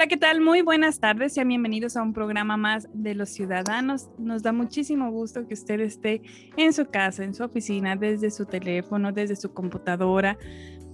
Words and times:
Hola, 0.00 0.08
¿qué 0.08 0.16
tal? 0.16 0.40
Muy 0.40 0.62
buenas 0.62 0.98
tardes. 0.98 1.34
Sean 1.34 1.48
bienvenidos 1.48 1.94
a 1.94 2.02
un 2.02 2.14
programa 2.14 2.56
más 2.56 2.88
de 2.94 3.14
los 3.14 3.28
ciudadanos. 3.28 4.08
Nos 4.16 4.42
da 4.42 4.50
muchísimo 4.50 5.10
gusto 5.10 5.46
que 5.46 5.52
usted 5.52 5.78
esté 5.80 6.22
en 6.56 6.72
su 6.72 6.86
casa, 6.86 7.22
en 7.22 7.34
su 7.34 7.44
oficina, 7.44 7.96
desde 7.96 8.30
su 8.30 8.46
teléfono, 8.46 9.12
desde 9.12 9.36
su 9.36 9.52
computadora, 9.52 10.38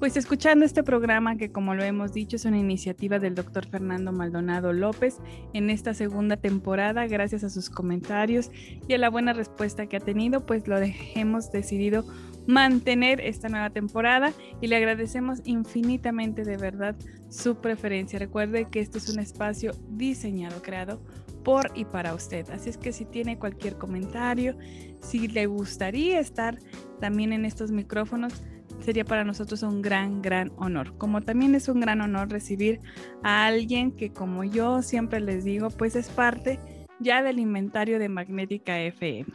pues 0.01 0.17
escuchando 0.17 0.65
este 0.65 0.83
programa 0.83 1.37
que 1.37 1.53
como 1.53 1.77
lo 1.77 1.85
hemos 1.85 2.15
dicho 2.15 2.35
es 2.35 2.47
una 2.47 2.59
iniciativa 2.59 3.21
del 3.21 3.37
doctor 3.37 3.69
Fernando 3.69 4.11
Maldonado 4.11 4.73
López 4.73 5.19
en 5.55 5.71
esta 5.71 5.95
segunda 5.95 6.37
temporada, 6.37 7.07
gracias 7.07 7.45
a 7.45 7.49
sus 7.49 7.71
comentarios 7.71 8.51
y 8.89 8.95
a 8.95 8.99
la 8.99 9.09
buena 9.09 9.35
respuesta 9.35 9.87
que 9.87 9.99
ha 9.99 10.01
tenido, 10.01 10.45
pues 10.45 10.67
lo 10.67 10.79
hemos 11.15 11.53
decidido 11.53 12.05
mantener 12.47 13.21
esta 13.21 13.49
nueva 13.49 13.71
temporada 13.71 14.33
y 14.61 14.67
le 14.69 14.77
agradecemos 14.77 15.41
infinitamente 15.45 16.45
de 16.45 16.57
verdad 16.57 16.97
su 17.29 17.57
preferencia. 17.57 18.19
Recuerde 18.19 18.69
que 18.71 18.81
este 18.81 18.99
es 18.99 19.09
un 19.09 19.19
espacio 19.19 19.73
diseñado, 19.89 20.63
creado 20.63 21.01
por 21.45 21.71
y 21.75 21.85
para 21.85 22.15
usted. 22.15 22.49
Así 22.51 22.71
es 22.71 22.77
que 22.77 22.93
si 22.93 23.05
tiene 23.05 23.39
cualquier 23.39 23.77
comentario, 23.77 24.57
si 25.01 25.29
le 25.29 25.47
gustaría 25.47 26.19
estar 26.19 26.59
también 27.01 27.33
en 27.33 27.45
estos 27.45 27.71
micrófonos, 27.71 28.43
sería 28.81 29.05
para 29.05 29.25
nosotros 29.25 29.63
un 29.63 29.83
gran, 29.83 30.23
gran 30.23 30.53
honor. 30.57 30.97
Como 30.99 31.23
también 31.23 31.55
es 31.55 31.69
un 31.69 31.81
gran 31.81 32.01
honor 32.01 32.31
recibir 32.31 32.81
a 33.23 33.47
alguien 33.47 33.93
que 33.93 34.13
como 34.13 34.45
yo 34.45 34.83
siempre 34.83 35.21
les 35.21 35.45
digo, 35.45 35.71
pues 35.71 35.97
es 35.97 36.09
parte 36.09 36.59
ya 36.99 37.23
del 37.23 37.39
inventario 37.39 37.99
de 37.99 38.09
Magnética 38.09 38.81
FM. 38.81 39.27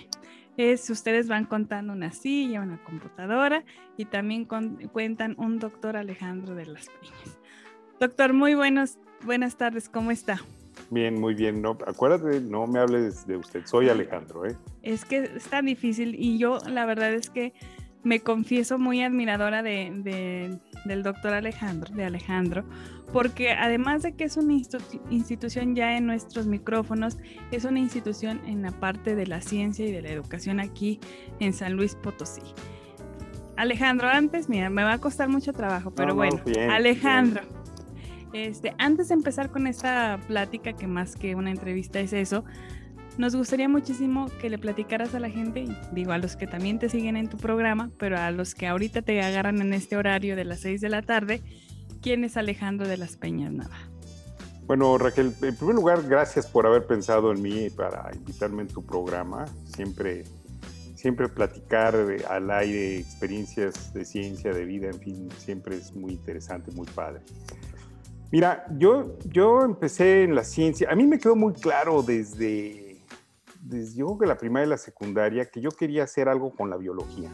Es, 0.61 0.91
ustedes 0.91 1.27
van 1.27 1.45
contando 1.45 1.91
una 1.91 2.11
silla, 2.11 2.61
una 2.61 2.77
computadora 2.83 3.63
y 3.97 4.05
también 4.05 4.45
cuentan 4.45 5.33
un 5.39 5.57
doctor 5.57 5.97
Alejandro 5.97 6.53
de 6.53 6.67
las 6.67 6.85
Piñas. 6.87 7.39
Doctor, 7.99 8.33
muy 8.33 8.53
buenos, 8.53 8.99
buenas 9.25 9.57
tardes, 9.57 9.89
¿cómo 9.89 10.11
está? 10.11 10.39
Bien, 10.91 11.19
muy 11.19 11.33
bien. 11.33 11.63
No, 11.63 11.71
acuérdate, 11.87 12.41
no 12.41 12.67
me 12.67 12.77
hables 12.77 13.25
de 13.25 13.37
usted, 13.37 13.65
soy 13.65 13.89
Alejandro. 13.89 14.45
¿eh? 14.45 14.55
Es 14.83 15.03
que 15.03 15.31
es 15.35 15.45
tan 15.45 15.65
difícil 15.65 16.13
y 16.13 16.37
yo 16.37 16.59
la 16.69 16.85
verdad 16.85 17.11
es 17.11 17.31
que 17.31 17.53
me 18.03 18.19
confieso 18.19 18.79
muy 18.79 19.01
admiradora 19.01 19.61
de, 19.61 20.59
del 20.85 21.03
doctor 21.03 21.33
Alejandro, 21.33 21.93
de 21.93 22.03
Alejandro, 22.03 22.65
porque 23.13 23.51
además 23.51 24.03
de 24.03 24.13
que 24.13 24.23
es 24.23 24.37
una 24.37 24.53
institución 25.09 25.75
ya 25.75 25.97
en 25.97 26.05
nuestros 26.05 26.47
micrófonos, 26.47 27.17
es 27.51 27.65
una 27.65 27.79
institución 27.79 28.41
en 28.45 28.61
la 28.61 28.71
parte 28.71 29.15
de 29.15 29.27
la 29.27 29.41
ciencia 29.41 29.85
y 29.85 29.91
de 29.91 30.01
la 30.01 30.09
educación 30.09 30.59
aquí 30.59 30.99
en 31.39 31.53
San 31.53 31.73
Luis 31.73 31.95
Potosí. 31.95 32.41
Alejandro, 33.57 34.07
antes, 34.07 34.49
mira, 34.49 34.69
me 34.69 34.83
va 34.83 34.93
a 34.93 34.97
costar 34.97 35.29
mucho 35.29 35.53
trabajo, 35.53 35.91
pero 35.91 36.15
bueno, 36.15 36.41
Alejandro, 36.71 37.43
Este, 38.33 38.73
antes 38.77 39.09
de 39.09 39.15
empezar 39.15 39.51
con 39.51 39.67
esta 39.67 40.19
plática, 40.27 40.73
que 40.73 40.87
más 40.87 41.15
que 41.15 41.35
una 41.35 41.51
entrevista 41.51 41.99
es 41.99 42.13
eso, 42.13 42.45
nos 43.17 43.35
gustaría 43.35 43.67
muchísimo 43.67 44.27
que 44.39 44.49
le 44.49 44.57
platicaras 44.57 45.13
a 45.15 45.19
la 45.19 45.29
gente, 45.29 45.65
digo 45.91 46.11
a 46.11 46.17
los 46.17 46.35
que 46.35 46.47
también 46.47 46.79
te 46.79 46.89
siguen 46.89 47.17
en 47.17 47.27
tu 47.27 47.37
programa, 47.37 47.91
pero 47.97 48.17
a 48.17 48.31
los 48.31 48.55
que 48.55 48.67
ahorita 48.67 49.01
te 49.01 49.21
agarran 49.21 49.61
en 49.61 49.73
este 49.73 49.97
horario 49.97 50.35
de 50.35 50.45
las 50.45 50.61
6 50.61 50.81
de 50.81 50.89
la 50.89 51.01
tarde, 51.01 51.41
¿quién 52.01 52.23
es 52.23 52.37
Alejandro 52.37 52.87
de 52.87 52.97
las 52.97 53.17
Peñas 53.17 53.51
Nava? 53.51 53.77
Bueno, 54.65 54.97
Raquel, 54.97 55.33
en 55.41 55.55
primer 55.55 55.75
lugar, 55.75 56.03
gracias 56.07 56.47
por 56.47 56.65
haber 56.65 56.85
pensado 56.85 57.31
en 57.31 57.41
mí 57.41 57.69
para 57.69 58.09
invitarme 58.13 58.61
en 58.61 58.69
tu 58.69 58.85
programa. 58.85 59.45
Siempre, 59.65 60.23
siempre 60.95 61.27
platicar 61.27 61.95
al 62.29 62.51
aire 62.51 62.97
experiencias 62.97 63.93
de 63.93 64.05
ciencia, 64.05 64.53
de 64.53 64.63
vida, 64.63 64.87
en 64.87 64.99
fin, 64.99 65.29
siempre 65.37 65.75
es 65.75 65.93
muy 65.93 66.13
interesante, 66.13 66.71
muy 66.71 66.87
padre. 66.87 67.21
Mira, 68.31 68.65
yo, 68.77 69.17
yo 69.25 69.61
empecé 69.63 70.23
en 70.23 70.35
la 70.35 70.45
ciencia, 70.45 70.89
a 70.89 70.95
mí 70.95 71.05
me 71.05 71.19
quedó 71.19 71.35
muy 71.35 71.51
claro 71.51 72.01
desde 72.01 72.80
desde 73.61 73.99
yo 73.99 74.07
creo 74.07 74.19
que 74.19 74.25
la 74.25 74.37
primaria 74.37 74.65
y 74.65 74.69
la 74.69 74.77
secundaria 74.77 75.45
que 75.45 75.61
yo 75.61 75.69
quería 75.71 76.03
hacer 76.03 76.27
algo 76.27 76.53
con 76.53 76.69
la 76.69 76.77
biología. 76.77 77.29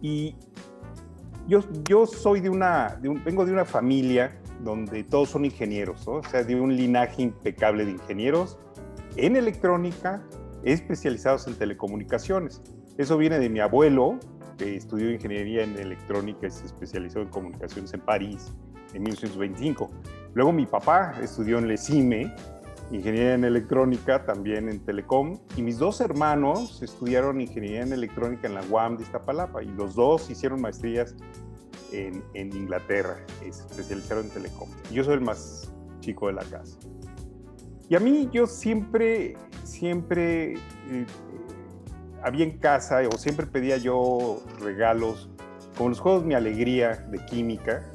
Y 0.00 0.36
yo, 1.48 1.60
yo 1.88 2.06
soy 2.06 2.40
de 2.40 2.50
una, 2.50 2.98
vengo 3.24 3.44
de 3.44 3.52
una 3.52 3.64
familia 3.64 4.38
donde 4.60 5.04
todos 5.04 5.30
son 5.30 5.44
ingenieros, 5.44 6.06
o 6.06 6.22
sea, 6.22 6.42
de 6.42 6.58
un 6.58 6.76
linaje 6.76 7.22
impecable 7.22 7.84
de 7.84 7.92
ingenieros 7.92 8.58
en 9.16 9.36
electrónica, 9.36 10.22
especializados 10.62 11.46
en 11.46 11.54
telecomunicaciones. 11.54 12.62
Eso 12.96 13.16
viene 13.18 13.38
de 13.38 13.48
mi 13.48 13.60
abuelo, 13.60 14.18
que 14.56 14.76
estudió 14.76 15.10
ingeniería 15.10 15.64
en 15.64 15.76
electrónica 15.76 16.46
y 16.46 16.50
se 16.50 16.66
especializó 16.66 17.20
en 17.20 17.28
comunicaciones 17.28 17.92
en 17.92 18.00
París 18.00 18.52
en 18.94 19.02
1925. 19.02 19.90
Luego 20.34 20.52
mi 20.52 20.66
papá 20.66 21.14
estudió 21.22 21.58
en 21.58 21.68
Lecime 21.68 22.34
ingeniería 22.90 23.34
en 23.34 23.44
electrónica, 23.44 24.24
también 24.24 24.68
en 24.68 24.80
telecom, 24.80 25.38
y 25.56 25.62
mis 25.62 25.78
dos 25.78 26.00
hermanos 26.00 26.82
estudiaron 26.82 27.40
ingeniería 27.40 27.82
en 27.82 27.92
electrónica 27.92 28.46
en 28.46 28.54
la 28.54 28.62
UAM 28.68 28.96
de 28.96 29.04
Iztapalapa, 29.04 29.62
y 29.62 29.68
los 29.68 29.94
dos 29.94 30.30
hicieron 30.30 30.60
maestrías 30.60 31.14
en, 31.92 32.22
en 32.34 32.54
Inglaterra, 32.54 33.16
se 33.40 33.48
especializaron 33.48 34.24
en 34.26 34.30
telecom. 34.30 34.68
Yo 34.92 35.04
soy 35.04 35.14
el 35.14 35.20
más 35.20 35.72
chico 36.00 36.26
de 36.26 36.34
la 36.34 36.44
casa. 36.44 36.76
Y 37.88 37.96
a 37.96 38.00
mí 38.00 38.28
yo 38.32 38.46
siempre, 38.46 39.36
siempre 39.62 40.54
eh, 40.54 41.06
había 42.22 42.44
en 42.44 42.58
casa, 42.58 43.00
o 43.12 43.18
siempre 43.18 43.46
pedía 43.46 43.76
yo 43.76 44.42
regalos, 44.60 45.30
como 45.76 45.90
los 45.90 46.00
juegos 46.00 46.24
Mi 46.24 46.34
Alegría 46.34 47.06
de 47.10 47.24
Química, 47.26 47.90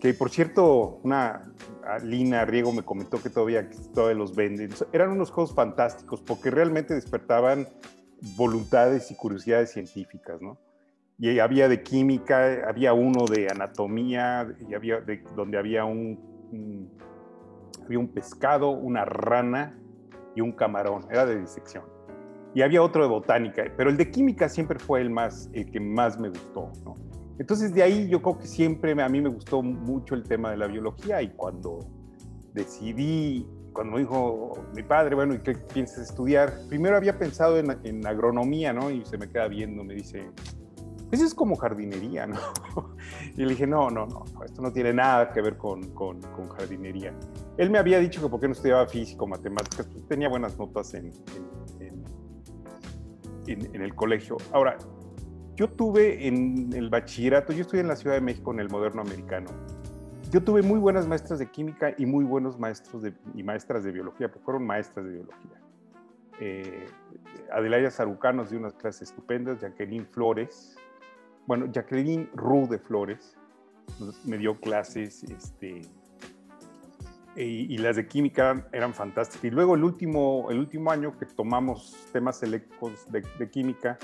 que 0.00 0.14
por 0.14 0.30
cierto, 0.30 1.00
una, 1.02 1.52
Lina 1.98 2.44
Riego 2.44 2.72
me 2.72 2.82
comentó 2.82 3.22
que 3.22 3.30
todavía, 3.30 3.68
todavía 3.94 4.16
los 4.16 4.34
venden. 4.34 4.70
Eran 4.92 5.10
unos 5.10 5.30
juegos 5.30 5.54
fantásticos 5.54 6.20
porque 6.20 6.50
realmente 6.50 6.94
despertaban 6.94 7.68
voluntades 8.36 9.10
y 9.10 9.16
curiosidades 9.16 9.72
científicas, 9.72 10.40
¿no? 10.40 10.58
Y 11.18 11.38
había 11.38 11.68
de 11.68 11.82
química, 11.82 12.66
había 12.66 12.94
uno 12.94 13.26
de 13.26 13.48
anatomía, 13.50 14.56
y 14.66 14.74
había 14.74 15.00
de, 15.00 15.22
donde 15.36 15.58
había 15.58 15.84
un, 15.84 16.90
había 17.84 17.98
un 17.98 18.08
pescado, 18.08 18.70
una 18.70 19.04
rana 19.04 19.78
y 20.34 20.40
un 20.40 20.52
camarón, 20.52 21.06
era 21.10 21.26
de 21.26 21.38
disección. 21.38 21.84
Y 22.54 22.62
había 22.62 22.82
otro 22.82 23.02
de 23.02 23.08
botánica, 23.08 23.64
pero 23.76 23.90
el 23.90 23.98
de 23.98 24.10
química 24.10 24.48
siempre 24.48 24.78
fue 24.78 25.02
el, 25.02 25.10
más, 25.10 25.50
el 25.52 25.70
que 25.70 25.78
más 25.78 26.18
me 26.18 26.30
gustó, 26.30 26.72
¿no? 26.84 26.94
Entonces 27.40 27.72
de 27.72 27.82
ahí 27.82 28.06
yo 28.06 28.20
creo 28.20 28.38
que 28.38 28.46
siempre 28.46 28.92
a 29.02 29.08
mí 29.08 29.22
me 29.22 29.30
gustó 29.30 29.62
mucho 29.62 30.14
el 30.14 30.24
tema 30.24 30.50
de 30.50 30.58
la 30.58 30.66
biología 30.66 31.22
y 31.22 31.30
cuando 31.30 31.78
decidí, 32.52 33.48
cuando 33.72 33.94
me 33.94 34.00
dijo 34.00 34.66
mi 34.76 34.82
padre, 34.82 35.14
bueno, 35.14 35.32
¿y 35.32 35.38
qué 35.38 35.54
piensas 35.54 36.10
estudiar? 36.10 36.52
Primero 36.68 36.98
había 36.98 37.18
pensado 37.18 37.56
en, 37.58 38.06
agronomía, 38.06 38.74
¿no? 38.74 38.90
Y 38.90 39.06
se 39.06 39.16
me 39.16 39.30
queda 39.30 39.48
viendo, 39.48 39.82
me 39.82 39.94
dice, 39.94 40.30
eso 41.10 41.24
es 41.24 41.32
como 41.32 41.56
jardinería, 41.56 42.26
¿no? 42.26 42.36
Y 43.34 43.42
le 43.42 43.48
dije, 43.48 43.66
no, 43.66 43.88
no, 43.88 44.04
no, 44.04 44.24
esto 44.44 44.60
no 44.60 44.70
tiene 44.70 44.92
nada 44.92 45.32
que 45.32 45.40
ver 45.40 45.56
con, 45.56 45.94
con, 45.94 46.20
jardinería. 46.58 47.14
Él 47.56 47.70
me 47.70 47.78
había 47.78 48.00
dicho 48.00 48.20
que 48.20 48.28
porque 48.28 48.48
no 48.48 48.52
estudiaba 48.52 48.86
físico, 48.86 49.26
matemáticas, 49.26 49.86
pues 49.86 50.06
tenía 50.06 50.28
buenas 50.28 50.58
notas 50.58 50.92
en, 50.92 51.10
en, 51.78 52.04
en 53.46 53.80
el 53.80 53.94
colegio. 53.94 54.36
Ahora, 54.52 54.76
yo 55.60 55.68
tuve 55.68 56.26
en 56.26 56.72
el 56.72 56.88
bachillerato, 56.88 57.52
yo 57.52 57.60
estudié 57.60 57.82
en 57.82 57.88
la 57.88 57.96
Ciudad 57.96 58.16
de 58.16 58.22
México 58.22 58.50
en 58.50 58.60
el 58.60 58.70
moderno 58.70 59.02
americano. 59.02 59.50
Yo 60.30 60.42
tuve 60.42 60.62
muy 60.62 60.78
buenas 60.78 61.06
maestras 61.06 61.38
de 61.38 61.50
química 61.50 61.94
y 61.98 62.06
muy 62.06 62.24
buenos 62.24 62.58
maestros 62.58 63.02
de, 63.02 63.12
y 63.34 63.42
maestras 63.42 63.84
de 63.84 63.92
biología, 63.92 64.28
porque 64.28 64.42
fueron 64.42 64.64
maestras 64.64 65.04
de 65.04 65.12
biología. 65.12 65.60
Eh, 66.40 66.86
Adelaida 67.52 67.90
Sarucanos 67.90 68.48
dio 68.48 68.58
unas 68.58 68.72
clases 68.72 69.10
estupendas, 69.10 69.60
Jacqueline 69.60 70.06
Flores, 70.06 70.78
bueno, 71.46 71.66
Jacqueline 71.70 72.30
Ru 72.32 72.66
de 72.66 72.78
Flores 72.78 73.36
me 74.24 74.38
dio 74.38 74.58
clases, 74.58 75.24
este, 75.24 75.82
y, 77.36 77.76
las 77.76 77.96
de 77.96 78.06
química 78.06 78.66
eran, 78.72 78.94
fantásticas. 78.94 79.44
Y 79.44 79.50
luego 79.50 79.74
el 79.74 79.84
último, 79.84 80.46
el 80.50 80.58
último 80.58 80.90
año 80.90 81.18
que 81.18 81.26
tomamos 81.26 82.08
temas 82.14 82.42
eléctricos 82.42 83.12
de, 83.12 83.22
de 83.38 83.50
química, 83.50 83.98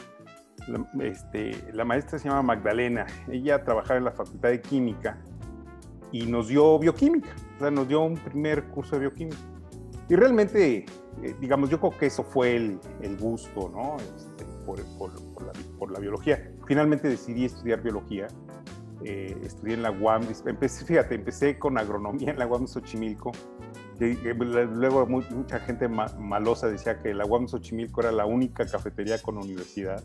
la, 0.69 1.05
este, 1.05 1.73
la 1.73 1.85
maestra 1.85 2.19
se 2.19 2.29
llama 2.29 2.43
Magdalena. 2.43 3.07
Ella 3.31 3.63
trabajaba 3.65 3.99
en 3.99 4.05
la 4.05 4.13
Facultad 4.13 4.51
de 4.51 4.61
Química 4.61 5.19
y 6.13 6.27
nos 6.27 6.49
dio 6.49 6.79
bioquímica, 6.79 7.35
o 7.57 7.59
sea, 7.61 7.71
nos 7.71 7.89
dio 7.89 8.01
un 8.01 8.15
primer 8.15 8.65
curso 8.65 8.97
de 8.97 9.01
bioquímica. 9.03 9.39
Y 10.09 10.15
realmente, 10.15 10.87
eh, 11.23 11.35
digamos, 11.41 11.69
yo 11.69 11.81
creo 11.81 11.99
que 11.99 12.07
eso 12.07 12.23
fue 12.23 12.55
el, 12.57 12.79
el 13.03 13.17
gusto, 13.17 13.69
¿no? 13.69 13.97
Este, 13.97 14.45
por, 14.65 14.81
por, 14.99 15.13
la, 15.45 15.53
por, 15.79 15.91
la, 15.91 15.99
biología. 15.99 16.53
Finalmente 16.67 17.09
decidí 17.09 17.45
estudiar 17.45 17.83
biología. 17.83 18.29
Eh, 19.05 19.37
estudié 19.43 19.75
en 19.75 19.83
la 19.83 19.91
UAM, 19.91 20.27
empecé, 20.47 20.85
fíjate, 20.85 21.15
empecé 21.15 21.59
con 21.59 21.79
agronomía 21.79 22.31
en 22.31 22.39
la 22.39 22.47
UAM 22.47 22.67
Xochimilco. 22.67 23.33
luego 23.99 25.07
mucha 25.07 25.61
gente 25.61 25.89
malosa 25.89 26.69
decía 26.69 26.99
que 27.01 27.13
la 27.15 27.25
UAM 27.27 27.47
Xochimilco 27.47 28.01
era 28.01 28.13
la 28.13 28.27
única 28.27 28.67
cafetería 28.67 29.21
con 29.21 29.39
universidad. 29.39 30.03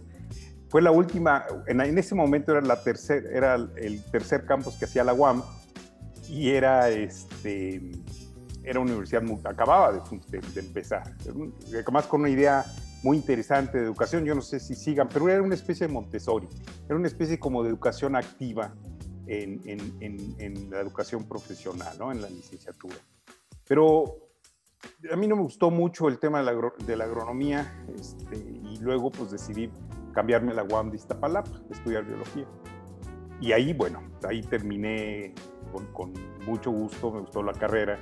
Fue 0.72 0.82
la 0.82 0.92
última, 0.92 1.46
en, 1.68 1.98
ese 1.98 2.16
momento 2.16 2.54
era, 2.58 3.56
el 3.76 4.04
tercer 4.10 4.46
campus 4.46 4.78
que 4.78 4.86
hacía 4.86 5.04
la 5.04 5.14
UAM 5.14 5.44
y 6.30 6.52
era 6.52 6.90
este 6.90 7.92
era 8.64 8.80
una 8.80 8.92
universidad 8.92 9.22
muy, 9.22 9.38
acababa 9.44 9.92
de, 9.92 10.40
empezar, 10.56 11.14
además 11.74 12.08
con 12.08 12.22
una 12.22 12.30
idea 12.30 12.64
muy 13.04 13.18
interesante 13.18 13.80
de 13.80 13.84
educación, 13.84 14.24
yo 14.24 14.34
no 14.34 14.42
sé 14.42 14.62
si 14.62 14.76
sigan, 14.76 15.10
pero 15.10 15.28
era 15.28 15.42
una 15.42 15.56
especie 15.56 15.88
de 15.88 15.94
Montessori, 15.94 16.48
era 16.86 16.96
una 16.96 17.08
especie 17.08 17.38
como 17.38 17.64
de 17.64 17.70
educación 17.70 18.16
activa 18.16 18.74
en, 19.28 20.70
la 20.70 20.80
educación 20.80 21.28
profesional, 21.28 21.98
¿no? 22.00 22.14
en 22.14 22.22
la 22.22 22.30
licenciatura. 22.30 22.96
Pero 23.68 24.30
a 25.12 25.18
mí 25.18 25.28
no 25.28 25.36
me 25.36 25.42
gustó 25.42 25.70
mucho 25.70 26.08
el 26.08 26.18
tema 26.18 26.40
de 26.40 26.46
la, 26.46 26.72
de 26.86 26.96
la 26.96 27.04
agronomía 27.04 27.84
este, 27.94 28.38
y 28.38 28.78
luego 28.80 29.12
pues 29.12 29.32
decidí 29.32 29.70
cambiarme 30.12 30.54
la 30.54 30.64
UAM 30.64 30.92
de 30.92 30.98
Iztapalapa, 30.98 31.52
estudiar 31.70 32.06
biología. 32.06 32.46
Y 33.40 33.54
ahí, 33.54 33.74
bueno, 33.74 34.02
ahí 34.28 34.42
terminé 34.42 35.34
con, 35.72 35.88
con 35.88 36.14
mucho 36.46 36.72
gusto, 36.72 37.12
me 37.12 37.22
gustó 37.22 37.42
la 37.42 37.54
carrera 37.54 37.98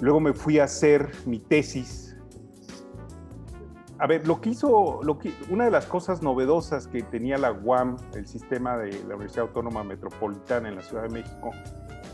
Luego 0.00 0.18
me 0.18 0.32
fui 0.32 0.58
a 0.58 0.64
hacer 0.64 1.10
mi 1.26 1.38
tesis. 1.38 2.16
A 3.98 4.06
ver, 4.06 4.26
lo 4.26 4.40
que 4.40 4.50
hizo, 4.50 5.00
lo 5.02 5.18
que, 5.18 5.34
una 5.50 5.66
de 5.66 5.70
las 5.70 5.84
cosas 5.84 6.22
novedosas 6.22 6.86
que 6.86 7.02
tenía 7.02 7.36
la 7.36 7.52
UAM, 7.52 7.96
el 8.14 8.26
sistema 8.26 8.78
de 8.78 8.92
la 9.04 9.14
Universidad 9.16 9.46
Autónoma 9.48 9.84
Metropolitana 9.84 10.70
en 10.70 10.76
la 10.76 10.82
Ciudad 10.82 11.02
de 11.02 11.10
México, 11.10 11.50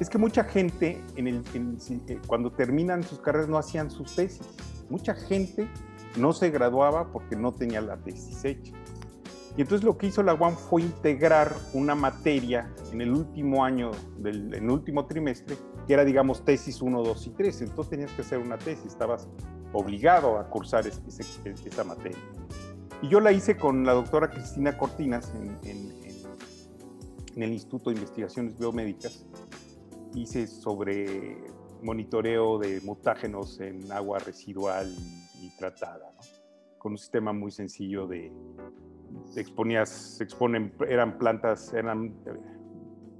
es 0.01 0.11
que 0.11 0.19
mucha 0.19 0.43
gente, 0.43 1.01
en 1.15 1.29
el, 1.29 1.45
eh, 2.09 2.19
cuando 2.27 2.51
terminan 2.51 3.05
sus 3.05 3.21
carreras, 3.21 3.49
no 3.49 3.57
hacían 3.57 3.89
sus 3.89 4.17
tesis. 4.17 4.43
Mucha 4.91 5.15
gente 5.15 5.69
no 6.17 6.33
se 6.33 6.51
graduaba 6.51 7.13
porque 7.13 7.37
no 7.37 7.55
tenía 7.55 7.81
la 7.81 7.97
tesis 7.99 8.45
hecha. 8.45 8.73
Y 9.57 9.63
entonces 9.63 9.85
lo 9.85 9.97
que 9.97 10.09
hizo 10.09 10.23
la 10.23 10.35
UAM 10.35 10.55
fue 10.55 10.83
integrar 10.83 11.55
una 11.73 11.95
materia 11.95 12.73
en 12.93 13.01
el 13.01 13.13
último 13.13 13.65
año, 13.65 13.91
del, 14.19 14.55
en 14.55 14.65
el 14.65 14.71
último 14.71 15.07
trimestre, 15.07 15.57
que 15.87 15.95
era, 15.95 16.05
digamos, 16.05 16.45
tesis 16.45 16.83
1, 16.83 17.03
2 17.03 17.27
y 17.27 17.31
3. 17.31 17.63
Entonces 17.63 17.91
tenías 17.91 18.13
que 18.13 18.23
hacer 18.23 18.39
una 18.39 18.59
tesis, 18.59 18.87
estabas 18.87 19.29
obligado 19.73 20.39
a 20.39 20.49
cursar 20.49 20.87
esa 20.87 21.85
materia. 21.85 22.19
Y 23.03 23.09
yo 23.09 23.21
la 23.21 23.33
hice 23.33 23.57
con 23.57 23.85
la 23.85 23.93
doctora 23.93 24.31
Cristina 24.31 24.77
Cortinas 24.77 25.33
en, 25.35 25.59
en 27.37 27.43
el 27.43 27.53
Instituto 27.53 27.91
de 27.91 27.97
Investigaciones 27.97 28.59
Biomédicas. 28.59 29.27
Hice 30.15 30.47
sobre 30.47 31.37
monitoreo 31.83 32.59
de 32.59 32.81
mutágenos 32.81 33.61
en 33.61 33.93
agua 33.93 34.19
residual 34.19 34.93
y, 35.41 35.55
tratada, 35.57 36.11
con 36.79 36.93
un 36.93 36.99
sistema 36.99 37.33
muy 37.33 37.51
sencillo 37.51 38.07
de, 38.07 38.33
exponías, 39.37 39.89
se 39.89 40.25
exponen, 40.25 40.73
eran 40.89 41.19
plantas, 41.19 41.73
eran 41.75 42.15
eh, 42.27 42.33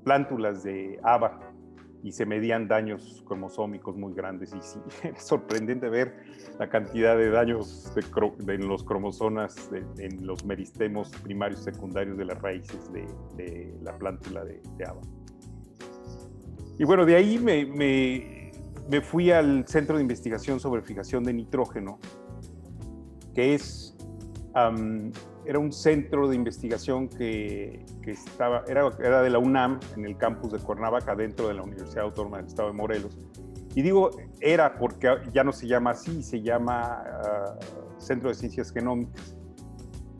plántulas 0.05 0.63
de 0.63 0.99
haba 1.03 1.41
y 2.03 2.13
se 2.13 2.25
medían 2.25 2.69
daños 2.69 3.25
cromosómicos 3.27 3.97
muy 3.97 4.15
grandes. 4.15 4.55
Y 4.55 4.63
sí, 4.63 4.79
es 5.03 5.23
sorprendente 5.23 5.89
ver 5.89 6.15
la 6.59 6.69
cantidad 6.69 7.17
de 7.17 7.31
daños 7.31 7.93
en 8.47 8.69
los 8.69 8.85
cromosomas, 8.85 9.71
en 9.99 10.27
los 10.27 10.45
meristemos 10.45 11.11
primarios 11.23 11.65
secundarios 11.65 12.17
de 12.17 12.25
las 12.25 12.41
raíces 12.41 12.91
de, 12.93 13.75
la 13.83 13.99
plántula 13.99 14.45
de, 14.45 14.63
de, 14.77 14.87
Y 16.79 16.85
bueno, 16.85 17.05
de 17.05 17.17
ahí 17.17 17.39
me, 17.39 17.67
me, 17.67 18.53
me, 18.89 19.01
fui 19.01 19.31
al 19.31 19.67
Centro 19.67 19.97
de 19.97 20.03
Investigación 20.03 20.61
sobre 20.61 20.83
Fijación 20.83 21.25
de 21.25 21.33
Nitrógeno, 21.33 21.99
que 23.35 23.55
es 23.55 23.97
era 25.47 25.59
un 25.59 25.73
centro 25.73 26.29
de 26.29 26.35
investigación 26.35 27.09
que, 27.09 27.85
estaba, 28.05 28.65
era, 28.67 28.91
era, 28.99 29.23
de 29.23 29.31
la 29.31 29.39
UNAM, 29.39 29.79
en 29.97 30.05
el 30.05 30.17
campus 30.17 30.53
de 30.53 30.59
Cuernavaca, 30.59 31.15
dentro 31.15 31.49
de 31.49 31.55
la 31.55 31.63
Universidad 31.63 32.05
Autónoma 32.05 32.39
del 32.39 32.47
Estado 32.47 32.69
de 32.69 32.75
Morelos. 32.75 33.17
Y 33.75 33.83
digo 33.83 34.11
era 34.41 34.79
porque 34.79 35.09
ya 35.33 35.45
no 35.45 35.53
se 35.53 35.67
llama 35.67 35.91
así, 35.91 36.23
se 36.23 36.41
llama 36.41 37.05
ah, 37.05 37.59
Centro 37.99 38.31
de 38.31 38.35
Ciencias 38.35 38.73
Genómicas. 38.73 39.37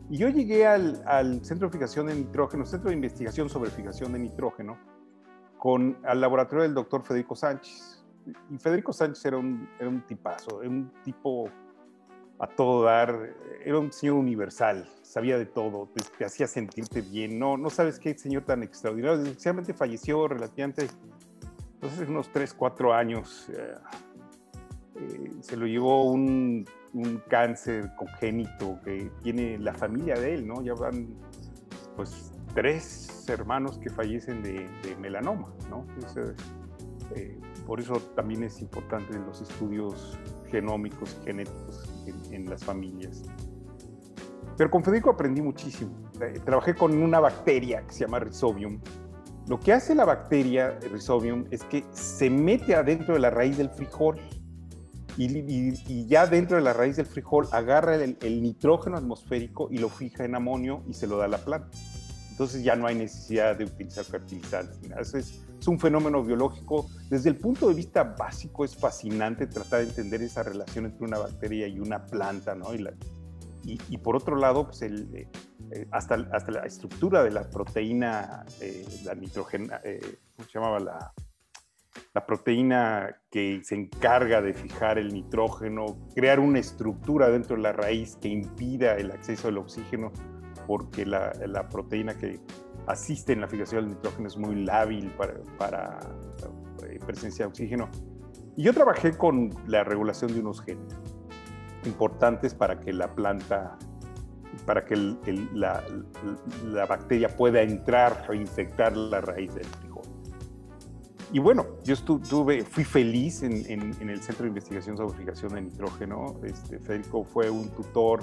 Y 0.09 0.17
yo 0.17 0.29
llegué 0.29 0.65
al, 0.65 1.43
Centro 1.43 1.67
de 1.67 1.73
Fijación 1.73 2.07
de 2.07 2.15
Nitrógeno, 2.15 2.65
Centro 2.65 2.89
de 2.89 2.95
Investigación 2.95 3.49
sobre 3.49 3.69
Fijación 3.71 4.13
de 4.13 4.19
Nitrógeno, 4.19 4.77
con, 5.57 5.97
al 6.05 6.21
laboratorio 6.21 6.63
del 6.63 6.73
doctor 6.73 7.03
Federico 7.03 7.35
Sánchez. 7.35 8.05
Y 8.49 8.57
Federico 8.57 8.93
Sánchez 8.93 9.25
era 9.25 9.37
un, 9.37 9.67
era 9.79 9.89
un 9.89 10.05
tipazo, 10.05 10.61
era 10.61 10.69
un 10.69 10.91
tipo 11.03 11.49
a 12.39 12.47
todo 12.47 12.83
dar, 12.83 13.35
era 13.65 13.79
un 13.79 13.91
señor 13.91 14.15
universal, 14.15 14.87
sabía 15.07 15.37
de 15.37 15.45
todo, 15.45 15.89
te, 16.17 16.25
hacía 16.25 16.47
sentirte 16.47 17.01
bien, 17.01 17.39
no, 17.39 17.57
no 17.57 17.69
sabes 17.69 17.97
qué 17.97 18.17
señor 18.17 18.43
tan 18.43 18.61
extraordinario, 18.63 19.17
desgraciadamente 19.17 19.73
falleció 19.73 20.27
relativamente, 20.27 20.87
sé, 20.87 22.03
unos 22.03 22.31
3, 22.31 22.53
4 22.53 22.93
años, 22.93 23.49
eh, 23.49 23.75
eh, 24.95 25.31
se 25.41 25.55
lo 25.55 25.65
llevó 25.65 26.03
un, 26.11 26.65
un, 26.93 27.21
cáncer 27.29 27.91
congénito 27.95 28.79
que 28.83 29.11
tiene 29.23 29.57
la 29.59 29.73
familia 29.73 30.15
de 30.15 30.35
él, 30.35 30.47
¿no? 30.47 30.61
Ya 30.61 30.73
van, 30.73 31.07
pues, 31.95 32.31
tres 32.53 33.25
hermanos 33.29 33.77
que 33.77 33.89
fallecen 33.89 34.41
de, 34.41 34.67
melanoma, 34.99 35.53
¿no? 35.69 35.85
Eh, 37.15 37.39
por 37.65 37.79
eso 37.79 37.99
también 38.15 38.43
es 38.43 38.59
importante 38.61 39.17
los 39.19 39.41
estudios 39.41 40.17
genómicos 40.49 41.17
genéticos 41.23 41.87
en, 42.31 42.49
las 42.49 42.63
familias. 42.63 43.23
Pero 44.57 44.71
con 44.71 44.83
Federico 44.83 45.11
aprendí 45.11 45.41
muchísimo. 45.41 45.91
Eh, 46.19 46.41
trabajé 46.43 46.75
con 46.75 46.97
una 46.97 47.19
bacteria 47.19 47.85
que 47.85 47.93
se 47.93 47.99
llama 48.01 48.19
Rhizobium. 48.19 48.79
Lo 49.47 49.59
que 49.59 49.71
hace 49.71 49.95
la 49.95 50.03
bacteria 50.03 50.77
Rhizobium 50.91 51.45
es 51.51 51.63
que 51.63 51.85
se 51.91 52.29
mete 52.29 52.75
adentro 52.75 53.13
de 53.13 53.19
la 53.21 53.29
raíz 53.29 53.57
del 53.57 53.69
frijol 53.69 54.19
y, 55.17 56.05
ya 56.05 56.27
dentro 56.27 56.57
de 56.57 56.63
la 56.63 56.73
raíz 56.73 56.97
del 56.97 57.05
frijol 57.05 57.47
agarra 57.51 57.95
el, 57.95 58.41
nitrógeno 58.41 58.97
atmosférico 58.97 59.67
y 59.71 59.77
lo 59.77 59.89
fija 59.89 60.25
en 60.25 60.35
amonio 60.35 60.83
y 60.87 60.93
se 60.93 61.07
lo 61.07 61.17
da 61.17 61.25
a 61.25 61.29
la 61.29 61.37
planta. 61.37 61.69
Entonces 62.29 62.63
ya 62.63 62.75
no 62.75 62.85
hay 62.85 62.95
necesidad 62.95 63.55
de 63.55 63.65
utilizar 63.65 64.03
fertilizantes. 64.05 64.79
Es, 65.15 65.41
un 65.67 65.79
fenómeno 65.79 66.23
biológico. 66.23 66.87
Desde 67.09 67.29
el 67.29 67.35
punto 67.35 67.67
de 67.67 67.73
vista 67.73 68.03
básico 68.03 68.63
es 68.63 68.75
fascinante 68.75 69.47
tratar 69.47 69.79
de 69.79 69.89
entender 69.89 70.21
esa 70.21 70.43
relación 70.43 70.85
entre 70.85 71.03
una 71.03 71.17
bacteria 71.17 71.67
y 71.67 71.79
una 71.79 72.05
planta, 72.05 72.53
¿no? 72.53 72.71
Y, 73.67 73.97
por 73.97 74.15
otro 74.15 74.37
lado, 74.37 74.65
pues 74.65 74.81
el, 74.81 75.13
eh, 75.13 75.27
eh, 75.71 75.87
hasta, 75.91 76.15
hasta 76.31 76.51
la 76.51 76.61
estructura 76.61 77.23
de 77.23 77.31
la 77.31 77.49
proteína, 77.49 78.45
eh, 78.61 78.85
la 79.03 79.13
nitrógena, 79.13 79.81
¿cómo 80.35 80.47
se 80.47 80.53
llamaba? 80.53 80.79
La, 80.79 81.13
la 82.13 82.25
proteína 82.25 83.21
que 83.29 83.61
se 83.63 83.75
encarga 83.75 84.41
de 84.41 84.53
fijar 84.53 84.97
el 84.97 85.13
nitrógeno, 85.13 85.85
crear 86.15 86.39
una 86.39 86.59
estructura 86.59 87.29
dentro 87.29 87.57
de 87.57 87.63
la 87.63 87.73
raíz 87.73 88.15
que 88.21 88.29
impida 88.29 88.95
el 88.95 89.11
acceso 89.11 89.49
al 89.49 89.57
oxígeno 89.57 90.11
porque 90.65 91.05
la, 91.05 91.33
la, 91.47 91.67
proteína 91.69 92.17
que 92.17 92.39
asiste 92.87 93.33
en 93.33 93.41
la 93.41 93.47
fijación 93.47 93.85
del 93.85 93.95
nitrógeno 93.95 94.27
es 94.27 94.37
muy 94.37 94.65
lábil 94.65 95.09
para, 95.11 95.35
para 95.57 95.99
eh, 96.87 96.99
presencia 97.05 97.45
de 97.45 97.49
oxígeno. 97.49 97.89
Y 98.57 98.63
yo 98.63 98.73
trabajé 98.73 99.17
con 99.17 99.49
la 99.67 99.83
regulación 99.83 100.33
de 100.33 100.41
unos 100.41 100.61
genes 100.61 100.95
importantes 101.87 102.53
para 102.53 102.79
que 102.79 102.93
la 102.93 103.13
planta, 103.15 103.77
para 104.65 104.85
que 104.85 104.95
la, 105.53 105.83
la, 106.65 106.85
bacteria 106.85 107.29
pueda 107.35 107.61
entrar 107.61 108.25
o 108.29 108.33
infectar 108.33 108.95
la 108.95 109.21
raíz 109.21 109.53
del 109.55 109.65
frijol. 109.65 110.03
Y 111.33 111.39
bueno, 111.39 111.65
yo 111.83 111.93
estuve, 111.93 112.63
fui 112.63 112.83
feliz 112.83 113.43
en, 113.43 113.69
en, 113.69 113.95
en, 113.99 114.09
el 114.09 114.21
Centro 114.21 114.43
de 114.43 114.49
Investigación 114.49 114.95
sobre 114.95 115.17
Fijación 115.17 115.53
de 115.55 115.61
Nitrógeno. 115.61 116.35
Este, 116.43 116.79
Federico 116.79 117.23
fue 117.23 117.49
un 117.49 117.69
tutor 117.69 118.21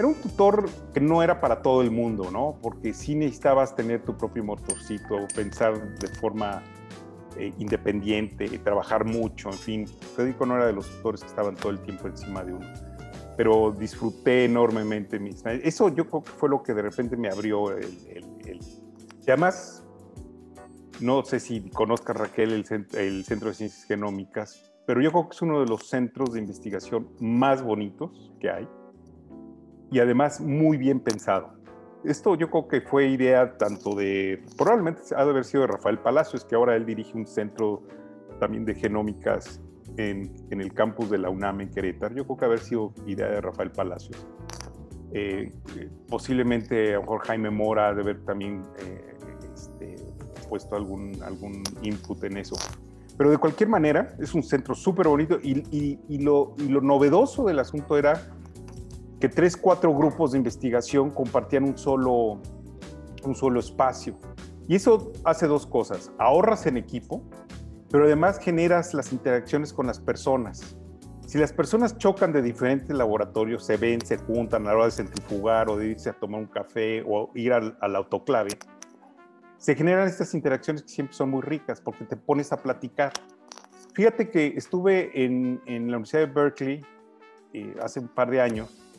era 0.00 0.08
un 0.08 0.14
tutor 0.14 0.66
que 0.94 1.00
no 1.00 1.22
era 1.22 1.42
para 1.42 1.60
todo 1.60 1.82
el 1.82 1.90
mundo, 1.90 2.30
¿no? 2.30 2.56
Porque 2.62 2.94
sí 2.94 3.14
necesitabas 3.14 3.76
tener 3.76 4.02
tu 4.02 4.16
propio 4.16 4.42
motorcito, 4.42 5.28
pensar 5.34 5.94
de 5.98 6.08
forma 6.08 6.62
eh, 7.36 7.52
independiente, 7.58 8.46
trabajar 8.58 9.04
mucho, 9.04 9.50
en 9.50 9.58
fin. 9.58 9.86
Federico 9.86 10.46
no 10.46 10.56
era 10.56 10.66
de 10.66 10.72
los 10.72 10.88
tutores 10.88 11.20
que 11.20 11.28
estaban 11.28 11.54
todo 11.54 11.70
el 11.70 11.80
tiempo 11.80 12.08
encima 12.08 12.44
de 12.44 12.54
uno. 12.54 12.66
Pero 13.36 13.72
disfruté 13.72 14.44
enormemente 14.44 15.18
mis... 15.18 15.44
Eso 15.46 15.88
yo 15.94 16.08
creo 16.08 16.22
que 16.22 16.30
fue 16.30 16.48
lo 16.48 16.62
que 16.62 16.74
de 16.74 16.82
repente 16.82 17.16
me 17.16 17.28
abrió 17.28 17.76
el... 17.76 17.84
el, 18.08 18.24
el... 18.46 18.58
Y 19.26 19.30
además, 19.30 19.84
no 21.00 21.24
sé 21.24 21.40
si 21.40 21.70
conozca 21.70 22.12
Raquel 22.12 22.52
el, 22.52 22.86
el 22.94 23.24
Centro 23.24 23.48
de 23.48 23.54
Ciencias 23.54 23.84
Genómicas, 23.84 24.72
pero 24.86 25.00
yo 25.00 25.10
creo 25.12 25.28
que 25.28 25.34
es 25.36 25.42
uno 25.42 25.60
de 25.60 25.66
los 25.66 25.88
centros 25.88 26.32
de 26.32 26.40
investigación 26.40 27.08
más 27.20 27.62
bonitos 27.62 28.32
que 28.40 28.50
hay 28.50 28.68
y 29.90 29.98
además 29.98 30.40
muy 30.40 30.76
bien 30.76 31.00
pensado. 31.00 31.59
Esto 32.04 32.34
yo 32.34 32.50
creo 32.50 32.66
que 32.66 32.80
fue 32.80 33.08
idea 33.08 33.56
tanto 33.58 33.94
de, 33.94 34.42
probablemente 34.56 35.02
ha 35.14 35.24
de 35.24 35.30
haber 35.30 35.44
sido 35.44 35.62
de 35.62 35.66
Rafael 35.68 35.98
Palacios, 35.98 36.44
que 36.44 36.54
ahora 36.54 36.74
él 36.74 36.86
dirige 36.86 37.16
un 37.16 37.26
centro 37.26 37.82
también 38.38 38.64
de 38.64 38.74
genómicas 38.74 39.60
en, 39.96 40.32
el 40.50 40.72
campus 40.72 41.10
de 41.10 41.18
la 41.18 41.30
UNAM 41.30 41.60
en 41.60 41.70
Querétaro. 41.70 42.14
Yo 42.14 42.24
creo 42.24 42.36
que 42.36 42.44
haber 42.46 42.60
sido 42.60 42.94
idea 43.06 43.28
de 43.28 43.40
Rafael 43.40 43.70
Palacios. 43.70 44.26
Eh, 45.12 45.52
posiblemente 46.08 46.94
a 46.94 47.00
lo 47.00 47.02
mejor 47.02 47.52
Mora 47.52 47.92
de 47.92 48.00
haber 48.00 48.24
también 48.24 48.62
eh, 48.78 49.14
este, 49.52 49.96
puesto 50.48 50.76
algún, 50.76 51.20
algún 51.22 51.62
input 51.82 52.22
en 52.24 52.38
eso. 52.38 52.56
Pero 53.20 53.30
de 53.30 53.36
cualquier 53.36 53.68
manera, 53.68 54.14
es 54.18 54.32
un 54.34 54.42
centro 54.42 54.74
súper 54.74 55.06
bonito 55.06 55.38
y, 55.42 56.18
lo, 56.22 56.54
novedoso 56.58 57.44
del 57.44 57.58
asunto 57.58 57.98
era 57.98 58.14
que 59.20 59.28
tres, 59.28 59.56
cuatro 59.56 59.94
grupos 59.94 60.32
de 60.32 60.38
investigación 60.38 61.10
compartían 61.10 61.64
un 61.64 61.76
solo, 61.76 62.40
un 63.22 63.34
solo 63.34 63.60
espacio. 63.60 64.18
Y 64.66 64.76
eso 64.76 65.12
hace 65.24 65.46
dos 65.46 65.66
cosas. 65.66 66.10
Ahorras 66.18 66.66
en 66.66 66.78
equipo, 66.78 67.22
pero 67.90 68.04
además 68.06 68.38
generas 68.38 68.94
las 68.94 69.12
interacciones 69.12 69.74
con 69.74 69.86
las 69.86 70.00
personas. 70.00 70.76
Si 71.26 71.38
las 71.38 71.52
personas 71.52 71.98
chocan 71.98 72.32
de 72.32 72.40
diferentes 72.40 72.96
laboratorios, 72.96 73.64
se 73.64 73.76
ven, 73.76 74.00
se 74.04 74.16
juntan 74.16 74.66
a 74.66 74.70
la 74.70 74.76
hora 74.76 74.84
de 74.86 74.92
centrifugar 74.92 75.68
o 75.68 75.76
de 75.76 75.88
irse 75.88 76.10
a 76.10 76.12
tomar 76.14 76.40
un 76.40 76.46
café 76.46 77.04
o 77.06 77.30
ir 77.34 77.52
al, 77.52 77.76
al 77.80 77.96
autoclave, 77.96 78.50
se 79.58 79.74
generan 79.74 80.08
estas 80.08 80.32
interacciones 80.34 80.82
que 80.82 80.88
siempre 80.88 81.14
son 81.14 81.30
muy 81.30 81.42
ricas 81.42 81.80
porque 81.82 82.04
te 82.06 82.16
pones 82.16 82.52
a 82.52 82.56
platicar. 82.56 83.12
Fíjate 83.92 84.30
que 84.30 84.54
estuve 84.56 85.24
en, 85.24 85.60
en 85.66 85.90
la 85.90 85.98
Universidad 85.98 86.26
de 86.26 86.32
Berkeley 86.32 86.82
eh, 87.52 87.76
hace 87.82 88.00
un 88.00 88.08
par 88.08 88.30
de 88.30 88.40
años 88.40 88.89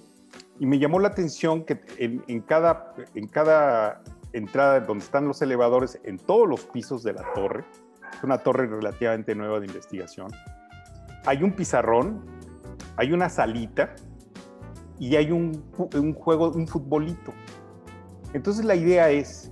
y 0.62 0.68
me 0.68 0.78
llamó 0.78 1.00
la 1.00 1.08
atención 1.08 1.66
que 1.66 1.82
en, 1.98 2.42
cada, 2.42 2.94
en 3.16 3.28
cada 3.28 4.04
entrada 4.32 4.80
donde 4.82 5.04
están 5.04 5.28
los 5.28 5.42
elevadores, 5.42 6.00
en 6.04 6.20
todos 6.20 6.48
los 6.48 6.66
pisos 6.66 7.02
de 7.02 7.14
la 7.14 7.34
torre, 7.34 7.66
es 8.14 8.24
una 8.24 8.38
torre 8.38 8.68
relativamente 8.68 9.34
nueva 9.34 9.60
de 9.60 9.66
investigación, 9.66 10.32
hay 11.26 11.42
un 11.42 11.54
pizarrón, 11.54 12.24
hay 12.96 13.12
una 13.12 13.28
salita 13.28 13.96
y 15.00 15.16
hay 15.16 15.32
un, 15.32 15.64
un 15.96 16.14
juego, 16.14 16.52
un 16.52 16.68
futbolito. 16.68 17.34
Entonces 18.34 18.64
la 18.64 18.76
idea 18.76 19.10
es, 19.10 19.52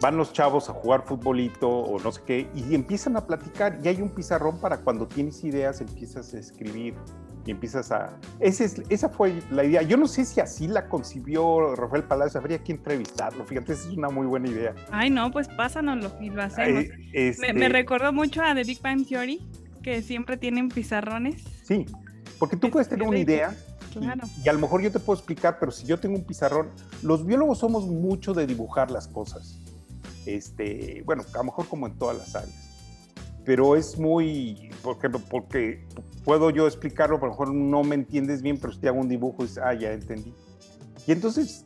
van 0.00 0.16
los 0.16 0.32
chavos 0.32 0.70
a 0.70 0.74
jugar 0.74 1.02
futbolito 1.02 1.68
o 1.68 1.98
no 1.98 2.12
sé 2.12 2.22
qué, 2.24 2.48
y 2.54 2.72
empiezan 2.76 3.16
a 3.16 3.26
platicar, 3.26 3.80
y 3.82 3.88
hay 3.88 4.00
un 4.00 4.10
pizarrón 4.10 4.60
para 4.60 4.78
cuando 4.78 5.08
tienes 5.08 5.42
ideas 5.42 5.80
empiezas 5.80 6.32
a 6.34 6.38
escribir 6.38 6.94
y 7.46 7.52
empiezas 7.52 7.92
a... 7.92 8.18
Esa, 8.40 8.64
es, 8.64 8.82
esa 8.88 9.08
fue 9.08 9.40
la 9.50 9.64
idea. 9.64 9.82
Yo 9.82 9.96
no 9.96 10.06
sé 10.08 10.24
si 10.24 10.40
así 10.40 10.66
la 10.66 10.88
concibió 10.88 11.74
Rafael 11.76 12.04
Palacios, 12.04 12.36
habría 12.36 12.58
que 12.62 12.72
entrevistarlo, 12.72 13.44
fíjate, 13.44 13.72
esa 13.72 13.88
es 13.88 13.96
una 13.96 14.10
muy 14.10 14.26
buena 14.26 14.48
idea. 14.48 14.74
Ay, 14.90 15.10
no, 15.10 15.30
pues 15.30 15.48
pásanoslo 15.48 16.12
y 16.20 16.30
lo 16.30 16.42
hacemos. 16.42 16.84
me, 16.84 16.88
me, 17.12 17.28
este 17.28 17.68
recordó 17.68 18.12
mucho 18.12 18.42
a 18.42 18.54
The 18.54 18.64
Big 18.64 18.82
Bang 18.82 19.06
Theory, 19.06 19.40
que 19.82 20.02
siempre 20.02 20.36
tienen 20.36 20.68
pizarrones. 20.68 21.44
Sí, 21.62 21.86
porque 22.38 22.56
tú 22.56 22.70
puedes 22.70 22.88
tener 22.88 23.06
una 23.06 23.18
idea 23.18 23.54
Claro. 23.92 24.26
Y, 24.36 24.46
y, 24.46 24.48
a 24.50 24.52
lo 24.52 24.58
mejor 24.58 24.82
yo 24.82 24.92
te 24.92 24.98
puedo 24.98 25.18
explicar, 25.18 25.58
pero 25.58 25.72
si 25.72 25.86
yo 25.86 25.98
tengo 25.98 26.16
un 26.16 26.24
pizarrón, 26.24 26.68
los 27.02 27.24
biólogos 27.24 27.58
somos 27.58 27.86
mucho 27.86 28.34
de 28.34 28.46
dibujar 28.46 28.90
las 28.90 29.08
cosas. 29.08 29.58
Este, 30.26 31.02
bueno, 31.06 31.24
a 31.32 31.38
lo 31.38 31.44
mejor 31.44 31.66
como 31.66 31.86
en 31.86 31.96
todas 31.96 32.18
las 32.18 32.34
áreas. 32.34 32.65
Pero 33.46 33.76
es 33.76 33.98
muy, 33.98 34.70
por 34.82 34.96
ejemplo, 34.96 35.20
porque 35.30 35.86
puedo 36.24 36.50
yo 36.50 36.66
explicarlo, 36.66 37.16
a 37.16 37.20
lo 37.20 37.28
mejor 37.28 37.54
no 37.54 37.84
me 37.84 37.94
entiendes 37.94 38.42
bien, 38.42 38.58
pero 38.60 38.72
si 38.72 38.80
te 38.80 38.88
hago 38.88 38.98
un 38.98 39.08
dibujo, 39.08 39.42
dices, 39.42 39.58
ah, 39.64 39.72
ya 39.72 39.92
entendí. 39.92 40.34
Y 41.06 41.12
entonces, 41.12 41.64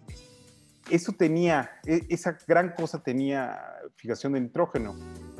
eso 0.90 1.12
tenía, 1.12 1.70
e, 1.86 2.02
esa 2.10 2.36
gran 2.46 2.74
cosa 2.74 3.02
tenía 3.02 3.58
fijación 3.96 4.34
de 4.34 4.40
nitrógeno. 4.42 4.94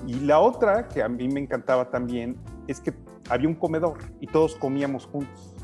Y 0.06 0.14
la 0.20 0.40
otra, 0.40 0.88
que 0.88 1.02
a 1.02 1.09
mí 1.09 1.28
me 1.28 1.40
encantaba 1.40 1.90
también, 1.90 2.37
es 2.66 2.80
que 2.80 2.94
había 3.28 3.49
un 3.49 3.54
comedor 3.54 3.99
y 4.20 4.26
todos 4.26 4.54
comíamos 4.56 5.04
juntos. 5.06 5.54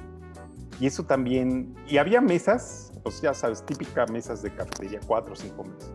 Y 0.79 0.87
eso 0.87 1.05
también, 1.05 1.75
y 1.89 1.97
había 1.97 2.21
mesas, 2.21 2.93
pues 3.03 3.23
ya 3.23 3.33
sabes, 3.33 3.65
típicas 3.65 4.11
mesas 4.11 4.43
de 4.43 4.55
cafetería, 4.55 5.01
cuatro 5.07 5.33
o 5.33 5.37
cinco 5.37 5.65
mesas. 5.65 5.91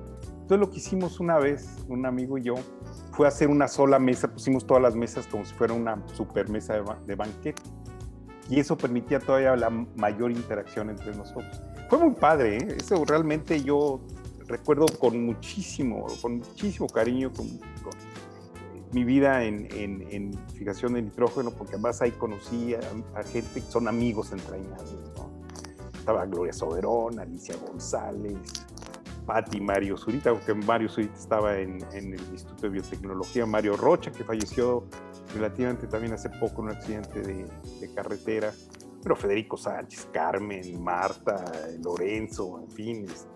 Entonces 0.52 0.68
lo 0.68 0.74
que 0.74 0.80
hicimos 0.80 1.22
una 1.22 1.38
vez, 1.38 1.78
un 1.88 2.06
amigo 2.06 2.38
y 2.38 2.42
yo, 2.42 2.56
fue 3.14 3.26
hacer 3.26 3.48
una 3.48 3.70
sola 3.70 4.00
mesa, 4.00 4.28
pusimos 4.28 4.68
todas 4.68 4.84
las 4.84 4.98
mesas 4.98 5.26
como 5.26 5.46
si 5.46 5.54
fuera 5.54 5.74
una 5.74 6.06
super 6.14 6.50
mesa 6.50 6.74
de, 6.74 6.84
de 7.08 7.16
banquete. 7.16 7.62
Y 8.50 8.60
eso 8.60 8.78
permitía 8.78 9.22
todavía 9.22 9.56
la 9.56 9.70
mayor 9.70 10.30
interacción 10.30 10.90
entre 10.90 11.16
nosotros. 11.16 11.62
Fue 11.90 12.00
muy 12.00 12.16
padre, 12.16 12.58
¿eh? 12.58 12.76
eso 12.78 13.02
realmente 13.06 13.64
yo 13.64 14.02
recuerdo 14.46 14.88
con 15.00 15.26
muchísimo, 15.26 16.06
con 16.22 16.40
muchísimo 16.40 16.88
cariño, 16.88 17.32
con, 17.32 17.48
con 17.48 17.94
mi 18.92 19.06
vida 19.06 19.46
en, 19.46 19.70
en, 19.72 20.06
en, 20.12 20.38
fijación 20.54 20.96
de 20.96 21.04
nitrógeno, 21.04 21.52
porque 21.52 21.76
además 21.76 22.02
ahí 22.02 22.12
conocí 22.12 22.76
a, 22.76 22.80
a 23.18 23.24
gente 23.24 23.62
que 23.62 23.72
son 23.72 23.88
amigos 23.88 24.34
entrañables. 24.34 25.00
¿no? 25.16 25.32
Estaba 25.98 26.26
Gloria 26.26 26.52
Soberón, 26.52 27.22
Alicia 27.22 27.56
González, 27.56 28.36
Patti 29.26 29.62
Mario 29.62 29.98
Zurita, 29.98 30.32
aunque 30.32 30.54
Mario 30.54 30.90
Zurita 30.90 31.16
estaba 31.16 31.58
en, 31.58 31.80
en, 31.94 32.14
el 32.14 32.22
Instituto 32.32 32.64
de 32.64 32.70
Biotecnología, 32.70 33.46
Mario 33.46 33.78
Rocha, 33.78 34.12
que 34.12 34.24
falleció 34.24 34.88
relativamente 35.34 35.88
también 35.88 36.14
hace 36.14 36.30
poco 36.30 36.62
en 36.62 36.70
un 36.70 36.76
accidente 36.76 37.22
de, 37.22 37.46
de 37.80 37.94
carretera, 37.94 38.52
pero 39.02 39.16
Federico 39.16 39.58
Sánchez, 39.58 40.08
Carmen, 40.12 40.82
Marta, 40.82 41.52
Lorenzo, 41.84 42.62
en 42.64 42.72
fin. 42.72 43.06
Este, 43.06 43.28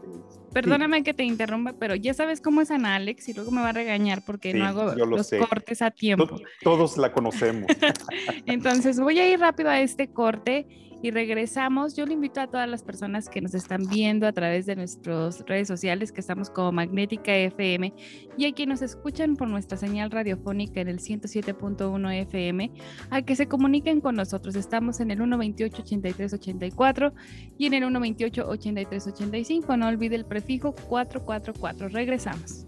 Perdóname 0.54 0.98
sí. 0.98 1.04
que 1.04 1.14
te 1.14 1.24
interrumpa, 1.24 1.74
pero 1.74 1.96
ya 1.96 2.14
sabes 2.14 2.40
cómo 2.40 2.62
es 2.62 2.72
Ana 2.72 2.96
Alex 2.96 3.30
y 3.30 3.34
luego 3.34 3.52
me 3.52 3.62
va 3.62 3.70
a 3.70 3.74
regañar 3.74 4.22
porque 4.26 4.52
sí, 4.52 4.60
no 4.60 4.66
hago 4.66 4.94
los 4.94 5.28
sé. 5.28 5.40
cortes 5.40 5.82
a 5.82 5.92
tiempo. 5.92 6.40
Todos 6.62 6.98
la 6.98 7.12
conocemos. 7.12 7.66
Entonces 8.46 9.00
voy 9.00 9.20
a 9.20 9.30
ir 9.30 9.40
rápido 9.40 9.70
a 9.70 9.80
este 9.80 10.12
corte 10.12 10.68
y 11.06 11.12
regresamos. 11.12 11.96
Yo 11.96 12.08
le 12.08 12.14
invito 12.14 12.42
a 12.42 12.48
todas 12.48 12.68
las 12.68 12.82
personas 12.82 13.30
que 13.30 13.40
nos 13.40 13.54
están 13.54 13.84
viendo 13.88 14.26
a 14.26 14.32
través 14.32 14.66
de 14.66 14.76
nuestras 14.76 15.46
redes 15.46 15.68
sociales, 15.68 16.12
que 16.12 16.20
estamos 16.20 16.50
como 16.50 16.72
Magnética 16.72 17.32
FM, 17.36 17.94
y 18.36 18.46
a 18.48 18.54
quienes 18.54 18.82
nos 18.82 18.90
escuchan 18.90 19.36
por 19.36 19.48
nuestra 19.48 19.78
señal 19.78 20.10
radiofónica 20.10 20.82
en 20.82 20.88
el 20.88 20.98
107.1 20.98 22.22
FM, 22.22 22.72
a 23.12 23.22
que 23.22 23.36
se 23.36 23.48
comuniquen 23.48 24.02
con 24.02 24.16
nosotros. 24.16 24.56
Estamos 24.56 25.00
en 25.00 25.12
el 25.12 25.20
128-83-84 25.20 27.14
y 27.60 27.68
en 27.68 27.76
el 27.76 27.84
128-83-85. 27.84 29.78
No 29.78 29.88
olvide 29.88 30.16
el 30.16 30.26
prefijo 30.26 30.74
444. 30.74 31.90
Regresamos. 31.90 32.66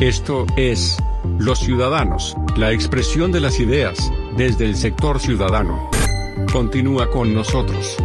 Esto 0.00 0.46
es 0.56 0.96
Los 1.40 1.58
Ciudadanos, 1.58 2.36
la 2.56 2.72
expresión 2.72 3.32
de 3.32 3.40
las 3.40 3.58
ideas, 3.58 4.12
desde 4.36 4.66
el 4.66 4.76
sector 4.76 5.20
ciudadano. 5.20 5.90
Continúa 6.52 7.10
con 7.10 7.34
nosotros. 7.34 7.96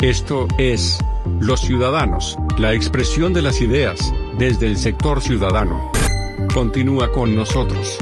Esto 0.00 0.48
es 0.56 0.98
Los 1.40 1.60
Ciudadanos, 1.60 2.38
la 2.58 2.72
expresión 2.72 3.34
de 3.34 3.42
las 3.42 3.60
ideas, 3.60 4.14
desde 4.38 4.66
el 4.66 4.78
sector 4.78 5.20
ciudadano. 5.20 5.92
Continúa 6.54 7.12
con 7.12 7.36
nosotros. 7.36 7.98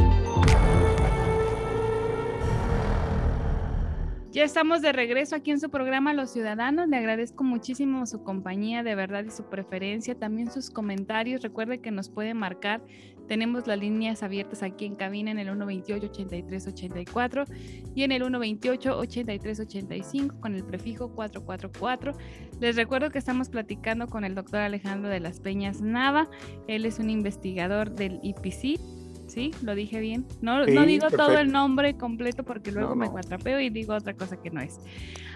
Ya 4.38 4.44
estamos 4.44 4.82
de 4.82 4.92
regreso 4.92 5.34
aquí 5.34 5.50
en 5.50 5.58
su 5.58 5.68
programa 5.68 6.14
Los 6.14 6.30
Ciudadanos. 6.30 6.86
Le 6.86 6.96
agradezco 6.96 7.42
muchísimo 7.42 8.06
su 8.06 8.22
compañía, 8.22 8.84
de 8.84 8.94
verdad, 8.94 9.24
y 9.24 9.32
su 9.32 9.50
preferencia, 9.50 10.14
también 10.14 10.48
sus 10.48 10.70
comentarios. 10.70 11.42
Recuerde 11.42 11.80
que 11.80 11.90
nos 11.90 12.08
puede 12.08 12.34
marcar. 12.34 12.80
Tenemos 13.26 13.66
las 13.66 13.80
líneas 13.80 14.22
abiertas 14.22 14.62
aquí 14.62 14.84
en 14.84 14.94
cabina 14.94 15.32
en 15.32 15.40
el 15.40 15.48
128-83-84 15.48 17.46
y 17.96 18.04
en 18.04 18.12
el 18.12 18.22
128-83-85 18.22 20.38
con 20.38 20.54
el 20.54 20.62
prefijo 20.62 21.12
444. 21.16 22.12
Les 22.60 22.76
recuerdo 22.76 23.10
que 23.10 23.18
estamos 23.18 23.48
platicando 23.48 24.06
con 24.06 24.22
el 24.22 24.36
doctor 24.36 24.60
Alejandro 24.60 25.10
de 25.10 25.18
las 25.18 25.40
Peñas 25.40 25.80
Nava. 25.80 26.30
Él 26.68 26.86
es 26.86 27.00
un 27.00 27.10
investigador 27.10 27.90
del 27.90 28.20
IPC, 28.22 28.78
¿sí? 29.38 29.52
Lo 29.62 29.76
dije 29.76 30.00
bien. 30.00 30.26
No, 30.40 30.64
sí, 30.64 30.72
no 30.72 30.84
digo 30.84 31.02
perfecto. 31.02 31.26
todo 31.26 31.38
el 31.38 31.52
nombre 31.52 31.96
completo 31.96 32.42
porque 32.42 32.72
luego 32.72 32.90
no, 32.90 32.94
no. 32.96 33.00
me 33.02 33.08
cuatrapeo 33.08 33.60
y 33.60 33.70
digo 33.70 33.94
otra 33.94 34.14
cosa 34.14 34.36
que 34.36 34.50
no 34.50 34.60
es. 34.60 34.80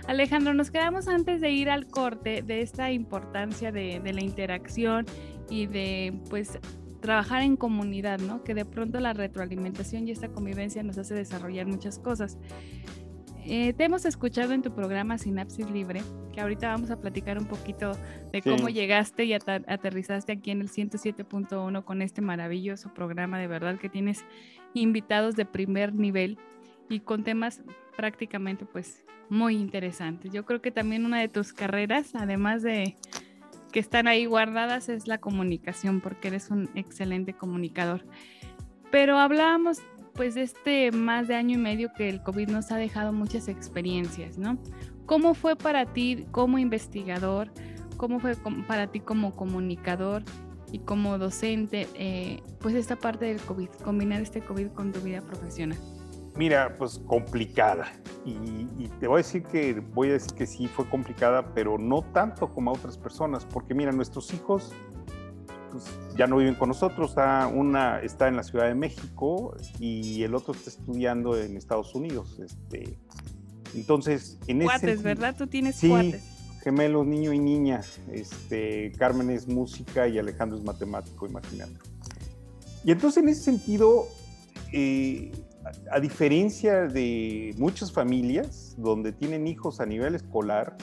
Alejandro, 0.08 0.54
nos 0.54 0.72
quedamos 0.72 1.06
antes 1.06 1.40
de 1.40 1.50
ir 1.50 1.70
al 1.70 1.86
corte 1.86 2.42
de 2.42 2.62
esta 2.62 2.90
importancia 2.90 3.70
de, 3.70 4.00
de 4.00 4.12
la 4.12 4.24
interacción 4.24 5.06
y 5.48 5.66
de, 5.66 6.18
pues, 6.28 6.58
trabajar 7.00 7.42
en 7.42 7.56
comunidad, 7.56 8.18
¿no? 8.18 8.42
Que 8.42 8.54
de 8.54 8.64
pronto 8.64 8.98
la 8.98 9.12
retroalimentación 9.12 10.08
y 10.08 10.10
esta 10.10 10.28
convivencia 10.28 10.82
nos 10.82 10.98
hace 10.98 11.14
desarrollar 11.14 11.66
muchas 11.66 12.00
cosas. 12.00 12.38
Eh, 13.44 13.72
te 13.72 13.84
hemos 13.84 14.04
escuchado 14.04 14.52
en 14.52 14.62
tu 14.62 14.74
programa 14.74 15.18
Sinapsis 15.18 15.70
Libre, 15.70 16.02
que 16.32 16.40
ahorita 16.40 16.68
vamos 16.68 16.90
a 16.90 17.00
platicar 17.00 17.38
un 17.38 17.46
poquito 17.46 17.92
de 18.32 18.42
cómo 18.42 18.68
llegaste 18.68 19.24
y 19.24 19.32
aterrizaste 19.32 20.32
aquí 20.32 20.50
en 20.50 20.60
el 20.60 20.68
107.1 20.68 21.84
con 21.84 22.02
este 22.02 22.22
maravilloso 22.22 22.94
programa, 22.94 23.38
de 23.38 23.46
verdad 23.46 23.78
que 23.78 23.88
tienes 23.88 24.24
invitados 24.74 25.36
de 25.36 25.44
primer 25.44 25.94
nivel 25.94 26.38
y 26.88 27.00
con 27.00 27.24
temas 27.24 27.62
prácticamente 27.96 28.64
pues 28.64 29.04
muy 29.28 29.56
interesantes. 29.56 30.32
Yo 30.32 30.44
creo 30.44 30.60
que 30.60 30.70
también 30.70 31.04
una 31.04 31.20
de 31.20 31.28
tus 31.28 31.52
carreras, 31.52 32.14
además 32.14 32.62
de 32.62 32.96
que 33.72 33.80
están 33.80 34.06
ahí 34.06 34.26
guardadas, 34.26 34.88
es 34.88 35.08
la 35.08 35.18
comunicación, 35.18 36.00
porque 36.00 36.28
eres 36.28 36.50
un 36.50 36.70
excelente 36.74 37.32
comunicador. 37.32 38.04
Pero 38.90 39.18
hablábamos 39.18 39.82
pues 40.14 40.36
este 40.36 40.92
más 40.92 41.28
de 41.28 41.34
año 41.34 41.58
y 41.58 41.60
medio 41.60 41.92
que 41.96 42.08
el 42.08 42.22
COVID 42.22 42.48
nos 42.48 42.70
ha 42.72 42.76
dejado 42.76 43.12
muchas 43.12 43.48
experiencias, 43.48 44.38
¿no? 44.38 44.58
¿Cómo 45.06 45.34
fue 45.34 45.56
para 45.56 45.86
ti 45.86 46.26
como 46.30 46.58
investigador? 46.58 47.50
¿Cómo 47.96 48.20
fue 48.20 48.34
para 48.66 48.86
ti 48.88 49.00
como 49.00 49.34
comunicador 49.34 50.22
y 50.70 50.80
como 50.80 51.18
docente? 51.18 51.88
Eh, 51.94 52.42
pues 52.60 52.74
esta 52.74 52.96
parte 52.96 53.26
del 53.26 53.40
COVID, 53.40 53.68
combinar 53.84 54.22
este 54.22 54.40
COVID 54.40 54.68
con 54.68 54.92
tu 54.92 55.00
vida 55.00 55.20
profesional. 55.20 55.78
Mira, 56.34 56.76
pues 56.78 56.98
complicada. 57.06 57.92
Y, 58.24 58.88
te 59.00 59.06
voy 59.06 59.16
a 59.16 59.18
decir 59.18 59.42
que 59.42 59.80
voy 59.80 60.10
a 60.10 60.12
decir 60.12 60.32
que 60.34 60.46
sí 60.46 60.66
fue 60.66 60.88
complicada, 60.88 61.52
pero 61.54 61.76
no 61.76 62.02
tanto 62.02 62.52
como 62.54 62.70
a 62.70 62.74
otras 62.74 62.96
personas, 62.96 63.44
porque 63.44 63.74
mira, 63.74 63.92
nuestros 63.92 64.32
hijos 64.32 64.72
pues, 65.70 65.84
ya 66.16 66.26
no 66.26 66.36
viven 66.36 66.54
con 66.54 66.68
nosotros. 66.68 67.10
Está, 67.10 67.46
una 67.46 68.00
está 68.00 68.28
en 68.28 68.36
la 68.36 68.42
Ciudad 68.42 68.66
de 68.66 68.74
México 68.74 69.56
y 69.78 70.22
el 70.22 70.34
otro 70.34 70.54
está 70.54 70.70
estudiando 70.70 71.36
en 71.38 71.56
Estados 71.56 71.94
Unidos. 71.94 72.38
Este, 72.40 72.98
entonces, 73.74 74.38
en 74.46 74.62
cuates, 74.62 75.02
¿verdad? 75.02 75.34
Tú 75.36 75.46
tienes 75.46 75.76
sí, 75.76 76.14
gemelos, 76.62 77.06
niño 77.06 77.32
y 77.32 77.38
niña. 77.38 77.80
Este, 78.10 78.92
Carmen 78.92 79.30
es 79.30 79.48
música 79.48 80.08
y 80.08 80.18
Alejandro 80.18 80.58
es 80.58 80.64
matemático, 80.64 81.26
imagínate. 81.26 81.74
Y 82.84 82.90
entonces, 82.90 83.22
en 83.22 83.28
ese 83.28 83.42
sentido, 83.42 84.06
eh, 84.72 85.30
a, 85.90 86.00
diferencia 86.00 86.82
de 86.82 87.54
muchas 87.58 87.92
familias 87.92 88.74
donde 88.76 89.12
tienen 89.12 89.46
hijos 89.46 89.80
a 89.80 89.86
nivel 89.86 90.14
escolar, 90.14 90.76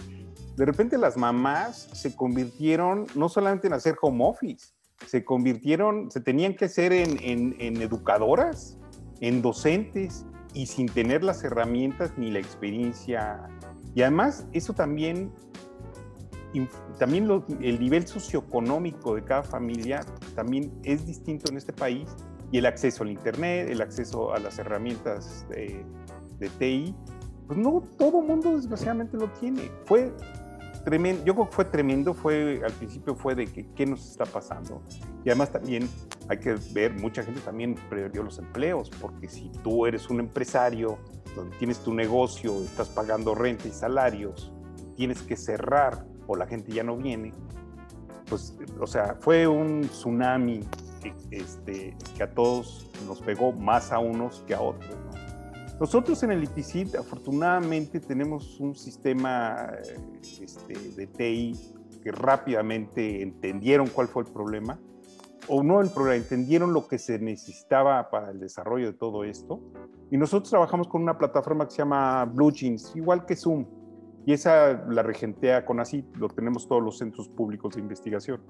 de 0.56 0.66
repente 0.66 0.98
las 0.98 1.18
mamás 1.18 1.90
se 1.94 2.16
convirtieron 2.16 3.08
no 3.16 3.30
solamente 3.30 3.68
en 3.68 3.74
hacer 3.74 3.96
home 4.02 4.24
office, 4.26 4.74
se 5.06 5.24
convirtieron, 5.24 6.12
se 6.12 6.22
tenían 6.22 6.56
que 6.56 6.70
ser 6.70 6.94
en, 6.94 7.82
educadoras, 7.82 8.78
en 9.22 9.42
docentes 9.42 10.26
y 10.54 10.66
sin 10.66 10.88
tener 10.88 11.24
las 11.24 11.44
herramientas 11.44 12.14
ni 12.18 12.32
la 12.32 12.40
experiencia. 12.40 13.48
Y 13.96 14.02
además 14.02 14.48
eso 14.54 14.74
también, 14.74 15.32
también 16.98 17.30
el 17.62 17.80
nivel 17.80 18.08
socioeconómico 18.08 19.16
de 19.16 19.24
cada 19.24 19.44
familia 19.44 20.02
también 20.36 20.72
es 20.84 21.06
distinto 21.06 21.52
en 21.52 21.58
este 21.58 21.74
país 21.74 22.10
y 22.52 22.58
el 22.58 22.66
acceso 22.66 23.04
al 23.04 23.12
Internet, 23.12 23.70
el 23.70 23.82
acceso 23.82 24.34
a 24.34 24.40
las 24.40 24.58
herramientas 24.60 25.46
de, 25.50 25.86
de 26.40 26.50
TI, 26.50 26.96
pues 27.48 27.58
no 27.58 27.82
todo 27.98 28.22
mundo 28.22 28.56
desgraciadamente 28.56 29.18
lo 29.18 29.28
tiene. 29.34 29.72
Fue 29.86 30.14
tremendo, 30.84 31.24
yo 31.26 31.34
creo 31.34 31.50
que 31.50 31.56
fue 31.56 31.66
tremendo, 31.66 32.14
fue, 32.14 32.62
al 32.64 32.72
principio 32.74 33.16
fue 33.16 33.36
de 33.36 33.48
que 33.48 33.68
qué 33.74 33.86
nos 33.86 34.12
está 34.12 34.26
pasando. 34.26 34.82
Y 35.24 35.30
además 35.30 35.52
también 35.52 35.90
hay 36.28 36.40
que 36.40 36.56
ver, 36.74 36.94
mucha 37.00 37.24
gente 37.24 37.42
también 37.42 37.76
perdió 37.90 38.24
los 38.24 38.40
empleos, 38.40 38.90
porque 39.02 39.28
si 39.28 39.52
tú 39.64 39.86
eres 39.86 40.10
un 40.10 40.20
empresario 40.20 40.98
donde 41.36 41.56
tienes 41.58 41.80
tu 41.80 41.94
negocio, 41.94 42.62
estás 42.64 42.90
pagando 42.90 43.36
renta 43.36 43.68
y 43.68 43.72
salarios, 43.72 44.52
tienes 44.96 45.22
que 45.22 45.36
cerrar 45.36 46.06
o 46.28 46.36
la 46.36 46.46
gente 46.46 46.72
ya 46.72 46.84
no 46.84 46.96
viene, 46.98 47.34
pues, 48.30 48.56
o 48.80 48.88
sea, 48.88 49.18
fue 49.20 49.48
un 49.48 49.82
tsunami 49.82 50.62
este, 51.32 51.96
que 52.16 52.24
a 52.24 52.34
todos 52.34 52.90
nos 53.08 53.22
pegó 53.22 53.52
más 53.52 53.92
a 53.92 54.00
unos 54.00 54.44
que 54.48 54.54
a 54.54 54.62
otros. 54.62 54.96
Nosotros 55.80 56.22
en 56.24 56.32
el 56.32 56.44
IPCIT 56.44 56.96
afortunadamente 56.96 58.02
tenemos 58.02 58.60
un 58.60 58.76
sistema 58.76 59.72
este, 60.42 60.74
de 60.74 61.08
TI 61.08 61.58
que 62.04 62.12
rápidamente 62.12 63.22
entendieron 63.22 63.88
cuál 63.88 64.08
fue 64.08 64.24
el 64.24 64.30
problema, 64.30 64.78
o 65.48 65.64
no 65.64 65.80
el 65.82 65.90
problema, 65.90 66.18
entendieron 66.18 66.74
lo 66.74 66.88
que 66.88 66.98
se 66.98 67.18
necesitaba 67.18 68.10
para 68.10 68.32
el 68.32 68.40
desarrollo 68.40 68.88
de 68.88 68.94
todo 68.94 69.24
esto. 69.24 69.62
Y 70.12 70.18
nosotros 70.18 70.50
trabajamos 70.50 70.88
con 70.90 71.02
una 71.02 71.18
plataforma 71.18 71.66
que 71.66 71.72
se 71.72 71.78
llama 71.78 72.26
Blue 72.26 72.52
Jeans, 72.52 72.94
igual 72.96 73.26
que 73.26 73.36
Zoom. 73.36 73.66
Y 74.26 74.34
esa 74.34 74.86
la 74.90 75.02
regentea 75.02 75.66
con 75.66 75.80
así, 75.80 76.06
lo 76.16 76.28
tenemos 76.28 76.68
todos 76.68 76.84
los 76.84 76.98
centros 76.98 77.30
públicos 77.30 77.76
de 77.76 77.82
investigación. 77.82 78.42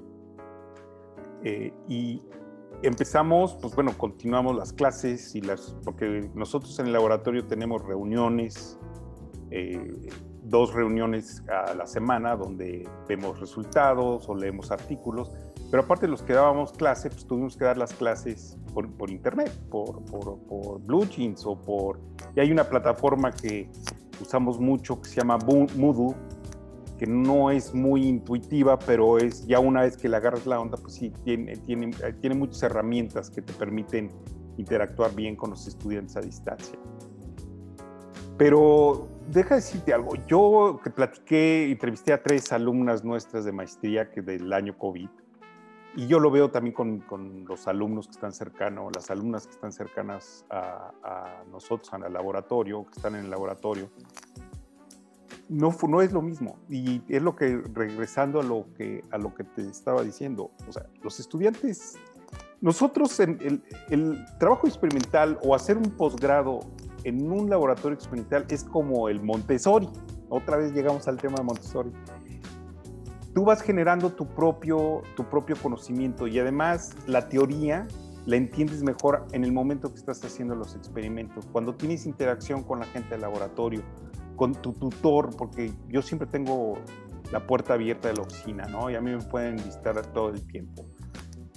Eh, 1.43 1.73
y 1.87 2.21
empezamos, 2.83 3.57
pues 3.61 3.75
bueno, 3.75 3.97
continuamos 3.97 4.55
las 4.55 4.73
clases 4.73 5.35
y 5.35 5.41
las, 5.41 5.75
porque 5.83 6.29
nosotros 6.33 6.77
en 6.79 6.87
el 6.87 6.93
laboratorio 6.93 7.45
tenemos 7.45 7.83
reuniones, 7.85 8.77
eh, 9.51 10.09
dos 10.43 10.73
reuniones 10.73 11.43
a 11.49 11.73
la 11.73 11.85
semana 11.85 12.35
donde 12.35 12.87
vemos 13.07 13.39
resultados 13.39 14.27
o 14.29 14.35
leemos 14.35 14.71
artículos, 14.71 15.31
pero 15.69 15.83
aparte 15.83 16.07
de 16.07 16.11
los 16.11 16.23
que 16.23 16.33
dábamos 16.33 16.71
clase, 16.71 17.09
pues 17.09 17.25
tuvimos 17.25 17.55
que 17.55 17.65
dar 17.65 17.77
las 17.77 17.93
clases 17.93 18.57
por, 18.73 18.91
por 18.93 19.11
internet, 19.11 19.51
por, 19.69 20.03
por, 20.05 20.39
por, 20.47 20.81
Blue 20.81 21.05
Jeans 21.05 21.45
o 21.45 21.55
por... 21.55 21.99
Y 22.35 22.39
hay 22.39 22.51
una 22.51 22.63
plataforma 22.63 23.31
que 23.31 23.69
usamos 24.19 24.59
mucho 24.59 24.99
que 24.99 25.09
se 25.09 25.17
llama 25.17 25.37
Moodle, 25.37 26.15
que 26.99 27.07
no 27.07 27.49
es 27.49 27.73
muy 27.73 28.05
intuitiva, 28.05 28.77
pero 28.77 29.17
es 29.17 29.47
ya 29.47 29.59
una 29.59 29.81
vez 29.81 29.95
que 29.95 30.09
le 30.09 30.17
agarras 30.17 30.45
la 30.45 30.59
onda, 30.59 30.77
pues 30.77 30.95
sí, 30.95 31.11
tiene, 31.23 31.55
tiene, 31.55 31.91
tiene 32.19 32.35
muchas 32.35 32.61
herramientas 32.63 33.29
que 33.29 33.41
te 33.41 33.53
permiten 33.53 34.11
interactuar 34.57 35.15
bien 35.15 35.37
con 35.37 35.51
los 35.51 35.65
estudiantes 35.65 36.17
a 36.17 36.21
distancia. 36.21 36.77
Pero 38.37 39.07
deja 39.31 39.55
decirte 39.55 39.93
algo, 39.93 40.15
yo 40.27 40.81
que 40.83 40.89
platiqué, 40.89 41.71
entrevisté 41.71 42.11
a 42.11 42.21
tres 42.21 42.51
alumnas 42.51 43.03
nuestras 43.05 43.45
de 43.45 43.53
maestría 43.53 44.11
que 44.11 44.21
del 44.21 44.51
año 44.51 44.77
COVID, 44.77 45.09
y 45.95 46.07
yo 46.07 46.19
lo 46.19 46.29
veo 46.29 46.51
también 46.51 46.73
con, 46.73 46.99
con 46.99 47.45
los 47.45 47.67
alumnos 47.67 48.07
que 48.07 48.11
están 48.11 48.33
cercanos, 48.33 48.91
las 48.93 49.09
alumnas 49.09 49.47
que 49.47 49.53
están 49.53 49.71
cercanas 49.71 50.45
a, 50.49 50.91
a 51.01 51.43
nosotros, 51.49 51.93
al 51.93 52.11
laboratorio, 52.11 52.85
que 52.85 52.97
están 52.97 53.15
en 53.15 53.25
el 53.25 53.31
laboratorio, 53.31 53.89
no, 55.49 55.75
no 55.87 56.01
es 56.01 56.13
lo 56.13 56.21
mismo. 56.21 56.57
Y 56.69 57.01
es 57.09 57.21
lo 57.21 57.35
que, 57.35 57.61
regresando 57.73 58.39
a 58.39 58.43
lo 58.43 58.67
que, 58.77 59.03
a 59.11 59.17
lo 59.17 59.33
que 59.33 59.43
te 59.43 59.67
estaba 59.67 60.03
diciendo, 60.03 60.51
los 61.01 61.19
estudiantes, 61.19 61.97
nosotros 62.61 63.19
en 63.19 63.39
el, 63.41 63.63
el 63.89 64.25
trabajo 64.39 64.67
experimental 64.67 65.39
o 65.43 65.55
hacer 65.55 65.77
un 65.77 65.91
posgrado 65.91 66.59
en 67.03 67.31
un 67.31 67.49
laboratorio 67.49 67.95
experimental 67.95 68.45
es 68.49 68.63
como 68.63 69.09
el 69.09 69.21
Montessori. 69.21 69.89
Otra 70.29 70.57
vez 70.57 70.73
llegamos 70.73 71.07
al 71.07 71.17
tema 71.17 71.37
de 71.37 71.43
Montessori. 71.43 71.91
Tú 73.33 73.45
vas 73.45 73.61
generando 73.61 74.11
tu 74.11 74.27
propio, 74.27 75.01
tu 75.15 75.23
propio 75.23 75.55
conocimiento 75.61 76.27
y 76.27 76.39
además 76.39 76.95
la 77.07 77.29
teoría 77.29 77.87
la 78.25 78.35
entiendes 78.35 78.83
mejor 78.83 79.25
en 79.31 79.43
el 79.43 79.51
momento 79.51 79.89
que 79.89 79.95
estás 79.95 80.23
haciendo 80.23 80.55
los 80.55 80.75
experimentos. 80.75 81.47
Cuando 81.51 81.73
tienes 81.73 82.05
interacción 82.05 82.63
con 82.63 82.79
la 82.79 82.85
gente 82.85 83.11
del 83.11 83.21
laboratorio, 83.21 83.81
con 84.39 84.55
tu 84.55 84.71
tutor, 84.71 85.35
porque 85.35 85.73
yo 85.89 86.01
siempre 86.01 86.25
tengo 86.25 86.77
la 87.29 87.45
puerta 87.45 87.73
abierta 87.73 88.07
de 88.07 88.13
la 88.13 88.21
oficina, 88.21 88.67
¿no? 88.67 88.89
Y 88.89 88.95
a 88.95 89.01
mí 89.01 89.11
me 89.11 89.21
pueden 89.21 89.57
visitar 89.57 90.01
todo 90.13 90.29
el 90.29 90.47
tiempo. 90.47 90.85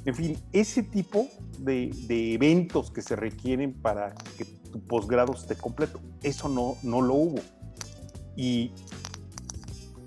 En 0.04 0.16
fin, 0.16 0.36
ese 0.52 0.82
tipo 0.82 1.28
de, 1.60 1.92
eventos 2.34 2.90
que 2.90 3.00
se 3.00 3.14
requieren 3.14 3.72
para 3.72 4.12
que 4.36 4.44
tu 4.44 4.84
posgrado 4.84 5.32
esté 5.32 5.54
completo, 5.54 6.00
eso 6.24 6.48
no, 6.48 6.74
no 6.82 7.00
lo 7.00 7.14
hubo. 7.14 7.40
Y 8.36 8.72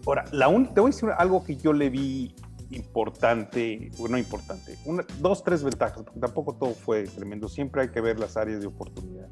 ahora, 0.06 0.26
la 0.34 0.48
te 0.74 0.82
voy 0.82 0.90
a 0.90 0.94
decir 0.94 1.10
algo 1.18 1.46
que 1.46 1.56
yo 1.56 1.72
le 1.72 1.90
vi 1.90 2.36
importante, 2.72 3.90
bueno, 3.98 4.18
importante, 4.18 4.78
dos, 5.22 5.46
tres 5.46 5.64
ventajas, 5.64 6.04
porque 6.04 6.20
tampoco 6.20 6.56
todo 6.56 6.74
fue 6.74 7.04
tremendo, 7.04 7.48
siempre 7.48 7.84
hay 7.84 7.90
que 7.90 8.02
ver 8.02 8.20
las 8.20 8.36
áreas 8.36 8.60
de 8.60 8.68
oportunidad. 8.68 9.30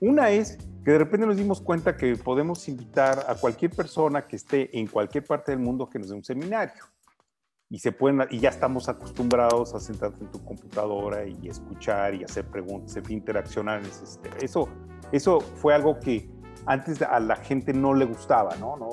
Una 0.00 0.30
es 0.30 0.56
que 0.84 0.92
de 0.92 0.98
repente 0.98 1.26
nos 1.26 1.36
dimos 1.36 1.60
cuenta 1.60 1.96
que 1.96 2.16
podemos 2.16 2.66
invitar 2.68 3.24
a 3.28 3.34
cualquier 3.34 3.70
persona 3.70 4.26
que 4.26 4.36
esté 4.36 4.78
en 4.78 4.86
cualquier 4.86 5.24
parte 5.24 5.52
del 5.52 5.60
mundo 5.60 5.88
que 5.88 5.98
nos 5.98 6.08
dé 6.08 6.14
un 6.14 6.24
seminario. 6.24 6.84
Y, 7.68 7.78
se 7.78 7.92
pueden, 7.92 8.26
y 8.30 8.40
ya 8.40 8.48
estamos 8.48 8.88
acostumbrados 8.88 9.74
a 9.74 9.80
sentarte 9.80 10.24
en 10.24 10.30
tu 10.30 10.44
computadora 10.44 11.24
y 11.24 11.48
escuchar 11.48 12.14
y 12.14 12.24
hacer 12.24 12.44
preguntas, 12.46 12.98
interaccionar 13.08 13.80
en 13.80 13.86
ese 13.86 14.06
sistema. 14.06 14.36
Eso, 14.42 14.68
eso 15.12 15.40
fue 15.40 15.74
algo 15.74 16.00
que 16.00 16.28
antes 16.66 17.00
a 17.02 17.20
la 17.20 17.36
gente 17.36 17.72
no 17.72 17.94
le 17.94 18.06
gustaba, 18.06 18.56
¿no? 18.56 18.76
¿no? 18.76 18.88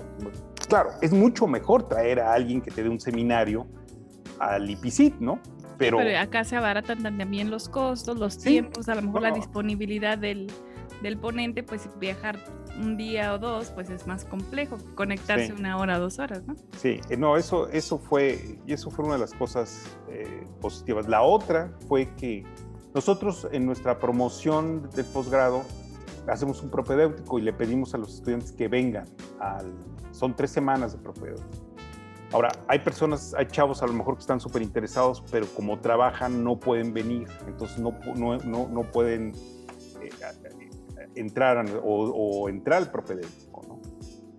Claro, 0.67 0.91
es 1.01 1.11
mucho 1.11 1.47
mejor 1.47 1.87
traer 1.87 2.19
a 2.19 2.33
alguien 2.33 2.61
que 2.61 2.69
te 2.69 2.83
dé 2.83 2.89
un 2.89 2.99
seminario 2.99 3.65
al 4.39 4.69
IPCIT, 4.69 5.19
¿no? 5.19 5.39
Pero, 5.77 5.97
Pero 5.97 6.19
acá 6.19 6.43
se 6.43 6.55
abaratan 6.55 7.01
también 7.01 7.49
los 7.49 7.69
costos, 7.69 8.17
los 8.17 8.37
tiempos, 8.37 8.89
a 8.89 8.95
lo 8.95 9.03
mejor 9.03 9.21
la 9.21 9.31
disponibilidad 9.31 10.17
del, 10.17 10.51
del 11.07 11.17
ponente, 11.17 11.63
pues 11.63 11.87
viajar 11.99 12.37
un 12.79 12.97
día 12.97 13.33
o 13.33 13.39
dos, 13.39 13.71
pues 13.71 13.89
es 13.89 14.05
más 14.05 14.25
complejo 14.25 14.77
conectarse 14.93 15.53
una 15.53 15.77
hora 15.77 15.97
dos 15.99 16.19
horas, 16.19 16.45
¿no? 16.45 16.55
Sí, 16.77 16.99
eh, 17.09 17.17
no, 17.17 17.37
eso, 17.37 17.69
eso 17.69 17.97
fue, 17.97 18.59
y 18.65 18.73
eso 18.73 18.91
fue 18.91 19.05
una 19.05 19.15
de 19.15 19.21
las 19.21 19.33
cosas 19.33 19.97
eh, 20.09 20.45
positivas. 20.59 21.07
La 21.07 21.21
otra 21.21 21.71
fue 21.87 22.13
que 22.15 22.43
nosotros 22.93 23.47
en 23.51 23.65
nuestra 23.65 23.99
promoción 23.99 24.89
del 24.89 25.05
posgrado 25.05 25.63
hacemos 26.27 26.61
un 26.61 26.69
propedéutico 26.69 27.39
y 27.39 27.41
le 27.41 27.53
pedimos 27.53 27.93
a 27.93 27.97
los 27.97 28.15
estudiantes 28.15 28.51
que 28.51 28.67
vengan 28.67 29.05
al, 29.39 29.73
son 30.11 30.35
tres 30.35 30.51
semanas 30.51 30.91
de 30.91 30.99
propedéutico. 30.99 31.47
Ahora, 32.33 32.49
hay 32.67 32.79
personas, 32.79 33.33
hay 33.33 33.45
chavos 33.45 33.81
a 33.81 33.87
lo 33.87 33.93
mejor 33.93 34.15
que 34.15 34.21
están 34.21 34.41
súper 34.41 34.61
interesados, 34.61 35.23
pero 35.31 35.47
como 35.55 35.79
trabajan 35.79 36.43
no 36.43 36.59
pueden 36.59 36.93
venir, 36.93 37.29
entonces 37.47 37.79
no, 37.79 37.97
no, 38.15 38.37
no, 38.39 38.67
no 38.67 38.83
pueden 38.91 39.31
eh, 40.01 40.09
entrar 41.19 41.65
o, 41.83 42.49
entrar 42.49 42.83
al 42.83 42.91
propedéutico. 42.91 43.61
¿no? 43.67 43.79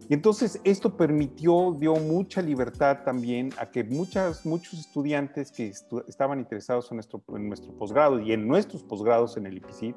Y 0.09 0.15
entonces 0.15 0.61
esto 0.65 0.97
permitió, 0.97 1.77
dio 1.79 1.95
mucha 1.97 2.41
libertad 2.41 3.01
también 3.05 3.51
a 3.59 3.67
que 3.67 3.85
muchas, 3.85 4.47
muchos 4.47 4.81
estudiantes 4.81 5.53
que 5.53 5.73
estaban 6.07 6.39
interesados 6.39 6.91
en 6.91 6.97
nuestro, 6.97 7.23
en 7.35 7.49
nuestro 7.49 7.73
posgrado 7.75 8.19
y 8.19 8.33
en 8.33 8.49
nuestros 8.49 8.83
posgrados 8.83 9.37
en 9.37 9.47
el 9.47 9.59
IPCIT, 9.59 9.97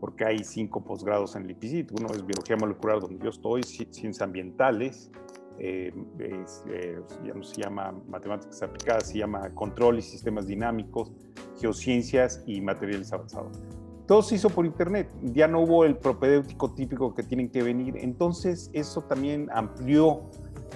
porque 0.00 0.24
hay 0.24 0.38
cinco 0.42 0.82
posgrados 0.82 1.36
en 1.36 1.44
el 1.44 1.50
IPCIT, 1.50 1.92
uno 1.92 2.08
es 2.14 2.24
Biología 2.24 2.56
Molecular, 2.56 3.00
donde 3.00 3.22
yo 3.22 3.28
estoy, 3.28 3.62
Ciencias 3.62 4.22
Ambientales, 4.22 5.10
eh, 5.58 5.92
eh, 6.18 7.00
ya 7.24 7.34
no 7.34 7.42
se 7.42 7.62
llama 7.62 7.94
matemáticas 8.08 8.62
aplicadas, 8.62 9.08
se 9.08 9.18
llama 9.18 9.50
control 9.54 9.98
y 9.98 10.02
sistemas 10.02 10.46
dinámicos, 10.46 11.12
geociencias 11.60 12.42
y 12.46 12.60
materiales 12.60 13.12
avanzados. 13.12 13.58
Todo 14.06 14.22
se 14.22 14.36
hizo 14.36 14.50
por 14.50 14.64
internet, 14.66 15.10
ya 15.22 15.48
no 15.48 15.60
hubo 15.60 15.84
el 15.84 15.96
propedéutico 15.96 16.72
típico 16.72 17.14
que 17.14 17.22
tienen 17.22 17.50
que 17.50 17.62
venir, 17.62 17.96
entonces 17.96 18.70
eso 18.72 19.02
también 19.02 19.48
amplió 19.52 20.30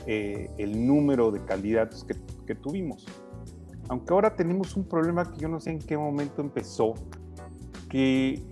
eh, 0.07 0.51
el 0.59 0.87
número 0.87 1.31
de 1.31 1.45
candidatos 1.45 2.05
que, 2.05 2.17
que 2.47 2.55
tuvimos. 2.57 3.07
Aunque 3.89 4.13
ahora 4.13 4.35
tenemos 4.35 4.77
un 4.77 4.85
problema 4.85 5.31
que 5.31 5.39
yo 5.39 5.49
no 5.49 5.61
sé 5.61 5.71
en 5.71 5.79
qué 5.79 5.97
momento 5.97 6.43
empezó, 6.43 6.95
que 7.89 8.43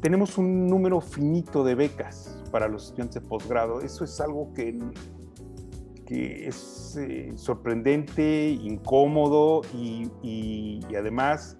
tenemos 0.00 0.38
un 0.38 0.66
número 0.66 1.00
finito 1.00 1.64
de 1.64 1.74
becas 1.74 2.42
para 2.50 2.68
los 2.68 2.86
estudiantes 2.86 3.22
de 3.22 3.28
posgrado. 3.28 3.80
Eso 3.80 4.04
es 4.04 4.20
algo 4.20 4.52
que, 4.54 4.78
que 6.06 6.48
es 6.48 6.96
eh, 7.00 7.32
sorprendente, 7.34 8.50
incómodo 8.50 9.62
y, 9.74 10.10
y, 10.22 10.80
y, 10.88 10.94
además 10.94 11.56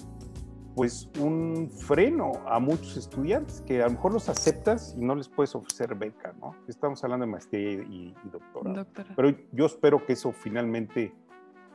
pues 0.78 1.08
un 1.18 1.68
freno 1.68 2.30
a 2.46 2.60
muchos 2.60 2.96
estudiantes 2.96 3.62
que 3.62 3.82
a 3.82 3.86
lo 3.86 3.94
mejor 3.94 4.12
los 4.12 4.28
aceptas 4.28 4.94
y 4.96 5.00
no 5.00 5.16
les 5.16 5.28
puedes 5.28 5.52
ofrecer 5.56 5.96
beca, 5.96 6.32
¿no? 6.40 6.54
Estamos 6.68 7.02
hablando 7.02 7.26
de 7.26 7.32
maestría 7.32 7.72
y, 7.72 8.14
y 8.24 8.28
doctorado. 8.30 8.86
Pero 9.16 9.36
yo 9.50 9.66
espero 9.66 10.06
que 10.06 10.12
eso 10.12 10.30
finalmente 10.30 11.12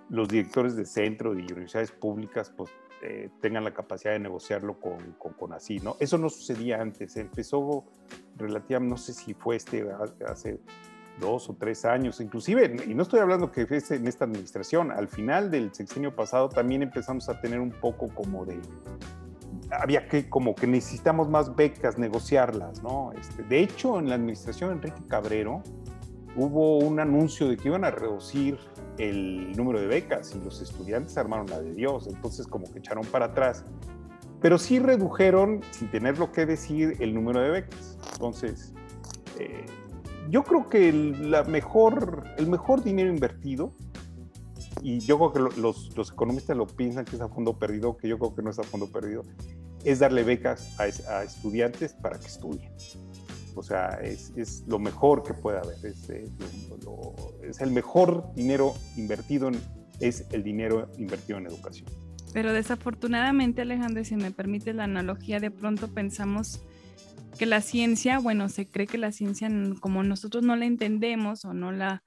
los 0.08 0.30
directores 0.30 0.78
de 0.78 0.86
centro 0.86 1.34
y 1.38 1.42
universidades 1.42 1.92
públicas 1.92 2.50
pues 2.56 2.72
eh, 3.02 3.30
tengan 3.42 3.66
la 3.66 3.74
capacidad 3.74 4.14
de 4.14 4.20
negociarlo 4.20 4.80
con, 4.80 5.12
con, 5.18 5.34
con, 5.34 5.52
así, 5.52 5.82
¿no? 5.82 5.98
Eso 6.00 6.18
no 6.18 6.30
sucedía 6.30 6.80
antes, 6.80 7.18
empezó 7.18 7.84
relativamente, 8.38 8.90
no 8.90 8.98
sé 8.98 9.12
si 9.12 9.34
fue 9.34 9.58
este 9.58 9.86
hace 10.26 10.62
dos 11.20 11.50
o 11.50 11.56
tres 11.56 11.86
años, 11.86 12.20
inclusive, 12.20 12.76
y 12.88 12.94
no 12.94 13.04
estoy 13.04 13.20
hablando 13.20 13.52
que 13.52 13.66
fue 13.68 13.80
en 13.90 14.08
esta 14.08 14.26
administración, 14.26 14.92
al 14.92 15.08
final 15.08 15.52
del 15.52 15.74
sexenio 15.74 16.16
pasado 16.16 16.50
también 16.50 16.82
empezamos 16.82 17.30
a 17.30 17.40
tener 17.40 17.60
un 17.60 17.72
poco 17.72 18.08
como 18.10 18.46
de, 18.46 18.60
había 19.72 20.08
que, 20.08 20.30
como 20.30 20.56
que 20.56 20.68
necesitamos 20.68 21.30
más 21.30 21.56
becas, 21.56 21.98
negociarlas, 21.98 22.82
¿no? 22.84 23.12
Este, 23.14 23.44
de 23.44 23.60
hecho, 23.60 24.00
en 24.00 24.10
la 24.10 24.16
administración 24.16 24.70
de 24.70 24.76
Enrique 24.76 25.02
Cabrero 25.08 25.62
hubo 26.36 26.80
un 26.80 27.00
anuncio 27.00 27.48
de 27.48 27.58
que 27.58 27.68
iban 27.68 27.86
a 27.86 27.92
reducir 27.92 28.58
el 28.98 29.52
número 29.56 29.80
de 29.80 29.88
becas 29.88 30.36
y 30.36 30.44
los 30.44 30.62
estudiantes 30.62 31.18
armaron 31.18 31.48
la 31.48 31.62
de 31.62 31.74
Dios, 31.74 32.08
entonces 32.08 32.48
como 32.48 32.72
que 32.72 32.80
echaron 32.80 33.06
para 33.06 33.26
atrás, 33.26 33.66
pero 34.42 34.58
sí 34.58 34.80
redujeron, 34.80 35.62
sin 35.72 35.90
tener 35.90 36.20
lo 36.20 36.32
que 36.32 36.46
decir, 36.46 36.98
el 37.00 37.14
número 37.14 37.40
de 37.40 37.50
becas. 37.50 37.98
Entonces, 38.14 38.74
eh, 39.40 39.66
yo 40.30 40.44
creo 40.44 40.68
que 40.70 40.90
el, 40.90 41.32
la 41.32 41.44
mejor, 41.44 42.24
el 42.38 42.48
mejor 42.48 42.84
dinero 42.84 43.10
invertido, 43.10 43.74
y 44.82 45.00
yo 45.00 45.18
creo 45.18 45.32
que 45.34 45.60
los, 45.60 45.96
los, 45.96 46.12
economistas 46.12 46.58
lo 46.58 46.68
piensan 46.68 47.06
que 47.06 47.16
es 47.16 47.22
a 47.22 47.30
fondo 47.30 47.58
perdido, 47.58 47.96
que 47.98 48.08
yo 48.08 48.18
creo 48.20 48.36
que 48.36 48.42
no 48.42 48.50
es 48.50 48.60
a 48.60 48.64
fondo 48.64 48.92
perdido, 48.92 49.24
es 49.86 50.00
darle 50.00 50.24
becas 50.24 50.78
a, 50.80 50.84
a 50.84 51.24
estudiantes 51.24 51.94
para 51.94 52.20
que 52.20 52.28
estudien. 52.28 52.72
O 53.56 53.64
sea, 53.64 54.00
es, 54.02 54.34
es, 54.36 54.64
lo 54.68 54.80
mejor 54.80 55.24
que 55.24 55.34
puede 55.34 55.60
haber. 55.60 55.78
Es, 55.86 56.10
es, 56.10 56.32
lo, 56.84 57.14
es, 57.44 57.62
el 57.62 57.72
mejor 57.72 58.34
dinero 58.36 58.74
invertido, 58.98 59.48
en, 59.48 59.60
es 60.00 60.26
el 60.32 60.44
dinero 60.44 60.90
invertido 60.98 61.38
en 61.38 61.48
educación. 61.48 61.88
Pero 62.34 62.52
desafortunadamente, 62.52 63.62
Alejandro, 63.62 64.04
si 64.04 64.16
me 64.16 64.32
permite 64.32 64.74
la 64.74 64.86
analogía, 64.86 65.40
de 65.40 65.52
pronto 65.52 65.88
pensamos 65.88 66.64
que 67.38 67.46
la 67.46 67.62
ciencia, 67.62 68.20
bueno, 68.20 68.50
se 68.50 68.68
cree 68.70 68.88
que 68.88 68.98
la 68.98 69.12
ciencia, 69.12 69.50
como 69.80 70.04
nosotros 70.04 70.44
no 70.44 70.56
la 70.56 70.66
entendemos 70.66 71.46
o 71.46 71.54
no 71.54 71.72
la 71.72 72.04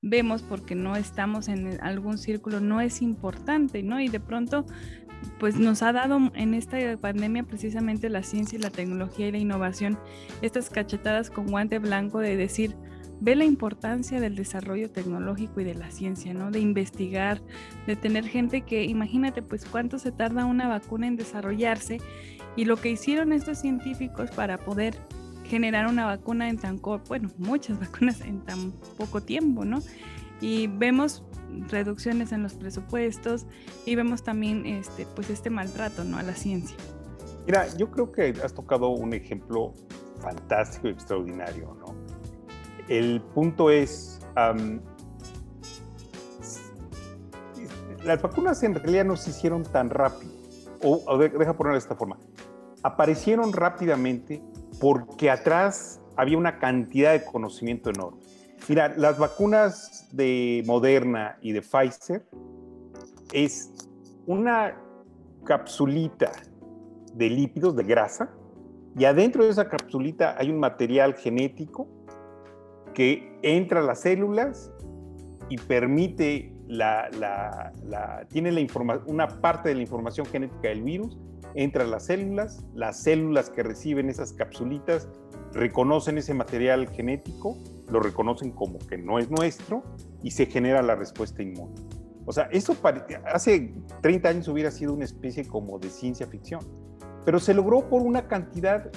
vemos 0.00 0.42
porque 0.42 0.74
no 0.74 0.96
estamos 0.96 1.48
en 1.48 1.80
algún 1.80 2.18
círculo, 2.18 2.60
no 2.60 2.80
es 2.80 3.02
importante, 3.02 3.82
¿no? 3.82 4.00
Y 4.00 4.08
de 4.08 4.20
pronto, 4.20 4.66
pues 5.38 5.56
nos 5.56 5.82
ha 5.82 5.92
dado 5.92 6.18
en 6.34 6.54
esta 6.54 6.76
pandemia 6.98 7.44
precisamente 7.44 8.08
la 8.08 8.22
ciencia 8.22 8.58
y 8.58 8.62
la 8.62 8.70
tecnología 8.70 9.28
y 9.28 9.32
la 9.32 9.38
innovación 9.38 9.98
estas 10.42 10.70
cachetadas 10.70 11.30
con 11.30 11.46
guante 11.46 11.78
blanco 11.78 12.18
de 12.18 12.36
decir, 12.36 12.76
ve 13.20 13.36
la 13.36 13.44
importancia 13.44 14.20
del 14.20 14.34
desarrollo 14.34 14.90
tecnológico 14.90 15.60
y 15.60 15.64
de 15.64 15.74
la 15.74 15.92
ciencia, 15.92 16.34
¿no? 16.34 16.50
De 16.50 16.58
investigar, 16.58 17.40
de 17.86 17.94
tener 17.94 18.26
gente 18.26 18.62
que, 18.62 18.84
imagínate, 18.84 19.42
pues 19.42 19.64
cuánto 19.64 20.00
se 20.00 20.10
tarda 20.10 20.44
una 20.44 20.66
vacuna 20.66 21.06
en 21.06 21.14
desarrollarse 21.14 22.00
y 22.56 22.64
lo 22.64 22.76
que 22.76 22.90
hicieron 22.90 23.32
estos 23.32 23.58
científicos 23.58 24.30
para 24.30 24.58
poder 24.58 24.96
generar 25.44 25.86
una 25.86 26.06
vacuna 26.06 26.48
en 26.48 26.58
tan 26.58 26.80
bueno, 26.80 27.30
muchas 27.38 27.78
vacunas 27.80 28.20
en 28.22 28.40
tan 28.40 28.72
poco 28.96 29.20
tiempo, 29.20 29.64
¿no? 29.64 29.80
Y 30.40 30.66
vemos 30.66 31.22
reducciones 31.68 32.32
en 32.32 32.42
los 32.42 32.54
presupuestos 32.54 33.46
y 33.84 33.94
vemos 33.94 34.22
también 34.22 34.66
este, 34.66 35.06
pues 35.14 35.30
este 35.30 35.50
maltrato, 35.50 36.04
¿no? 36.04 36.18
A 36.18 36.22
la 36.22 36.34
ciencia. 36.34 36.76
Mira, 37.46 37.66
yo 37.76 37.90
creo 37.90 38.10
que 38.12 38.34
has 38.42 38.54
tocado 38.54 38.88
un 38.88 39.12
ejemplo 39.12 39.74
fantástico 40.20 40.88
y 40.88 40.92
extraordinario, 40.92 41.76
¿no? 41.80 41.94
El 42.88 43.20
punto 43.20 43.70
es, 43.70 44.20
las 48.04 48.22
vacunas 48.22 48.62
en 48.62 48.74
realidad 48.74 49.04
no 49.04 49.16
se 49.16 49.30
hicieron 49.30 49.64
tan 49.64 49.90
rápido, 49.90 50.32
o, 50.82 51.02
o 51.06 51.18
deja 51.18 51.52
ponerlo 51.56 51.74
de 51.74 51.78
esta 51.78 51.94
forma, 51.94 52.16
aparecieron 52.82 53.52
rápidamente 53.52 54.42
porque 54.80 55.30
atrás 55.30 56.00
había 56.16 56.36
una 56.38 56.58
cantidad 56.58 57.12
de 57.12 57.24
conocimiento 57.24 57.90
enorme. 57.90 58.20
Mira, 58.68 58.94
las 58.96 59.18
vacunas 59.18 60.08
de 60.12 60.62
Moderna 60.66 61.38
y 61.40 61.52
de 61.52 61.62
Pfizer 61.62 62.26
es 63.32 63.72
una 64.26 64.76
capsulita 65.44 66.30
de 67.14 67.28
lípidos, 67.28 67.74
de 67.74 67.82
grasa, 67.82 68.30
y 68.96 69.04
adentro 69.04 69.44
de 69.44 69.50
esa 69.50 69.68
capsulita 69.68 70.36
hay 70.38 70.50
un 70.50 70.60
material 70.60 71.14
genético 71.14 71.88
que 72.94 73.38
entra 73.42 73.80
a 73.80 73.82
las 73.82 74.02
células 74.02 74.70
y 75.48 75.56
permite 75.56 76.54
la, 76.68 77.08
la, 77.18 77.72
la 77.84 78.26
tiene 78.28 78.52
la 78.52 78.64
una 79.06 79.28
parte 79.28 79.70
de 79.70 79.74
la 79.74 79.82
información 79.82 80.26
genética 80.26 80.68
del 80.68 80.82
virus 80.82 81.18
entra 81.54 81.84
a 81.84 81.86
las 81.86 82.06
células, 82.06 82.64
las 82.74 83.02
células 83.02 83.50
que 83.50 83.62
reciben 83.62 84.08
esas 84.08 84.32
capsulitas 84.32 85.08
reconocen 85.52 86.18
ese 86.18 86.34
material 86.34 86.88
genético, 86.88 87.58
lo 87.88 88.00
reconocen 88.00 88.52
como 88.52 88.78
que 88.78 88.98
no 88.98 89.18
es 89.18 89.30
nuestro 89.30 89.82
y 90.22 90.30
se 90.30 90.46
genera 90.46 90.82
la 90.82 90.94
respuesta 90.94 91.42
inmune. 91.42 91.74
O 92.24 92.32
sea, 92.32 92.44
eso 92.52 92.76
hace 93.32 93.74
30 94.00 94.28
años 94.28 94.48
hubiera 94.48 94.70
sido 94.70 94.94
una 94.94 95.04
especie 95.04 95.46
como 95.46 95.78
de 95.78 95.90
ciencia 95.90 96.26
ficción, 96.26 96.60
pero 97.24 97.40
se 97.40 97.52
logró 97.52 97.88
por 97.88 98.02
una 98.02 98.28
cantidad 98.28 98.90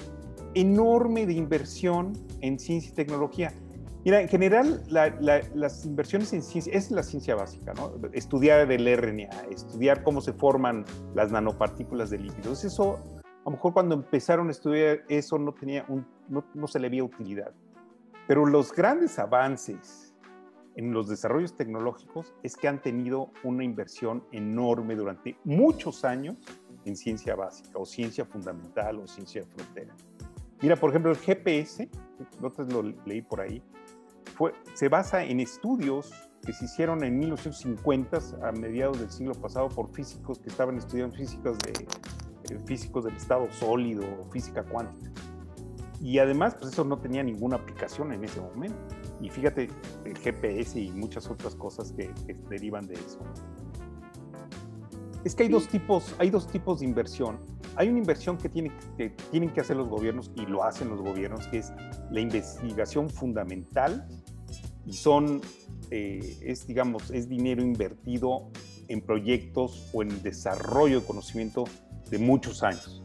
enorme 0.53 1.25
de 1.25 1.33
inversión 1.33 2.13
en 2.41 2.59
ciencia 2.59 2.91
y 2.91 2.93
tecnología. 2.93 3.51
Mira, 4.05 4.21
en 4.21 4.27
general, 4.27 4.83
la, 4.87 5.09
la, 5.19 5.41
las 5.55 5.83
inversiones 5.83 6.31
en 6.31 6.43
ciencia, 6.43 6.71
es 6.71 6.91
la 6.91 7.01
ciencia 7.01 7.33
básica, 7.33 7.73
¿no? 7.73 7.91
Estudiar 8.13 8.71
el 8.71 8.97
RNA, 8.97 9.47
estudiar 9.49 10.03
cómo 10.03 10.21
se 10.21 10.31
forman 10.31 10.85
las 11.15 11.31
nanopartículas 11.31 12.11
de 12.11 12.19
lípidos. 12.19 12.63
Eso, 12.63 12.99
a 13.23 13.45
lo 13.45 13.51
mejor 13.51 13.73
cuando 13.73 13.95
empezaron 13.95 14.49
a 14.49 14.51
estudiar 14.51 15.03
eso 15.09 15.39
no, 15.39 15.55
tenía 15.55 15.85
un, 15.87 16.05
no, 16.29 16.45
no 16.53 16.67
se 16.67 16.79
le 16.79 16.89
veía 16.89 17.03
utilidad. 17.03 17.51
Pero 18.27 18.45
los 18.45 18.71
grandes 18.71 19.17
avances 19.17 20.13
en 20.75 20.93
los 20.93 21.09
desarrollos 21.09 21.55
tecnológicos 21.55 22.35
es 22.43 22.55
que 22.55 22.67
han 22.67 22.83
tenido 22.83 23.31
una 23.43 23.63
inversión 23.63 24.23
enorme 24.31 24.95
durante 24.95 25.35
muchos 25.43 26.05
años 26.05 26.37
en 26.85 26.95
ciencia 26.95 27.35
básica 27.35 27.71
o 27.79 27.85
ciencia 27.85 28.23
fundamental 28.23 28.99
o 28.99 29.07
ciencia 29.07 29.41
de 29.41 29.47
frontera. 29.47 29.95
Mira, 30.61 30.75
por 30.75 30.91
ejemplo, 30.91 31.09
el 31.09 31.17
GPS, 31.17 31.89
no 32.39 32.51
te 32.51 32.63
lo 32.65 32.83
leí 33.05 33.23
por 33.23 33.41
ahí, 33.41 33.63
fue, 34.35 34.53
se 34.73 34.89
basa 34.89 35.23
en 35.23 35.39
estudios 35.39 36.11
que 36.45 36.53
se 36.53 36.65
hicieron 36.65 37.03
en 37.03 37.17
1950 37.17 38.19
a 38.43 38.51
mediados 38.51 38.99
del 38.99 39.09
siglo 39.09 39.33
pasado 39.33 39.69
por 39.69 39.91
físicos 39.91 40.39
que 40.39 40.49
estaban 40.49 40.77
estudiando 40.77 41.15
físicos, 41.15 41.57
de, 41.59 41.71
eh, 41.71 42.59
físicos 42.65 43.05
del 43.05 43.15
estado 43.15 43.47
sólido, 43.51 44.03
física 44.31 44.63
cuántica. 44.63 45.11
Y 46.01 46.19
además, 46.19 46.55
pues 46.55 46.73
eso 46.73 46.83
no 46.83 46.99
tenía 46.99 47.23
ninguna 47.23 47.55
aplicación 47.55 48.13
en 48.13 48.23
ese 48.23 48.39
momento. 48.41 48.77
Y 49.21 49.29
fíjate, 49.29 49.69
el 50.03 50.17
GPS 50.17 50.79
y 50.79 50.91
muchas 50.91 51.27
otras 51.29 51.55
cosas 51.55 51.91
que, 51.93 52.13
que 52.27 52.33
derivan 52.49 52.85
de 52.85 52.93
eso. 52.93 53.19
Es 55.23 55.33
que 55.33 55.43
hay 55.43 55.49
dos 55.49 55.67
tipos, 55.67 56.15
hay 56.19 56.29
dos 56.29 56.47
tipos 56.47 56.81
de 56.81 56.85
inversión. 56.85 57.39
Hay 57.75 57.89
una 57.89 57.97
inversión 57.97 58.37
que, 58.37 58.47
tiene, 58.47 58.71
que 58.97 59.09
tienen 59.31 59.49
que 59.49 59.61
hacer 59.61 59.75
los 59.75 59.89
gobiernos 59.89 60.31
y 60.35 60.45
lo 60.45 60.63
hacen 60.63 60.89
los 60.89 61.01
gobiernos, 61.01 61.47
que 61.47 61.57
es 61.57 61.73
la 62.11 62.19
investigación 62.19 63.09
fundamental 63.09 64.07
y 64.85 64.93
son, 64.93 65.41
eh, 65.91 66.37
es 66.41 66.67
digamos, 66.67 67.11
es 67.11 67.27
dinero 67.27 67.61
invertido 67.61 68.49
en 68.87 69.01
proyectos 69.01 69.89
o 69.93 70.03
en 70.03 70.21
desarrollo 70.21 71.01
de 71.01 71.05
conocimiento 71.05 71.65
de 72.09 72.19
muchos 72.19 72.63
años. 72.63 73.01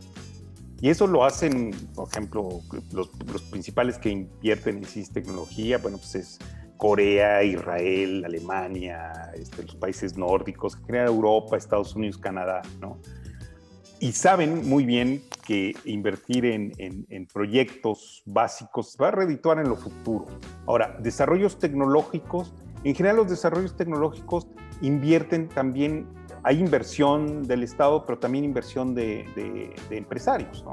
Y 0.80 0.88
eso 0.88 1.06
lo 1.06 1.24
hacen, 1.24 1.72
por 1.94 2.08
ejemplo, 2.08 2.48
los, 2.92 3.10
principales 3.50 3.98
que 3.98 4.10
invierten 4.10 4.78
en 4.78 4.84
ciencia 4.84 5.14
tecnología, 5.14 5.78
bueno, 5.78 5.98
pues 5.98 6.14
es 6.14 6.38
Corea, 6.78 7.42
Israel, 7.42 8.24
Alemania, 8.24 9.30
este, 9.34 9.62
los 9.62 9.74
países 9.76 10.16
nórdicos, 10.16 10.76
que 10.76 10.86
general 10.86 11.08
Europa, 11.08 11.58
Estados 11.58 11.94
Unidos, 11.94 12.16
Canadá, 12.16 12.62
¿no? 12.80 12.98
Y 14.02 14.12
saben 14.12 14.66
muy 14.66 14.86
bien 14.86 15.22
que 15.46 15.74
invertir 15.84 16.46
en, 16.46 17.26
proyectos 17.34 18.22
básicos 18.24 18.96
va 19.00 19.08
a 19.08 19.10
redituar 19.10 19.58
en 19.58 19.68
lo 19.68 19.76
futuro. 19.76 20.26
Ahora, 20.66 20.96
desarrollos 21.00 21.58
tecnológicos, 21.58 22.54
en 22.82 22.94
general 22.94 23.18
los 23.18 23.28
desarrollos 23.28 23.76
tecnológicos 23.76 24.48
invierten 24.80 25.50
también, 25.50 26.06
hay 26.44 26.58
inversión 26.60 27.42
del 27.42 27.62
Estado, 27.62 28.06
pero 28.06 28.18
también 28.18 28.44
inversión 28.44 28.94
de, 28.94 29.26
de, 29.90 29.96
empresarios. 29.98 30.64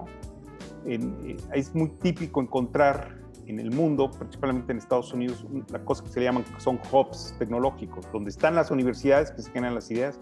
Eh, 0.86 1.36
es 1.54 1.76
muy 1.76 1.90
típico 1.90 2.42
encontrar 2.42 3.18
en 3.46 3.60
el 3.60 3.72
mundo, 3.72 4.10
principalmente 4.10 4.72
en 4.72 4.78
Estados 4.78 5.12
Unidos, 5.14 5.46
una 5.50 5.84
cosa 5.84 6.02
que 6.06 6.12
se 6.12 6.22
llaman 6.22 6.46
son 6.60 6.80
hubs 6.92 7.36
tecnológicos, 7.38 8.06
donde 8.14 8.30
están 8.30 8.56
las 8.56 8.72
universidades 8.72 9.32
que 9.32 9.42
se 9.42 9.52
generan 9.52 9.76
las 9.76 9.92
ideas, 9.92 10.18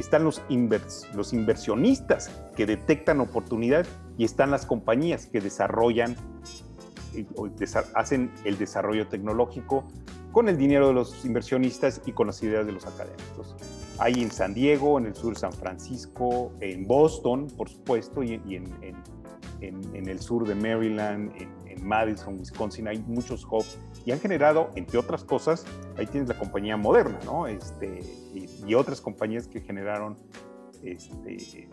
están 0.00 0.24
los, 0.24 0.42
los 1.14 1.32
inversionistas 1.32 2.30
que 2.56 2.66
detectan 2.66 3.20
oportunidades 3.20 3.88
y 4.16 4.24
están 4.24 4.50
las 4.50 4.66
compañías 4.66 5.26
que 5.26 5.40
desarrollan, 5.40 6.16
eh, 7.14 7.26
hacen 7.94 8.30
el 8.44 8.58
desarrollo 8.58 9.08
tecnológico 9.08 9.84
con 10.32 10.48
el 10.48 10.56
dinero 10.56 10.88
de 10.88 10.94
los 10.94 11.24
inversionistas 11.24 12.02
y 12.06 12.12
con 12.12 12.26
las 12.26 12.42
ideas 12.42 12.66
de 12.66 12.72
los 12.72 12.86
académicos. 12.86 13.56
Hay 13.98 14.14
en 14.22 14.30
San 14.30 14.54
Diego, 14.54 14.98
en 14.98 15.06
el 15.06 15.14
sur 15.14 15.34
de 15.34 15.40
San 15.40 15.52
Francisco, 15.52 16.52
en 16.60 16.86
Boston, 16.86 17.48
por 17.56 17.68
supuesto, 17.68 18.22
y, 18.22 18.34
en, 18.34 18.44
en, 18.82 18.96
en, 19.60 20.08
el 20.08 20.20
sur 20.20 20.46
de 20.46 20.54
Maryland, 20.54 21.32
en 21.36 21.48
Madison, 21.82 22.38
Wisconsin, 22.38 22.88
hay 22.88 22.98
muchos 22.98 23.44
hubs 23.44 23.78
y 24.04 24.12
han 24.12 24.20
generado, 24.20 24.70
entre 24.74 24.98
otras 24.98 25.24
cosas, 25.24 25.64
ahí 25.96 26.06
tienes 26.06 26.28
la 26.28 26.38
compañía 26.38 26.76
moderna, 26.76 27.18
¿no? 27.24 27.46
Este, 27.46 28.00
y, 28.66 28.74
otras 28.74 29.00
compañías 29.00 29.46
que 29.46 29.60
generaron, 29.60 30.16
este, 30.82 31.68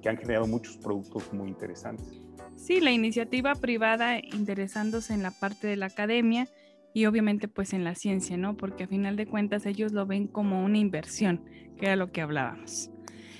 que 0.00 0.08
han 0.08 0.16
generado 0.16 0.46
muchos 0.46 0.76
productos 0.76 1.32
muy 1.32 1.48
interesantes. 1.48 2.22
Sí, 2.56 2.80
la 2.80 2.92
iniciativa 2.92 3.54
privada 3.54 4.18
interesándose 4.18 5.14
en 5.14 5.22
la 5.22 5.30
parte 5.30 5.66
de 5.66 5.76
la 5.76 5.86
academia 5.86 6.48
y 6.94 7.06
obviamente 7.06 7.48
pues 7.48 7.72
en 7.72 7.84
la 7.84 7.94
ciencia, 7.94 8.36
¿no? 8.36 8.56
Porque 8.56 8.84
a 8.84 8.86
final 8.86 9.16
de 9.16 9.26
cuentas 9.26 9.66
ellos 9.66 9.92
lo 9.92 10.06
ven 10.06 10.26
como 10.26 10.64
una 10.64 10.78
inversión, 10.78 11.44
que 11.78 11.86
era 11.86 11.96
lo 11.96 12.12
que 12.12 12.20
hablábamos. 12.20 12.90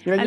Mira, 0.04 0.24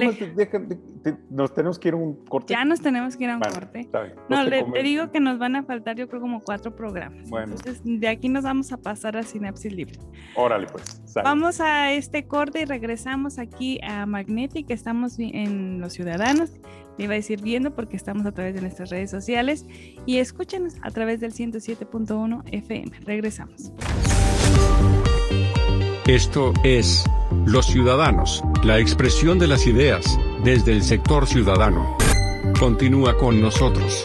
nos 1.30 1.54
tenemos 1.54 1.80
que 1.80 1.88
ir 1.90 1.94
a 1.94 1.98
un 1.98 2.26
corte. 2.26 2.54
Ya 2.54 2.66
nos 2.66 2.82
tenemos 2.82 3.16
que 3.18 3.26
ir 3.26 3.30
a 3.30 3.36
un 3.38 3.42
corte. 3.42 3.90
No, 4.30 4.48
te, 4.50 4.84
digo 4.84 5.12
que 5.12 5.20
nos 5.20 5.38
van 5.38 5.56
a 5.56 5.64
faltar, 5.64 5.96
yo 5.96 6.08
creo, 6.08 6.22
como 6.22 6.42
cuatro 6.42 6.76
programas. 6.76 7.30
Bueno. 7.30 7.56
Entonces, 7.56 7.82
de 7.84 8.08
aquí 8.08 8.30
nos 8.30 8.44
vamos 8.44 8.72
a 8.72 8.78
pasar 8.78 9.18
a 9.18 9.24
Sinapsis 9.24 9.74
Libre. 9.74 10.00
Órale, 10.36 10.68
pues. 10.68 11.02
Vamos 11.16 11.62
a 11.62 11.92
este 11.94 12.26
corte 12.26 12.62
y 12.62 12.66
regresamos 12.66 13.40
aquí 13.40 13.80
a 13.84 14.06
Magnetic. 14.06 14.70
Estamos 14.70 15.18
en 15.20 15.80
Los 15.80 15.94
Ciudadanos. 15.94 16.52
Le 16.98 17.06
iba 17.06 17.14
a 17.14 17.18
decir 17.18 17.42
viendo 17.42 17.76
porque 17.76 17.98
estamos 17.98 18.26
a 18.26 18.32
través 18.32 18.56
de 18.56 18.62
nuestras 18.62 18.90
redes 18.90 19.12
sociales. 19.12 19.66
Y 20.06 20.18
escúchenos 20.18 20.76
a 20.82 20.92
través 20.92 21.20
del 21.20 21.34
107.1 21.34 22.44
FM. 22.52 22.92
Regresamos. 23.02 23.72
Esto 26.08 26.54
es 26.64 27.04
Los 27.48 27.66
Ciudadanos, 27.66 28.44
la 28.64 28.78
expresión 28.78 29.40
de 29.40 29.48
las 29.48 29.66
ideas, 29.66 30.20
desde 30.44 30.72
el 30.72 30.84
sector 30.84 31.26
ciudadano. 31.26 31.98
Continúa 32.60 33.18
con 33.18 33.42
nosotros. 33.42 34.04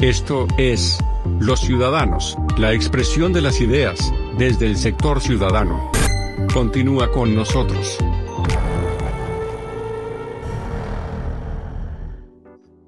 Esto 0.00 0.46
es 0.56 0.96
Los 1.40 1.62
Ciudadanos, 1.62 2.38
la 2.56 2.72
expresión 2.72 3.32
de 3.32 3.42
las 3.42 3.60
ideas, 3.60 3.98
desde 4.38 4.66
el 4.66 4.76
sector 4.76 5.20
ciudadano. 5.20 5.90
Continúa 6.54 7.10
con 7.10 7.34
nosotros. 7.34 7.98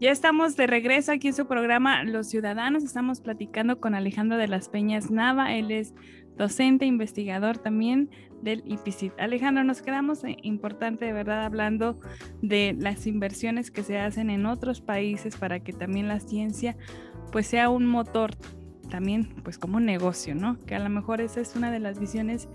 Ya 0.00 0.10
estamos 0.12 0.56
de 0.56 0.66
regreso 0.66 1.12
aquí 1.12 1.28
en 1.28 1.34
su 1.34 1.46
programa 1.46 2.04
Los 2.04 2.26
Ciudadanos. 2.28 2.84
Estamos 2.84 3.20
platicando 3.20 3.80
con 3.80 3.94
Alejandro 3.94 4.38
de 4.38 4.48
las 4.48 4.70
Peñas 4.70 5.10
Nava. 5.10 5.54
Él 5.54 5.70
es 5.70 5.92
docente, 6.38 6.86
investigador 6.86 7.58
también 7.58 8.08
del 8.40 8.62
IPCIT. 8.64 9.12
Alejandro, 9.20 9.62
nos 9.62 9.82
quedamos 9.82 10.24
eh, 10.24 10.38
importante 10.42 11.04
de 11.04 11.12
verdad 11.12 11.44
hablando 11.44 12.00
de 12.40 12.74
las 12.78 13.06
inversiones 13.06 13.70
que 13.70 13.82
se 13.82 13.98
hacen 13.98 14.30
en 14.30 14.46
otros 14.46 14.80
países 14.80 15.36
para 15.36 15.60
que 15.60 15.74
también 15.74 16.08
la 16.08 16.18
ciencia 16.18 16.78
pues 17.30 17.46
sea 17.46 17.68
un 17.68 17.84
motor 17.84 18.30
también 18.88 19.34
pues 19.44 19.58
como 19.58 19.76
un 19.76 19.84
negocio, 19.84 20.34
¿no? 20.34 20.64
Que 20.64 20.76
a 20.76 20.78
lo 20.78 20.88
mejor 20.88 21.20
esa 21.20 21.42
es 21.42 21.54
una 21.56 21.70
de 21.70 21.78
las 21.78 22.00
visiones 22.00 22.48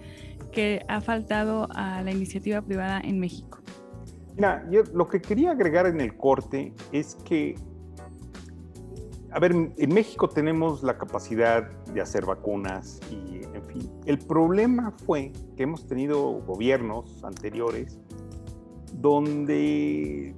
que 0.51 0.84
ha 0.88 0.99
faltado 0.99 1.69
a 1.75 2.01
la 2.01 2.10
iniciativa 2.10 2.63
privada 2.63 2.99
en 2.99 3.19
México. 3.19 3.62
Mira, 4.35 4.67
lo 4.93 5.07
que 5.07 5.21
quería 5.21 5.51
agregar 5.51 5.85
en 5.85 6.01
el 6.01 6.17
corte 6.17 6.73
es 6.91 7.15
que, 7.23 7.55
a 9.31 9.39
ver, 9.39 9.53
en 9.53 9.93
México 9.93 10.27
tenemos 10.27 10.83
la 10.83 10.97
capacidad 10.97 11.69
de 11.93 12.01
hacer 12.01 12.25
vacunas 12.25 12.99
y, 13.09 13.41
en 13.45 13.63
fin, 13.63 13.89
el 14.05 14.19
problema 14.19 14.91
fue 15.05 15.31
que 15.55 15.63
hemos 15.63 15.87
tenido 15.87 16.41
gobiernos 16.41 17.23
anteriores 17.23 17.97
donde, 18.93 20.35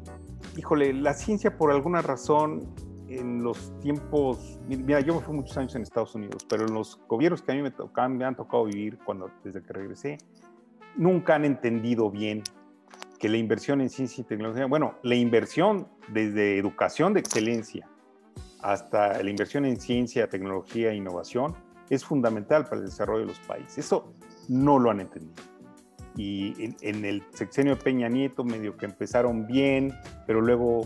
híjole, 0.55 0.93
la 0.93 1.13
ciencia 1.13 1.57
por 1.57 1.71
alguna 1.71 2.03
razón 2.03 2.67
en 3.07 3.41
los 3.43 3.73
tiempos, 3.79 4.59
mira, 4.67 4.99
yo 4.99 5.15
me 5.15 5.21
fui 5.21 5.35
muchos 5.35 5.57
años 5.57 5.75
en 5.75 5.81
Estados 5.81 6.13
Unidos, 6.13 6.45
pero 6.47 6.67
en 6.67 6.73
los 6.73 6.99
gobiernos 7.07 7.41
que 7.41 7.51
a 7.51 7.55
mí 7.55 7.63
me, 7.63 7.71
tocan, 7.71 8.15
me 8.15 8.25
han 8.25 8.35
tocado 8.35 8.65
vivir 8.65 8.99
cuando, 9.03 9.31
desde 9.43 9.63
que 9.63 9.73
regresé, 9.73 10.17
nunca 10.95 11.35
han 11.35 11.45
entendido 11.45 12.11
bien 12.11 12.43
que 13.19 13.29
la 13.29 13.37
inversión 13.37 13.81
en 13.81 13.89
ciencia 13.89 14.21
y 14.21 14.25
tecnología, 14.25 14.65
bueno, 14.65 14.95
la 15.03 15.15
inversión 15.15 15.87
desde 16.09 16.57
educación 16.57 17.13
de 17.13 17.19
excelencia 17.19 17.87
hasta 18.61 19.21
la 19.21 19.29
inversión 19.29 19.65
en 19.65 19.79
ciencia, 19.79 20.27
tecnología 20.27 20.91
e 20.91 20.95
innovación 20.95 21.55
es 21.89 22.03
fundamental 22.03 22.65
para 22.65 22.77
el 22.77 22.85
desarrollo 22.85 23.21
de 23.21 23.27
los 23.27 23.39
países. 23.39 23.77
Eso 23.77 24.13
no 24.49 24.79
lo 24.79 24.91
han 24.91 24.99
entendido. 24.99 25.43
Y 26.15 26.75
en, 26.81 27.05
el 27.05 27.23
sexenio 27.29 27.75
de 27.75 27.81
Peña 27.81 28.09
Nieto 28.09 28.43
medio 28.43 28.75
que 28.75 28.87
empezaron 28.87 29.45
bien, 29.45 29.93
pero 30.25 30.41
luego, 30.41 30.81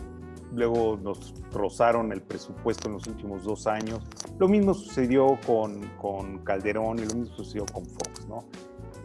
luego 0.53 0.99
nos 1.01 1.33
rozaron 1.51 2.11
el 2.11 2.21
presupuesto 2.21 2.89
en 2.89 2.95
los 2.95 3.07
últimos 3.07 3.43
dos 3.45 3.65
años. 3.65 4.03
Lo 4.37 4.49
mismo 4.49 4.73
sucedió 4.73 5.39
con, 5.47 5.87
con 5.97 6.39
Calderón 6.39 6.99
y 6.99 7.05
lo 7.05 7.15
mismo 7.15 7.35
sucedió 7.35 7.65
con 7.65 7.85
Fox, 7.85 8.27
¿no? 8.27 8.45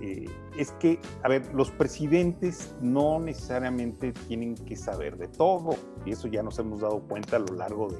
Eh, 0.00 0.26
es 0.58 0.72
que, 0.72 1.00
a 1.22 1.28
ver, 1.28 1.42
los 1.54 1.70
presidentes 1.70 2.74
no 2.80 3.18
necesariamente 3.18 4.12
tienen 4.28 4.54
que 4.54 4.76
saber 4.76 5.16
de 5.16 5.28
todo, 5.28 5.76
y 6.04 6.12
eso 6.12 6.28
ya 6.28 6.42
nos 6.42 6.58
hemos 6.58 6.80
dado 6.80 7.00
cuenta 7.00 7.36
a 7.36 7.40
lo 7.40 7.54
largo 7.54 7.88
de... 7.88 7.98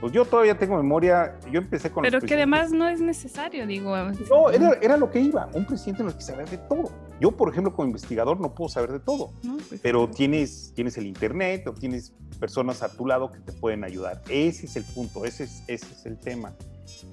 Pues 0.00 0.12
yo 0.12 0.24
todavía 0.24 0.58
tengo 0.58 0.76
memoria, 0.76 1.38
yo 1.50 1.58
empecé 1.58 1.90
con... 1.90 2.02
Pero 2.02 2.20
que 2.20 2.34
además 2.34 2.70
no 2.70 2.88
es 2.88 3.00
necesario, 3.00 3.66
digo. 3.66 3.96
No, 4.30 4.50
era, 4.50 4.74
era, 4.82 4.96
lo 4.96 5.10
que 5.10 5.20
iba, 5.20 5.48
un 5.54 5.64
presidente 5.66 6.02
no 6.02 6.10
tiene 6.10 6.18
que 6.18 6.24
saber 6.24 6.50
de 6.50 6.58
todo. 6.58 6.90
Yo, 7.18 7.32
por 7.32 7.50
ejemplo, 7.50 7.74
como 7.74 7.86
investigador 7.86 8.38
no 8.38 8.54
puedo 8.54 8.68
saber 8.68 8.92
de 8.92 9.00
todo, 9.00 9.30
pues 9.68 9.80
pero 9.80 10.08
tienes, 10.08 10.72
tienes 10.74 10.98
el 10.98 11.06
Internet 11.06 11.66
o 11.66 11.72
tienes 11.72 12.12
personas 12.38 12.82
a 12.82 12.90
tu 12.90 13.06
lado 13.06 13.32
que 13.32 13.38
te 13.40 13.52
pueden 13.52 13.84
ayudar. 13.84 14.22
Ese 14.28 14.66
es 14.66 14.76
el 14.76 14.84
punto, 14.84 15.24
ese 15.24 15.44
es, 15.44 15.64
ese 15.66 15.86
es 15.92 16.06
el 16.06 16.18
tema. 16.18 16.54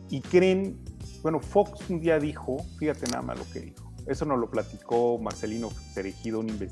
Y 0.10 0.22
creen, 0.22 0.78
bueno, 1.22 1.40
Fox 1.40 1.90
un 1.90 2.00
día 2.00 2.20
dijo, 2.20 2.58
fíjate 2.78 3.08
nada 3.08 3.22
más 3.22 3.40
lo 3.40 3.46
que 3.52 3.62
dijo, 3.62 3.83
eso 4.08 4.26
nos 4.26 4.40
lo 4.40 4.50
platicó 4.50 5.18
Marcelino 5.18 5.70
Cerejido, 5.94 6.40
un, 6.40 6.70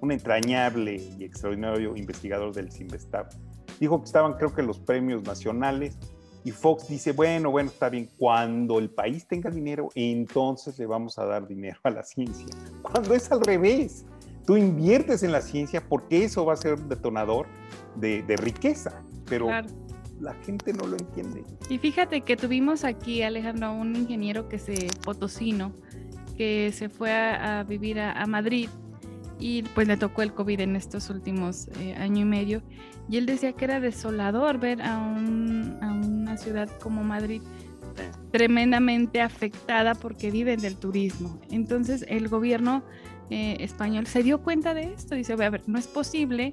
un 0.00 0.12
entrañable 0.12 0.96
y 1.18 1.24
extraordinario 1.24 1.96
investigador 1.96 2.54
del 2.54 2.72
CIMBESTAB, 2.72 3.28
dijo 3.80 4.00
que 4.00 4.06
estaban 4.06 4.34
creo 4.34 4.54
que 4.54 4.62
los 4.62 4.78
premios 4.78 5.22
nacionales 5.22 5.98
y 6.46 6.52
Fox 6.52 6.86
dice, 6.86 7.10
bueno, 7.10 7.50
bueno, 7.50 7.70
está 7.70 7.88
bien, 7.88 8.08
cuando 8.18 8.78
el 8.78 8.88
país 8.88 9.26
tenga 9.26 9.50
dinero, 9.50 9.88
entonces 9.96 10.78
le 10.78 10.86
vamos 10.86 11.18
a 11.18 11.24
dar 11.24 11.48
dinero 11.48 11.80
a 11.82 11.90
la 11.90 12.04
ciencia. 12.04 12.46
Cuando 12.82 13.14
es 13.14 13.32
al 13.32 13.40
revés, 13.40 14.06
tú 14.46 14.56
inviertes 14.56 15.24
en 15.24 15.32
la 15.32 15.40
ciencia 15.40 15.82
porque 15.88 16.22
eso 16.22 16.44
va 16.44 16.52
a 16.52 16.56
ser 16.56 16.74
un 16.74 16.88
detonador 16.88 17.48
de, 17.96 18.22
riqueza, 18.36 19.02
pero 19.28 19.48
la 20.20 20.34
gente 20.44 20.72
no 20.72 20.86
lo 20.86 20.96
entiende. 20.96 21.44
Y 21.68 21.78
fíjate 21.78 22.20
que 22.20 22.36
tuvimos 22.36 22.84
aquí, 22.84 23.22
Alejandro, 23.22 23.72
un 23.72 23.96
ingeniero 23.96 24.48
que 24.48 24.60
se, 24.60 24.88
potosino, 25.04 25.72
que 26.36 26.72
se 26.72 26.88
fue 26.88 27.12
a, 27.12 27.64
vivir 27.64 28.00
a, 28.00 28.26
Madrid 28.26 28.68
y 29.38 29.62
pues 29.74 29.88
le 29.88 29.96
tocó 29.96 30.22
el 30.22 30.32
COVID 30.32 30.60
en 30.60 30.76
estos 30.76 31.10
últimos 31.10 31.68
eh, 31.80 31.94
año 31.94 32.22
y 32.22 32.24
medio. 32.24 32.62
Y 33.08 33.18
él 33.18 33.26
decía 33.26 33.52
que 33.52 33.64
era 33.64 33.80
desolador 33.80 34.58
ver 34.58 34.82
a, 34.82 34.98
una 34.98 36.36
ciudad 36.36 36.68
como 36.80 37.04
Madrid 37.04 37.42
tremendamente 38.30 39.22
afectada 39.22 39.94
porque 39.94 40.30
viven 40.30 40.60
del 40.60 40.76
turismo. 40.76 41.40
Entonces 41.50 42.04
el 42.08 42.28
gobierno 42.28 42.84
eh, 43.30 43.56
español 43.60 44.06
se 44.06 44.22
dio 44.22 44.42
cuenta 44.42 44.74
de 44.74 44.92
esto. 44.92 45.14
Dice, 45.14 45.32
a 45.32 45.36
ver, 45.36 45.62
no 45.66 45.78
es 45.78 45.86
posible 45.86 46.52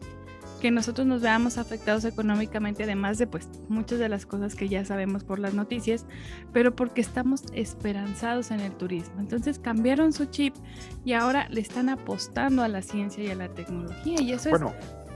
que 0.64 0.72
nosotros 0.72 1.06
nos 1.06 1.22
veamos 1.22 1.58
afectados 1.58 2.06
económicamente, 2.06 2.84
además 2.84 3.18
de 3.18 3.28
pues 3.28 3.50
muchas 3.68 4.00
de 4.00 4.08
las 4.08 4.26
cosas 4.26 4.56
que 4.56 4.70
ya 4.70 4.86
sabemos 4.86 5.26
por 5.26 5.38
las 5.38 5.54
noticias, 5.54 6.06
pero 6.54 6.74
porque 6.74 7.02
estamos 7.02 7.44
esperanzados 7.54 8.50
en 8.50 8.62
el 8.62 8.72
turismo. 8.72 9.20
Entonces 9.20 9.60
cambiaron 9.60 10.14
su 10.14 10.24
chip 10.24 10.56
y 11.04 11.12
ahora 11.12 11.50
le 11.50 11.60
están 11.60 11.90
apostando 11.90 12.64
a 12.64 12.70
la 12.70 12.82
ciencia 12.82 13.22
y 13.22 13.30
a 13.30 13.36
la 13.36 13.50
tecnología 13.50 14.22
y 14.22 14.32
eso 14.32 14.56
es 14.56 14.62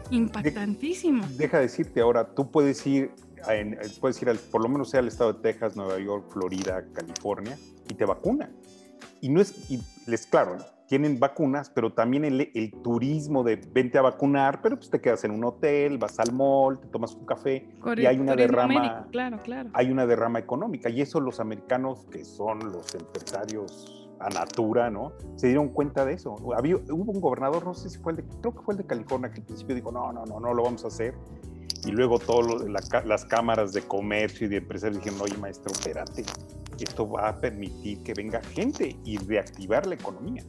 impactantísimo. 0.09 1.25
deja 1.37 1.61
decirte 1.61 2.01
ahora, 2.01 2.27
tú 2.35 2.51
puedes 2.51 2.85
ir, 2.85 3.11
puedes 4.01 4.21
ir 4.21 4.27
al, 4.27 4.39
por 4.39 4.61
lo 4.61 4.67
menos 4.67 4.89
sea 4.89 4.99
al 4.99 5.07
estado 5.07 5.31
de 5.31 5.39
Texas, 5.39 5.77
Nueva 5.77 5.97
York, 5.97 6.25
Florida, 6.29 6.83
California 6.91 7.57
y 7.89 7.93
te 7.93 8.03
vacunan. 8.03 8.51
Y 9.21 9.29
no 9.29 9.39
es, 9.39 9.71
y 9.71 9.79
les 10.07 10.27
claro, 10.27 10.57
tienen 10.87 11.19
vacunas, 11.19 11.69
pero 11.69 11.93
también 11.93 12.25
el, 12.25 12.71
turismo 12.81 13.43
de 13.43 13.57
vente 13.57 13.97
a 13.97 14.01
vacunar, 14.01 14.61
pero 14.61 14.77
pues 14.77 14.89
te 14.89 15.01
quedas 15.01 15.23
en 15.25 15.31
un 15.31 15.43
hotel, 15.43 15.97
vas 15.97 16.19
al 16.19 16.31
mall, 16.31 16.79
te 16.79 16.87
tomas 16.87 17.13
un 17.13 17.25
café 17.25 17.69
y 17.97 18.05
hay 18.05 18.19
una 18.19 18.35
derrama, 18.35 19.07
claro, 19.11 19.39
claro. 19.43 19.69
hay 19.73 19.91
una 19.91 20.05
derrama 20.05 20.39
económica 20.39 20.89
y 20.89 21.01
eso 21.01 21.19
los 21.19 21.39
americanos 21.39 22.05
que 22.09 22.23
son 22.23 22.71
los 22.71 22.95
empresarios 22.95 24.09
a 24.19 24.29
natura, 24.29 24.89
¿no? 24.89 25.11
Se 25.35 25.47
dieron 25.47 25.69
cuenta 25.69 26.03
de 26.03 26.13
eso. 26.13 26.35
Había, 26.55 26.77
hubo 26.77 27.11
un 27.11 27.21
gobernador, 27.21 27.63
no 27.63 27.75
sé 27.75 27.89
si 27.89 27.99
fue 27.99 28.13
el 28.13 28.17
de, 28.17 28.23
creo 28.41 28.55
que 28.55 28.61
fue 28.61 28.73
el 28.73 28.79
de 28.79 28.85
California, 28.85 29.29
que 29.29 29.41
al 29.41 29.45
principio 29.45 29.75
dijo, 29.75 29.91
no, 29.91 30.11
no, 30.11 30.25
no, 30.25 30.39
no 30.39 30.53
lo 30.53 30.63
vamos 30.63 30.83
a 30.85 30.87
hacer. 30.87 31.13
Y 31.85 31.91
luego 31.91 32.17
todas 32.17 32.63
las 33.05 33.25
cámaras 33.25 33.73
de 33.73 33.83
comercio 33.83 34.47
y 34.47 34.49
de 34.49 34.57
empresarios 34.57 35.03
dijeron, 35.03 35.21
oye 35.21 35.37
maestro, 35.37 35.71
espérate, 35.71 36.23
esto 36.79 37.07
va 37.09 37.29
a 37.29 37.39
permitir 37.39 38.01
que 38.03 38.13
venga 38.13 38.41
gente 38.41 38.97
y 39.03 39.17
reactivar 39.17 39.85
la 39.85 39.95
economía. 39.95 40.43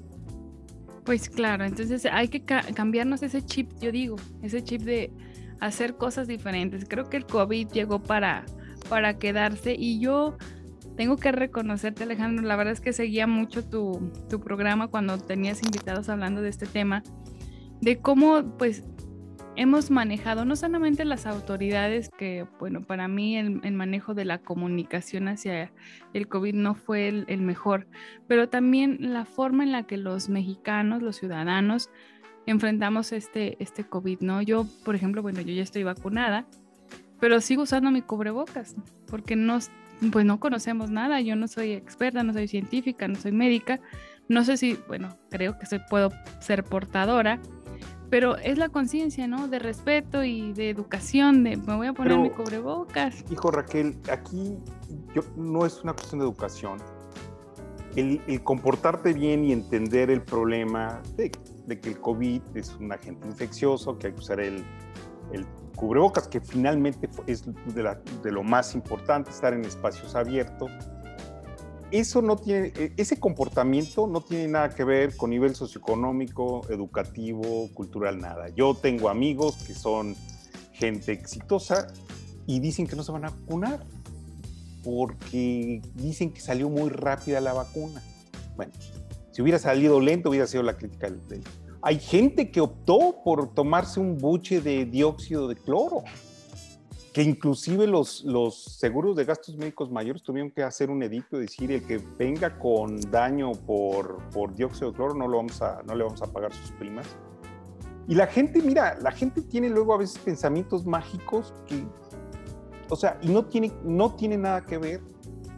Pues 1.08 1.30
claro, 1.30 1.64
entonces 1.64 2.04
hay 2.04 2.28
que 2.28 2.42
cambiarnos 2.42 3.22
ese 3.22 3.40
chip, 3.40 3.70
yo 3.80 3.90
digo, 3.90 4.16
ese 4.42 4.62
chip 4.62 4.82
de 4.82 5.10
hacer 5.58 5.96
cosas 5.96 6.28
diferentes. 6.28 6.84
Creo 6.86 7.08
que 7.08 7.16
el 7.16 7.24
COVID 7.24 7.68
llegó 7.68 8.02
para, 8.02 8.44
para 8.90 9.16
quedarse 9.16 9.74
y 9.74 10.00
yo 10.00 10.36
tengo 10.98 11.16
que 11.16 11.32
reconocerte, 11.32 12.02
Alejandro, 12.02 12.44
la 12.44 12.56
verdad 12.56 12.74
es 12.74 12.82
que 12.82 12.92
seguía 12.92 13.26
mucho 13.26 13.64
tu, 13.64 14.12
tu 14.28 14.40
programa 14.40 14.88
cuando 14.88 15.16
tenías 15.16 15.62
invitados 15.62 16.10
hablando 16.10 16.42
de 16.42 16.50
este 16.50 16.66
tema, 16.66 17.02
de 17.80 17.96
cómo 17.96 18.58
pues 18.58 18.84
hemos 19.58 19.90
manejado 19.90 20.44
no 20.44 20.54
solamente 20.54 21.04
las 21.04 21.26
autoridades, 21.26 22.10
que 22.16 22.46
bueno, 22.60 22.82
para 22.82 23.08
mí 23.08 23.36
el, 23.36 23.72
manejo 23.72 24.14
de 24.14 24.24
la 24.24 24.38
comunicación 24.38 25.26
hacia 25.26 25.72
el 26.14 26.28
COVID 26.28 26.54
no 26.54 26.76
fue 26.76 27.08
el, 27.08 27.40
mejor, 27.42 27.88
pero 28.28 28.48
también 28.48 28.98
la 29.00 29.24
forma 29.24 29.64
en 29.64 29.72
la 29.72 29.82
que 29.82 29.96
los 29.96 30.28
mexicanos, 30.28 31.02
los 31.02 31.16
ciudadanos, 31.16 31.90
enfrentamos 32.46 33.10
este, 33.12 33.56
este 33.58 33.82
COVID, 33.82 34.20
¿no? 34.20 34.42
Yo, 34.42 34.64
por 34.84 34.94
ejemplo, 34.94 35.22
bueno, 35.22 35.40
yo 35.40 35.52
ya 35.52 35.64
estoy 35.64 35.82
vacunada, 35.82 36.46
pero 37.18 37.40
sigo 37.40 37.64
usando 37.64 37.90
mi 37.90 38.00
cubrebocas, 38.00 38.76
porque 39.10 39.34
no, 39.34 39.58
pues 40.12 40.24
no 40.24 40.38
conocemos 40.38 40.88
nada, 40.92 41.20
yo 41.20 41.34
no 41.34 41.48
soy 41.48 41.72
experta, 41.72 42.22
no 42.22 42.32
soy 42.32 42.46
científica, 42.46 43.08
no 43.08 43.16
soy 43.16 43.32
médica, 43.32 43.80
no 44.28 44.44
sé 44.44 44.56
si, 44.56 44.78
bueno, 44.86 45.18
creo 45.30 45.58
que 45.58 45.66
soy, 45.66 45.80
puedo 45.90 46.12
ser 46.38 46.62
portadora, 46.62 47.40
pero 48.10 48.36
es 48.36 48.58
la 48.58 48.68
conciencia, 48.68 49.26
¿no? 49.26 49.48
De 49.48 49.58
respeto 49.58 50.24
y 50.24 50.52
de 50.52 50.70
educación, 50.70 51.44
de 51.44 51.56
me 51.56 51.76
voy 51.76 51.86
a 51.88 51.92
poner 51.92 52.18
mi 52.18 52.30
cubrebocas. 52.30 53.24
Hijo 53.30 53.50
Raquel, 53.50 53.96
aquí 54.10 54.56
yo, 55.14 55.22
no 55.36 55.66
es 55.66 55.82
una 55.82 55.92
cuestión 55.92 56.20
de 56.20 56.26
educación. 56.26 56.78
El, 57.96 58.20
comportarte 58.44 59.12
bien 59.12 59.44
y 59.44 59.52
entender 59.52 60.10
el 60.10 60.22
problema 60.22 61.02
de, 61.16 61.30
que 61.30 61.88
el 61.88 62.00
COVID 62.00 62.42
es 62.54 62.76
un 62.76 62.92
agente 62.92 63.26
infeccioso, 63.26 63.98
que 63.98 64.08
hay 64.08 64.12
que 64.12 64.20
usar 64.20 64.40
el, 64.40 64.64
el 65.32 65.44
cubrebocas, 65.74 66.28
que 66.28 66.40
finalmente 66.40 67.08
es 67.26 67.44
de, 67.44 67.96
de 68.22 68.32
lo 68.32 68.44
más 68.44 68.74
importante, 68.74 69.30
estar 69.30 69.52
en 69.52 69.64
espacios 69.64 70.14
abiertos 70.14 70.70
eso 71.90 72.22
no 72.22 72.36
tiene, 72.36 72.72
e, 72.76 72.92
ese 72.96 73.18
comportamiento 73.18 74.06
no 74.06 74.20
tiene 74.20 74.48
nada 74.48 74.70
que 74.70 74.84
ver 74.84 75.16
con 75.16 75.30
nivel 75.30 75.54
socioeconómico, 75.54 76.66
educativo, 76.70 77.68
cultural, 77.74 78.20
nada. 78.20 78.48
Yo 78.50 78.74
tengo 78.74 79.08
amigos 79.08 79.56
que 79.66 79.74
son 79.74 80.16
gente 80.72 81.12
exitosa 81.12 81.88
y 82.46 82.60
dicen 82.60 82.86
que 82.86 82.96
no 82.96 83.02
se 83.02 83.12
van 83.12 83.24
a 83.24 83.30
vacunar 83.30 83.84
porque 84.84 85.82
dicen 85.94 86.32
que 86.32 86.40
salió 86.40 86.68
muy 86.68 86.88
rápida 86.90 87.40
la 87.40 87.52
vacuna. 87.52 88.02
Bueno, 88.56 88.72
si 89.32 89.42
hubiera 89.42 89.58
salido 89.58 90.00
lento 90.00 90.30
hubiera 90.30 90.46
sido 90.46 90.62
la 90.62 90.76
crítica 90.76 91.10
del... 91.10 91.42
Hay 91.82 91.98
gente 91.98 92.50
que 92.50 92.60
optó 92.60 93.22
por 93.24 93.54
tomarse 93.54 94.00
un 94.00 94.18
buche 94.18 94.60
de 94.60 94.84
dióxido 94.84 95.46
de 95.46 95.56
cloro 95.56 96.02
que 97.12 97.22
inclusive 97.22 97.86
los, 97.86 98.22
los 98.24 98.62
seguros 98.62 99.16
de 99.16 99.24
gastos 99.24 99.56
médicos 99.56 99.90
mayores 99.90 100.22
tuvieron 100.22 100.50
que 100.50 100.62
hacer 100.62 100.90
un 100.90 101.02
edicto 101.02 101.38
decir 101.38 101.72
el 101.72 101.82
que 101.84 101.98
venga 102.18 102.58
con 102.58 103.00
daño 103.10 103.52
por, 103.52 104.18
por 104.30 104.54
dióxido 104.54 104.90
de 104.90 104.96
cloro 104.96 105.14
no, 105.14 105.26
lo 105.26 105.38
vamos 105.38 105.60
a, 105.62 105.82
no 105.84 105.94
le 105.94 106.04
vamos 106.04 106.22
a 106.22 106.26
pagar 106.26 106.52
sus 106.52 106.70
primas. 106.72 107.06
Y 108.06 108.14
la 108.14 108.26
gente, 108.26 108.62
mira, 108.62 108.98
la 109.00 109.12
gente 109.12 109.42
tiene 109.42 109.68
luego 109.68 109.94
a 109.94 109.98
veces 109.98 110.18
pensamientos 110.18 110.86
mágicos 110.86 111.52
que, 111.66 111.84
o 112.88 112.96
sea, 112.96 113.18
y 113.20 113.28
no 113.28 113.44
tiene, 113.46 113.72
no 113.84 114.14
tiene 114.14 114.36
nada 114.36 114.64
que 114.64 114.78
ver 114.78 115.00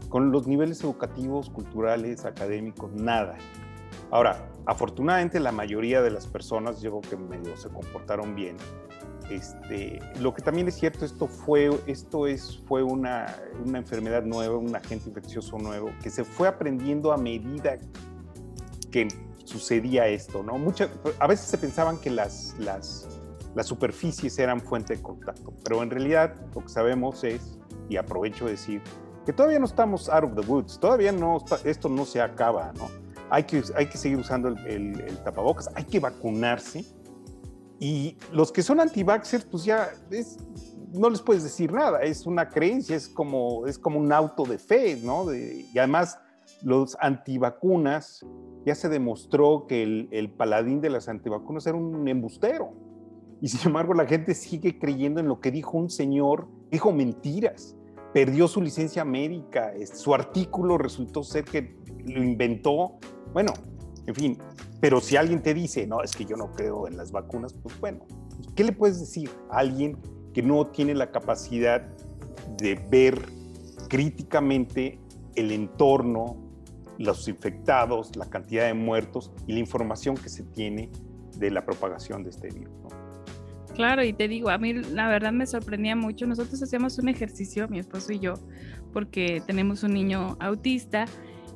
con 0.08 0.32
los 0.32 0.48
niveles 0.48 0.82
educativos, 0.82 1.48
culturales, 1.50 2.24
académicos, 2.24 2.92
nada. 2.92 3.36
Ahora, 4.10 4.50
afortunadamente 4.66 5.38
la 5.38 5.52
mayoría 5.52 6.02
de 6.02 6.10
las 6.10 6.26
personas, 6.26 6.80
yo 6.80 6.98
creo 6.98 7.10
que 7.10 7.16
medio 7.16 7.56
se 7.56 7.68
comportaron 7.68 8.34
bien 8.34 8.56
este, 9.30 10.00
lo 10.20 10.34
que 10.34 10.42
también 10.42 10.68
es 10.68 10.74
cierto, 10.74 11.04
esto 11.04 11.26
fue, 11.26 11.70
esto 11.86 12.26
es, 12.26 12.62
fue 12.66 12.82
una, 12.82 13.34
una 13.64 13.78
enfermedad 13.78 14.24
nueva, 14.24 14.56
un 14.56 14.74
agente 14.74 15.08
infeccioso 15.08 15.58
nuevo, 15.58 15.92
que 16.02 16.10
se 16.10 16.24
fue 16.24 16.48
aprendiendo 16.48 17.12
a 17.12 17.16
medida 17.16 17.78
que 18.90 19.08
sucedía 19.44 20.06
esto, 20.08 20.42
¿no? 20.42 20.54
a 21.18 21.26
veces 21.26 21.46
se 21.46 21.58
pensaban 21.58 21.98
que 21.98 22.10
las, 22.10 22.54
las, 22.58 23.08
las 23.54 23.66
superficies 23.66 24.38
eran 24.38 24.60
fuente 24.60 24.96
de 24.96 25.02
contacto, 25.02 25.52
pero 25.64 25.82
en 25.82 25.90
realidad 25.90 26.34
lo 26.54 26.62
que 26.62 26.68
sabemos 26.68 27.24
es, 27.24 27.58
y 27.88 27.96
aprovecho 27.96 28.46
de 28.46 28.52
decir, 28.52 28.82
que 29.24 29.32
todavía 29.32 29.58
no 29.58 29.66
estamos 29.66 30.08
out 30.08 30.24
of 30.24 30.34
the 30.34 30.40
woods, 30.40 30.78
todavía 30.78 31.12
no, 31.12 31.38
esto 31.64 31.88
no 31.88 32.04
se 32.04 32.20
acaba, 32.20 32.72
¿no? 32.76 32.88
Hay 33.28 33.44
que, 33.44 33.62
hay 33.76 33.86
que 33.86 33.96
seguir 33.96 34.18
usando 34.18 34.48
el, 34.48 34.58
el, 34.66 35.00
el 35.00 35.18
tapabocas, 35.22 35.70
hay 35.74 35.84
que 35.84 36.00
vacunarse, 36.00 36.84
y 37.80 38.18
los 38.30 38.52
que 38.52 38.62
son 38.62 38.78
anti-vaxxers, 38.78 39.46
pues 39.46 39.64
ya 39.64 39.90
no 40.92 41.08
les 41.08 41.22
puedes 41.22 41.42
decir 41.42 41.72
nada, 41.72 42.02
es 42.02 42.26
una 42.26 42.50
creencia, 42.50 42.94
es 42.94 43.08
como, 43.08 43.66
es 43.66 43.78
como 43.78 43.98
un 43.98 44.12
auto 44.12 44.44
de 44.44 44.58
fe, 44.58 45.00
¿no? 45.02 45.34
y 45.34 45.66
además, 45.78 46.18
los 46.62 46.96
antivacunas, 47.00 48.24
ya 48.66 48.74
se 48.74 48.90
demostró 48.90 49.66
que 49.66 49.82
el, 49.82 50.08
el, 50.12 50.30
paladín 50.30 50.82
de 50.82 50.90
las 50.90 51.08
antivacunas 51.08 51.66
era 51.66 51.78
un 51.78 52.06
embustero. 52.06 52.74
Y 53.40 53.48
sin 53.48 53.68
embargo, 53.68 53.94
la 53.94 54.04
gente 54.04 54.34
sigue 54.34 54.78
creyendo 54.78 55.20
en 55.20 55.28
lo 55.28 55.40
que 55.40 55.50
dijo 55.50 55.78
un 55.78 55.88
señor, 55.88 56.48
dijo 56.70 56.92
mentiras, 56.92 57.74
perdió 58.12 58.48
su 58.48 58.60
licencia 58.60 59.04
médica, 59.04 59.72
su 59.94 60.14
artículo 60.14 60.76
resultó 60.76 61.22
ser 61.22 61.44
que 61.44 61.74
lo 62.04 62.22
inventó. 62.22 62.98
Bueno, 63.32 63.54
en 64.06 64.14
fin, 64.14 64.38
pero 64.80 65.00
si 65.00 65.16
alguien 65.16 65.42
te 65.42 65.54
dice, 65.54 65.86
no, 65.86 66.02
es 66.02 66.14
que 66.16 66.24
yo 66.24 66.36
no 66.36 66.52
creo 66.52 66.86
en 66.88 66.96
las 66.96 67.12
vacunas, 67.12 67.54
pues 67.54 67.78
bueno, 67.80 68.06
¿qué 68.54 68.64
le 68.64 68.72
puedes 68.72 69.00
decir 69.00 69.30
a 69.50 69.58
alguien 69.58 69.96
que 70.32 70.42
no 70.42 70.66
tiene 70.68 70.94
la 70.94 71.10
capacidad 71.10 71.86
de 72.56 72.74
ver 72.90 73.20
críticamente 73.88 74.98
el 75.34 75.50
entorno, 75.52 76.36
los 76.98 77.28
infectados, 77.28 78.14
la 78.16 78.28
cantidad 78.28 78.66
de 78.66 78.74
muertos 78.74 79.32
y 79.46 79.52
la 79.54 79.58
información 79.58 80.16
que 80.16 80.28
se 80.28 80.44
tiene 80.44 80.90
de 81.36 81.50
la 81.50 81.64
propagación 81.64 82.22
de 82.22 82.30
este 82.30 82.48
virus. 82.48 82.74
Claro, 83.74 84.04
y 84.04 84.12
te 84.12 84.28
digo, 84.28 84.50
a 84.50 84.58
mí 84.58 84.74
la 84.74 85.08
verdad 85.08 85.32
me 85.32 85.46
sorprendía 85.46 85.96
mucho. 85.96 86.26
Nosotros 86.26 86.62
hacíamos 86.62 86.98
un 86.98 87.08
ejercicio, 87.08 87.66
mi 87.68 87.78
esposo 87.78 88.12
y 88.12 88.18
yo, 88.18 88.34
porque 88.92 89.42
tenemos 89.46 89.82
un 89.82 89.94
niño 89.94 90.36
autista 90.40 91.06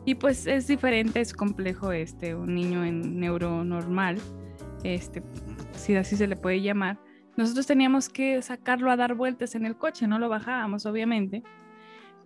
y 0.05 0.16
pues 0.16 0.46
es 0.46 0.66
diferente, 0.66 1.20
es 1.20 1.32
complejo 1.32 1.92
este, 1.92 2.34
un 2.34 2.55
niño 2.55 2.84
en 2.84 3.18
neuronormal, 3.20 4.18
este, 4.82 5.22
si 5.72 5.96
así 5.96 6.16
se 6.16 6.26
le 6.26 6.36
puede 6.36 6.61
llamar. 6.61 6.98
Nosotros 7.36 7.66
teníamos 7.66 8.09
que 8.09 8.40
sacarlo 8.42 8.90
a 8.90 8.96
dar 8.96 9.14
vueltas 9.14 9.55
en 9.55 9.66
el 9.66 9.76
coche, 9.76 10.07
no 10.07 10.18
lo 10.18 10.28
bajábamos 10.28 10.86
obviamente, 10.86 11.42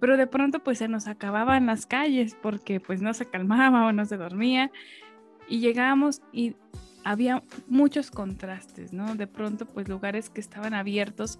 pero 0.00 0.16
de 0.16 0.26
pronto 0.26 0.62
pues 0.62 0.78
se 0.78 0.88
nos 0.88 1.06
acababa 1.06 1.56
en 1.56 1.66
las 1.66 1.86
calles 1.86 2.36
porque 2.40 2.80
pues 2.80 3.00
no 3.00 3.14
se 3.14 3.26
calmaba 3.26 3.86
o 3.86 3.92
no 3.92 4.04
se 4.04 4.16
dormía 4.16 4.70
y 5.48 5.60
llegábamos 5.60 6.20
y 6.32 6.56
había 7.04 7.42
muchos 7.68 8.10
contrastes, 8.10 8.92
¿no? 8.92 9.14
De 9.14 9.26
pronto 9.26 9.66
pues 9.66 9.88
lugares 9.88 10.30
que 10.30 10.40
estaban 10.40 10.74
abiertos 10.74 11.38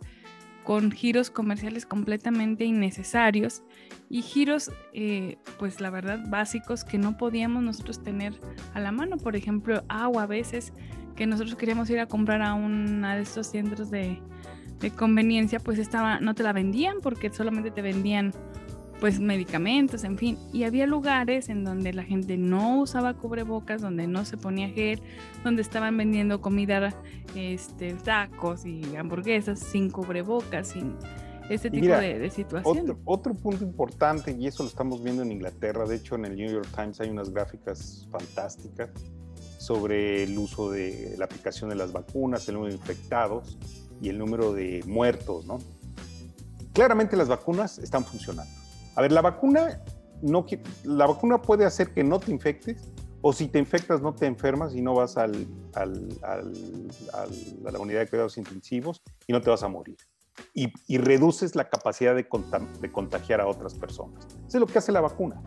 con 0.69 0.93
giros 0.93 1.31
comerciales 1.31 1.87
completamente 1.87 2.67
innecesarios 2.67 3.63
y 4.11 4.21
giros, 4.21 4.71
eh, 4.93 5.39
pues 5.59 5.81
la 5.81 5.89
verdad, 5.89 6.21
básicos 6.29 6.85
que 6.85 6.99
no 6.99 7.17
podíamos 7.17 7.63
nosotros 7.63 8.03
tener 8.03 8.39
a 8.75 8.81
la 8.81 8.93
mano. 8.93 9.17
Por 9.17 9.35
ejemplo, 9.35 9.83
agua 9.89 10.25
a 10.25 10.27
veces 10.27 10.75
que 11.17 11.27
nosotros 11.27 11.57
queríamos 11.57 11.89
ir 11.89 12.01
a 12.01 12.07
comprar 12.07 12.43
a 12.43 12.53
uno 12.53 13.09
de 13.09 13.23
estos 13.23 13.47
centros 13.47 13.91
de, 13.91 14.21
de 14.79 14.91
conveniencia, 14.91 15.59
pues 15.59 15.79
estaba, 15.79 16.21
no 16.21 16.35
te 16.35 16.43
la 16.43 16.53
vendían 16.53 16.97
porque 17.01 17.31
solamente 17.31 17.71
te 17.71 17.81
vendían 17.81 18.35
pues 19.01 19.21
medicamentos, 19.21 20.05
en 20.05 20.19
fin. 20.19 20.39
Y 20.53 20.65
había 20.65 20.87
lugares 20.87 21.49
en 21.49 21.65
donde 21.65 21.93
la 21.93 22.03
gente 22.03 22.37
no 22.37 22.81
usaba 22.81 23.15
cubrebocas, 23.15 23.81
donde 23.81 24.07
no 24.07 24.25
se 24.25 24.37
ponía 24.37 24.69
gel, 24.69 25.01
donde 25.45 25.63
estaban 25.63 25.97
vendiendo 25.97 26.41
comida, 26.41 26.95
este, 27.35 27.95
tacos 27.95 28.65
y 28.65 28.97
hamburguesas 28.97 29.61
sin 29.61 29.91
cubrebocas, 29.91 30.69
sin 30.69 30.97
este 31.49 31.71
tipo 31.71 31.87
de, 31.87 32.31
situaciones. 32.31 32.83
Otro, 32.83 32.99
otro, 33.05 33.35
punto 33.35 33.65
importante, 33.65 34.33
y 34.33 34.47
eso 34.47 34.65
lo 34.65 34.69
estamos 34.69 35.03
viendo 35.03 35.23
en 35.23 35.33
Inglaterra, 35.33 35.87
de 35.87 35.97
hecho 35.97 36.17
en 36.17 36.27
el 36.27 36.37
New 36.37 36.51
York 36.51 36.69
Times 36.75 37.01
hay 37.01 37.09
unas 37.09 37.31
gráficas 37.31 38.07
fantásticas 38.11 38.91
sobre 39.59 40.25
el 40.25 40.37
uso 40.39 40.71
de 40.71 41.15
la 41.17 41.25
aplicación 41.25 41.71
de 41.71 41.77
las 41.77 41.93
vacunas, 41.93 42.47
el 42.49 42.57
número 42.57 42.73
de 42.73 42.79
infectados 42.79 43.57
y 44.03 44.11
el 44.11 44.19
número 44.19 44.53
de 44.53 44.85
muertos, 44.87 45.47
¿no? 45.47 45.59
Claramente 46.75 47.17
las 47.17 47.29
vacunas 47.29 47.79
están 47.79 48.05
funcionando 48.05 48.58
a 48.99 49.01
ver, 49.01 49.13
la 49.13 49.21
vacuna, 49.21 49.81
no, 50.23 50.45
la 50.83 51.07
vacuna 51.07 51.41
puede 51.41 51.65
hacer 51.65 51.93
que 51.95 52.03
no 52.03 52.19
te 52.19 52.33
infectes, 52.33 52.91
o 53.21 53.33
si 53.33 53.47
te 53.47 53.61
infectas 53.61 54.03
no 54.03 54.13
te 54.13 54.27
enfermas 54.27 54.75
y 54.75 54.83
no 54.83 54.93
vas 54.95 55.17
al, 55.17 55.47
al, 55.75 56.09
a 57.15 57.71
la 57.71 57.79
unidad 57.79 58.01
de 58.01 58.09
cuidados 58.09 58.37
intensivos 58.39 59.01
y 59.29 59.33
no 59.33 59.41
te 59.41 59.51
vas 59.51 59.63
a 59.63 59.69
morir. 59.69 59.97
Y, 60.53 60.73
y 60.89 60.99
reduces 60.99 61.55
la 61.55 61.69
capacidad 61.69 62.17
de, 62.17 62.27
de, 62.81 62.91
contagiar 62.91 63.41
a 63.41 63.47
otras 63.47 63.75
personas. 63.75 64.27
Eso 64.49 64.59
es 64.59 64.61
lo 64.61 64.67
que 64.67 64.79
hace 64.79 64.91
la 64.91 65.01
vacuna. 65.01 65.41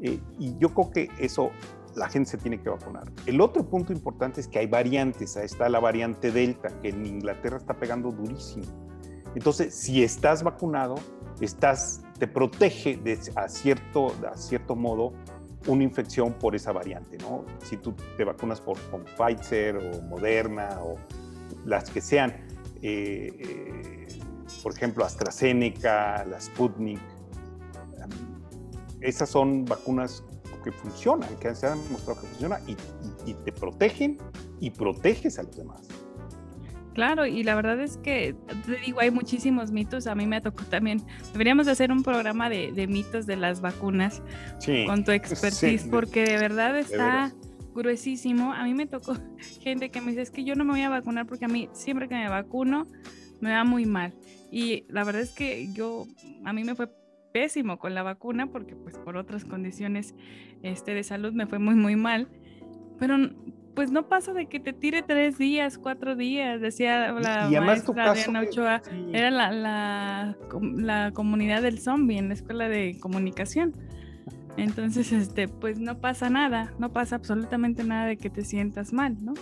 Eh, 0.00 0.18
y 0.38 0.56
yo 0.56 0.72
creo 0.72 0.90
que 0.90 1.10
eso 1.18 1.50
la 1.94 2.08
gente 2.08 2.30
se 2.30 2.38
tiene 2.38 2.62
que 2.62 2.70
vacunar. 2.70 3.12
El 3.26 3.42
otro 3.42 3.68
punto 3.68 3.92
importante 3.92 4.40
es 4.40 4.48
que 4.48 4.58
hay 4.58 4.68
variantes. 4.68 5.36
Ahí 5.36 5.44
está 5.44 5.68
la 5.68 5.80
variante 5.80 6.32
Delta, 6.32 6.70
que 6.80 6.88
en 6.88 7.04
Inglaterra 7.04 7.58
está 7.58 7.74
pegando 7.74 8.10
durísimo. 8.10 8.64
Entonces, 9.34 9.74
si 9.74 10.02
estás 10.02 10.42
vacunado, 10.42 10.94
estás 11.42 12.00
te 12.20 12.28
protege 12.28 12.96
de, 12.98 13.18
a, 13.34 13.48
cierto, 13.48 14.14
a 14.30 14.36
cierto 14.36 14.76
modo 14.76 15.14
una 15.66 15.82
infección 15.82 16.34
por 16.34 16.54
esa 16.54 16.70
variante, 16.70 17.16
¿no? 17.18 17.44
Si 17.64 17.78
tú 17.78 17.94
te 18.16 18.24
vacunas 18.24 18.60
por, 18.60 18.78
con 18.90 19.04
Pfizer 19.04 19.76
o 19.76 20.02
Moderna 20.02 20.78
o 20.82 20.96
las 21.64 21.90
que 21.90 22.00
sean, 22.02 22.30
eh, 22.82 23.32
eh, 23.38 24.06
por 24.62 24.74
ejemplo, 24.74 25.04
AstraZeneca, 25.04 26.24
la 26.26 26.40
Sputnik, 26.40 27.00
esas 29.00 29.30
son 29.30 29.64
vacunas 29.64 30.22
que 30.62 30.72
funcionan, 30.72 31.34
que 31.36 31.54
se 31.54 31.66
han 31.66 31.82
demostrado 31.84 32.20
que 32.20 32.26
funcionan 32.26 32.62
y 33.24 33.32
te 33.32 33.50
protegen 33.50 34.18
y 34.60 34.68
proteges 34.68 35.38
a 35.38 35.42
los 35.42 35.56
demás. 35.56 35.88
Claro, 36.94 37.24
y 37.24 37.44
la 37.44 37.54
verdad 37.54 37.80
es 37.80 37.98
que, 37.98 38.34
te 38.66 38.76
digo, 38.84 39.00
hay 39.00 39.10
muchísimos 39.10 39.70
mitos. 39.70 40.06
A 40.06 40.14
mí 40.14 40.26
me 40.26 40.40
tocó 40.40 40.64
también. 40.64 41.02
Deberíamos 41.32 41.68
hacer 41.68 41.92
un 41.92 42.02
programa 42.02 42.50
de, 42.50 42.86
mitos 42.88 43.26
de 43.26 43.36
las 43.36 43.60
vacunas 43.60 44.22
con 44.86 45.04
tu 45.04 45.12
expertise, 45.12 45.86
porque 45.88 46.24
de 46.24 46.36
verdad 46.36 46.76
está 46.78 47.32
gruesísimo. 47.74 48.52
A 48.52 48.64
mí 48.64 48.74
me 48.74 48.86
tocó 48.86 49.16
gente 49.60 49.90
que 49.90 50.00
me 50.00 50.08
dice, 50.08 50.22
es 50.22 50.30
que 50.30 50.44
yo 50.44 50.54
no 50.54 50.64
me 50.64 50.72
voy 50.72 50.82
a 50.82 50.88
vacunar 50.88 51.26
porque 51.26 51.44
a 51.44 51.48
mí 51.48 51.68
siempre 51.72 52.08
que 52.08 52.14
me 52.14 52.28
vacuno 52.28 52.86
me 53.40 53.52
va 53.52 53.64
muy 53.64 53.86
mal. 53.86 54.12
Y 54.50 54.84
la 54.88 55.04
verdad 55.04 55.22
es 55.22 55.32
que 55.32 55.72
yo, 55.72 56.06
a 56.44 56.52
mí 56.52 56.64
me 56.64 56.74
fue 56.74 56.88
pésimo 57.32 57.78
con 57.78 57.94
la 57.94 58.02
vacuna 58.02 58.48
porque 58.48 58.74
pues 58.74 58.98
por 58.98 59.16
otras 59.16 59.44
condiciones 59.44 60.14
este, 60.62 60.94
de 60.94 61.04
salud 61.04 61.32
me 61.32 61.46
fue 61.46 61.58
muy, 61.58 61.76
muy 61.76 61.96
mal. 61.96 62.28
Pero 62.98 63.16
pues 63.74 63.90
no 63.90 64.08
pasa 64.08 64.32
de 64.32 64.46
que 64.46 64.60
te 64.60 64.72
tire 64.72 65.02
tres 65.02 65.38
días, 65.38 65.78
cuatro 65.78 66.16
días, 66.16 66.60
decía 66.60 67.12
la 67.12 67.60
maestra 67.60 68.14
Diana 68.14 68.40
Ochoa, 68.40 68.82
era 69.12 69.30
la, 69.30 69.52
la, 69.52 70.36
la, 70.60 71.12
comunidad 71.12 71.62
del 71.62 71.80
zombie 71.80 72.18
en 72.18 72.28
la 72.28 72.34
escuela 72.34 72.68
de 72.68 72.98
comunicación. 73.00 73.74
Entonces, 74.56 75.12
este, 75.12 75.48
pues 75.48 75.78
no 75.78 75.98
pasa 75.98 76.28
nada, 76.28 76.72
no 76.78 76.92
pasa 76.92 77.16
absolutamente 77.16 77.84
nada 77.84 78.06
de 78.06 78.16
que 78.16 78.30
te 78.30 78.44
sientas 78.44 78.92
mal, 78.92 79.16
¿no? 79.24 79.34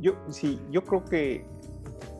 Yo, 0.00 0.14
sí, 0.28 0.60
yo 0.70 0.84
creo 0.84 1.04
que 1.04 1.44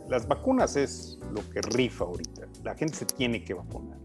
las 0.08 0.26
vacunas 0.26 0.76
es 0.76 1.18
lo 1.32 1.48
que 1.50 1.60
rifa 1.60 2.04
ahorita. 2.04 2.46
La 2.64 2.74
gente 2.74 2.96
se 2.96 3.06
tiene 3.06 3.44
que 3.44 3.54
vacunar. 3.54 3.98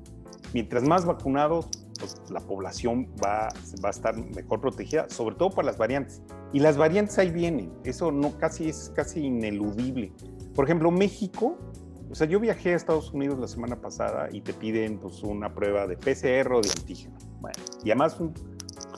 Mientras 0.53 0.83
más 0.83 1.05
vacunados, 1.05 1.67
pues, 1.99 2.21
la 2.29 2.39
población 2.39 3.07
va, 3.23 3.49
va 3.83 3.89
a 3.89 3.91
estar 3.91 4.15
mejor 4.17 4.61
protegida, 4.61 5.09
sobre 5.09 5.35
todo 5.35 5.49
por 5.51 5.65
las 5.65 5.77
variantes. 5.77 6.21
Y 6.53 6.59
las 6.59 6.77
variantes 6.77 7.17
ahí 7.19 7.31
vienen, 7.31 7.71
eso 7.83 8.11
no 8.11 8.37
casi 8.37 8.69
es 8.69 8.91
casi 8.95 9.25
ineludible. 9.25 10.13
Por 10.55 10.65
ejemplo, 10.65 10.91
México, 10.91 11.57
o 12.09 12.15
sea, 12.15 12.25
yo 12.25 12.39
viajé 12.39 12.73
a 12.73 12.75
Estados 12.75 13.13
Unidos 13.13 13.39
la 13.39 13.47
semana 13.47 13.79
pasada 13.79 14.29
y 14.31 14.41
te 14.41 14.53
piden 14.53 14.97
pues, 14.97 15.21
una 15.21 15.53
prueba 15.53 15.85
de 15.85 15.95
PCR 15.95 16.53
o 16.53 16.61
de 16.61 16.69
antígeno. 16.69 17.17
Bueno, 17.39 17.57
y 17.83 17.91
además 17.91 18.17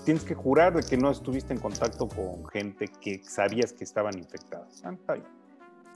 tienes 0.06 0.24
que 0.24 0.34
jurar 0.34 0.74
de 0.74 0.84
que 0.84 0.98
no 0.98 1.12
estuviste 1.12 1.54
en 1.54 1.60
contacto 1.60 2.08
con 2.08 2.46
gente 2.48 2.88
que 2.88 3.22
sabías 3.24 3.74
que 3.74 3.84
estaban 3.84 4.18
infectadas. 4.18 4.82
Ah, 4.86 4.96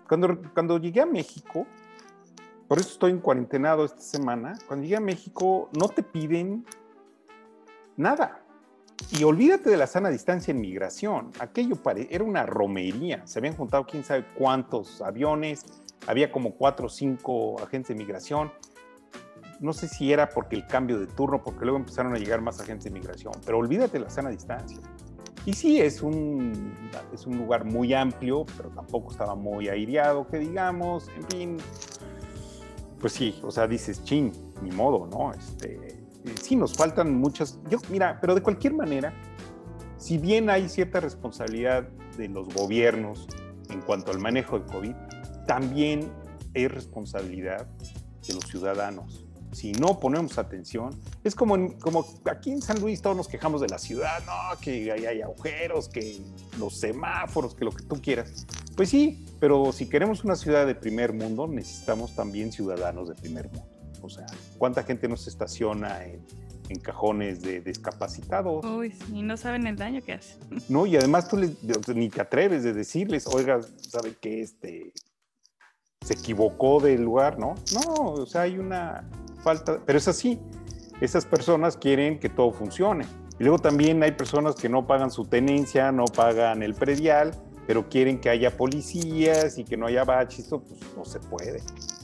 cuando, 0.07 0.37
cuando 0.53 0.77
llegué 0.77 1.01
a 1.01 1.05
México, 1.05 1.65
por 2.67 2.79
eso 2.79 2.89
estoy 2.89 3.11
en 3.11 3.19
cuarentenado 3.19 3.85
esta 3.85 4.01
semana, 4.01 4.57
cuando 4.67 4.83
llegué 4.83 4.97
a 4.97 5.01
México 5.01 5.69
no 5.77 5.87
te 5.87 6.03
piden 6.03 6.65
nada. 7.97 8.41
Y 9.11 9.23
olvídate 9.23 9.69
de 9.69 9.77
la 9.77 9.87
sana 9.87 10.09
distancia 10.09 10.51
en 10.51 10.61
migración. 10.61 11.31
Aquello 11.39 11.77
era 12.09 12.23
una 12.23 12.45
romería. 12.45 13.25
Se 13.27 13.39
habían 13.39 13.55
juntado 13.55 13.85
quién 13.85 14.03
sabe 14.03 14.25
cuántos 14.37 15.01
aviones. 15.01 15.65
Había 16.07 16.31
como 16.31 16.55
cuatro 16.55 16.87
o 16.87 16.89
cinco 16.89 17.61
agentes 17.61 17.89
de 17.89 17.95
migración. 17.95 18.51
No 19.59 19.73
sé 19.73 19.87
si 19.87 20.11
era 20.11 20.29
porque 20.29 20.55
el 20.55 20.67
cambio 20.67 20.99
de 20.99 21.07
turno, 21.07 21.41
porque 21.43 21.65
luego 21.65 21.77
empezaron 21.77 22.13
a 22.13 22.17
llegar 22.17 22.41
más 22.41 22.59
agentes 22.59 22.85
de 22.85 22.91
migración. 22.91 23.33
Pero 23.45 23.57
olvídate 23.57 23.97
de 23.97 24.05
la 24.05 24.09
sana 24.09 24.29
distancia. 24.29 24.79
Y 25.45 25.53
sí, 25.53 25.79
es 25.79 26.01
un, 26.01 26.73
es 27.13 27.27
un 27.27 27.37
lugar 27.37 27.65
muy 27.65 27.93
amplio, 27.93 28.45
pero 28.57 28.69
tampoco 28.69 29.11
estaba 29.11 29.35
muy 29.35 29.69
aireado, 29.69 30.27
que 30.27 30.39
digamos. 30.39 31.09
En 31.15 31.23
fin, 31.29 31.57
pues 32.99 33.13
sí, 33.13 33.39
o 33.43 33.51
sea, 33.51 33.67
dices, 33.67 34.03
chin, 34.03 34.31
ni 34.63 34.71
modo, 34.71 35.05
¿no? 35.05 35.31
Este, 35.33 36.04
sí 36.41 36.55
nos 36.55 36.73
faltan 36.73 37.15
muchas, 37.15 37.59
yo, 37.69 37.79
mira, 37.89 38.19
pero 38.21 38.35
de 38.35 38.41
cualquier 38.41 38.73
manera, 38.73 39.13
si 39.97 40.17
bien 40.17 40.49
hay 40.49 40.69
cierta 40.69 40.99
responsabilidad 40.99 41.87
de 42.17 42.27
los 42.27 42.47
gobiernos 42.53 43.27
en 43.69 43.81
cuanto 43.81 44.11
al 44.11 44.19
manejo 44.19 44.59
del 44.59 44.67
COVID, 44.67 44.93
también 45.47 46.11
hay 46.53 46.67
responsabilidad 46.67 47.67
de 48.27 48.33
los 48.33 48.45
ciudadanos. 48.45 49.25
Si 49.51 49.71
no 49.71 50.01
ponemos 50.01 50.37
atención, 50.37 50.89
es 51.23 51.33
como, 51.33 51.77
como 51.77 52.05
aquí 52.29 52.51
en 52.51 52.61
San 52.61 52.81
Luis 52.81 53.01
todos 53.01 53.15
nos 53.15 53.29
quejamos 53.29 53.61
de 53.61 53.67
la 53.67 53.77
ciudad, 53.77 54.21
no, 54.25 54.59
que 54.59 54.91
hay, 54.91 55.05
hay 55.05 55.21
agujeros, 55.21 55.87
que 55.87 56.21
los 56.59 56.77
semáforos, 56.77 57.55
que 57.55 57.63
lo 57.63 57.71
que 57.71 57.83
tú 57.83 58.01
quieras. 58.01 58.45
Pues 58.75 58.89
sí, 58.89 59.25
pero 59.39 59.71
si 59.71 59.87
queremos 59.87 60.25
una 60.25 60.35
ciudad 60.35 60.67
de 60.67 60.75
primer 60.75 61.13
mundo, 61.13 61.47
necesitamos 61.47 62.13
también 62.15 62.51
ciudadanos 62.51 63.07
de 63.07 63.15
primer 63.15 63.47
mundo. 63.47 63.74
O 64.05 64.09
sea, 64.09 64.25
¿cuánta 64.57 64.83
gente 64.83 65.07
nos 65.07 65.27
estaciona 65.27 66.03
en, 66.05 66.23
cajones 66.81 67.41
de 67.41 67.61
discapacitados? 67.61 68.65
Uy, 68.65 68.93
y 69.13 69.21
no 69.21 69.37
saben 69.37 69.67
el 69.67 69.75
daño 69.75 70.01
que 70.03 70.13
hace. 70.13 70.35
No, 70.69 70.85
y 70.85 70.95
además 70.95 71.27
tú 71.27 71.37
ni 71.93 72.09
te 72.09 72.21
atreves 72.21 72.63
de 72.63 72.73
decirles, 72.73 73.27
oiga, 73.27 73.59
¿sabe 73.61 74.15
que 74.19 74.41
este 74.41 74.93
se 76.01 76.13
equivocó 76.13 76.79
del 76.79 77.03
lugar? 77.03 77.39
No, 77.39 77.55
no, 77.73 78.03
o 78.13 78.25
sea, 78.25 78.41
hay 78.41 78.57
una 78.57 79.09
falta, 79.43 79.79
pero 79.85 79.97
es 79.97 80.07
así. 80.07 80.39
Esas 81.01 81.25
personas 81.25 81.77
quieren 81.77 82.19
que 82.19 82.29
todo 82.29 82.51
funcione. 82.51 83.05
Y 83.39 83.43
luego 83.43 83.59
también 83.59 84.01
hay 84.01 84.11
personas 84.13 84.55
que 84.55 84.69
no 84.69 84.87
pagan 84.87 85.11
su 85.11 85.25
tenencia, 85.25 85.91
no 85.91 86.05
pagan 86.05 86.63
el 86.63 86.73
predial 86.73 87.33
pero 87.67 87.87
quieren 87.89 88.19
que 88.19 88.29
haya 88.29 88.55
policías 88.55 89.57
y 89.57 89.63
que 89.63 89.77
no 89.77 89.87
haya 89.87 90.03
baches, 90.03 90.47
pues 90.49 90.63
no 90.95 91.05
se 91.05 91.19
puede. 91.19 91.61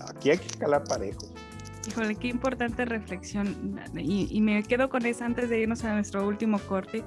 Aquí 0.08 0.32
hay 0.32 0.38
que 0.38 0.58
calar 0.58 0.84
parejos. 0.84 1.32
Híjole, 1.88 2.16
qué 2.16 2.28
importante 2.28 2.86
reflexión. 2.86 3.80
Y, 3.98 4.42
me 4.42 4.64
quedo 4.64 4.90
con 4.90 5.06
eso 5.06 5.24
antes 5.24 5.50
de 5.50 5.62
irnos 5.62 5.84
a 5.84 5.94
nuestro 5.94 6.28
último 6.28 6.60
corte. 6.60 7.04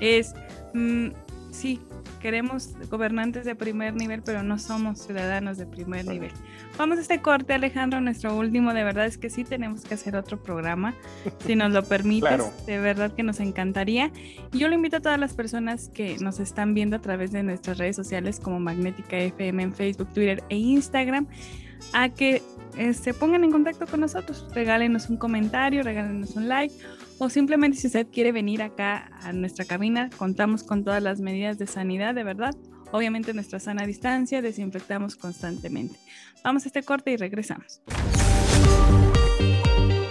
Es, 0.00 0.34
mm, 0.74 1.08
sí, 1.50 1.80
queremos 2.20 2.74
gobernantes 2.90 3.44
de 3.44 3.54
primer 3.54 3.94
nivel, 3.94 4.22
pero 4.22 4.42
no 4.42 4.58
somos 4.58 5.00
ciudadanos 5.00 5.56
de 5.56 5.66
primer 5.66 6.06
nivel. 6.06 6.32
Vamos 6.76 6.98
a 6.98 7.00
este 7.00 7.20
corte, 7.20 7.54
Alejandro, 7.54 8.00
nuestro 8.00 8.36
último. 8.36 8.74
De 8.74 8.82
verdad 8.82 9.06
es 9.06 9.18
que 9.18 9.30
sí 9.30 9.44
tenemos 9.44 9.82
que 9.82 9.94
hacer 9.94 10.16
otro 10.16 10.42
programa, 10.42 10.94
si 11.46 11.54
nos 11.54 11.72
lo 11.72 11.84
permites. 11.84 12.66
De 12.66 12.78
verdad 12.80 13.12
que 13.12 13.22
nos 13.22 13.38
encantaría. 13.40 14.10
Y 14.52 14.58
yo 14.58 14.68
lo 14.68 14.74
invito 14.74 14.96
a 14.96 15.00
todas 15.00 15.18
las 15.18 15.34
personas 15.34 15.90
que 15.90 16.16
nos 16.18 16.40
están 16.40 16.74
viendo 16.74 16.96
a 16.96 17.00
través 17.00 17.30
de 17.30 17.42
nuestras 17.44 17.78
redes 17.78 17.96
sociales 17.96 18.40
como 18.40 18.58
Magnética 18.58 19.16
FM 19.16 19.62
en 19.62 19.74
Facebook, 19.74 20.08
Twitter 20.12 20.42
e 20.48 20.56
Instagram 20.56 21.28
a 21.92 22.08
que 22.08 22.42
se 22.92 23.14
pongan 23.14 23.44
en 23.44 23.50
contacto 23.50 23.86
con 23.86 24.00
nosotros. 24.00 24.46
Regálenos 24.54 25.08
un 25.08 25.16
comentario, 25.16 25.82
regálenos 25.82 26.36
un 26.36 26.48
like 26.48 26.74
o 27.18 27.28
simplemente 27.28 27.76
si 27.76 27.88
usted 27.88 28.06
quiere 28.12 28.32
venir 28.32 28.62
acá 28.62 29.10
a 29.22 29.32
nuestra 29.32 29.64
cabina, 29.64 30.08
contamos 30.16 30.62
con 30.62 30.84
todas 30.84 31.02
las 31.02 31.20
medidas 31.20 31.58
de 31.58 31.66
sanidad, 31.66 32.14
de 32.14 32.24
verdad. 32.24 32.54
Obviamente 32.92 33.34
nuestra 33.34 33.58
sana 33.60 33.84
distancia, 33.86 34.40
desinfectamos 34.40 35.16
constantemente. 35.16 35.98
Vamos 36.44 36.64
a 36.64 36.68
este 36.68 36.82
corte 36.82 37.10
y 37.10 37.16
regresamos. 37.16 37.82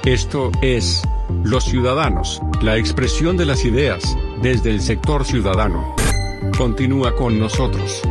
Esto 0.05 0.51
es 0.61 1.01
Los 1.43 1.65
Ciudadanos, 1.65 2.41
la 2.61 2.77
expresión 2.77 3.35
de 3.35 3.45
las 3.45 3.65
ideas, 3.65 4.03
desde 4.41 4.69
el 4.71 4.81
sector 4.81 5.25
ciudadano. 5.25 5.95
Continúa 6.57 7.15
con 7.15 7.39
nosotros. 7.39 8.01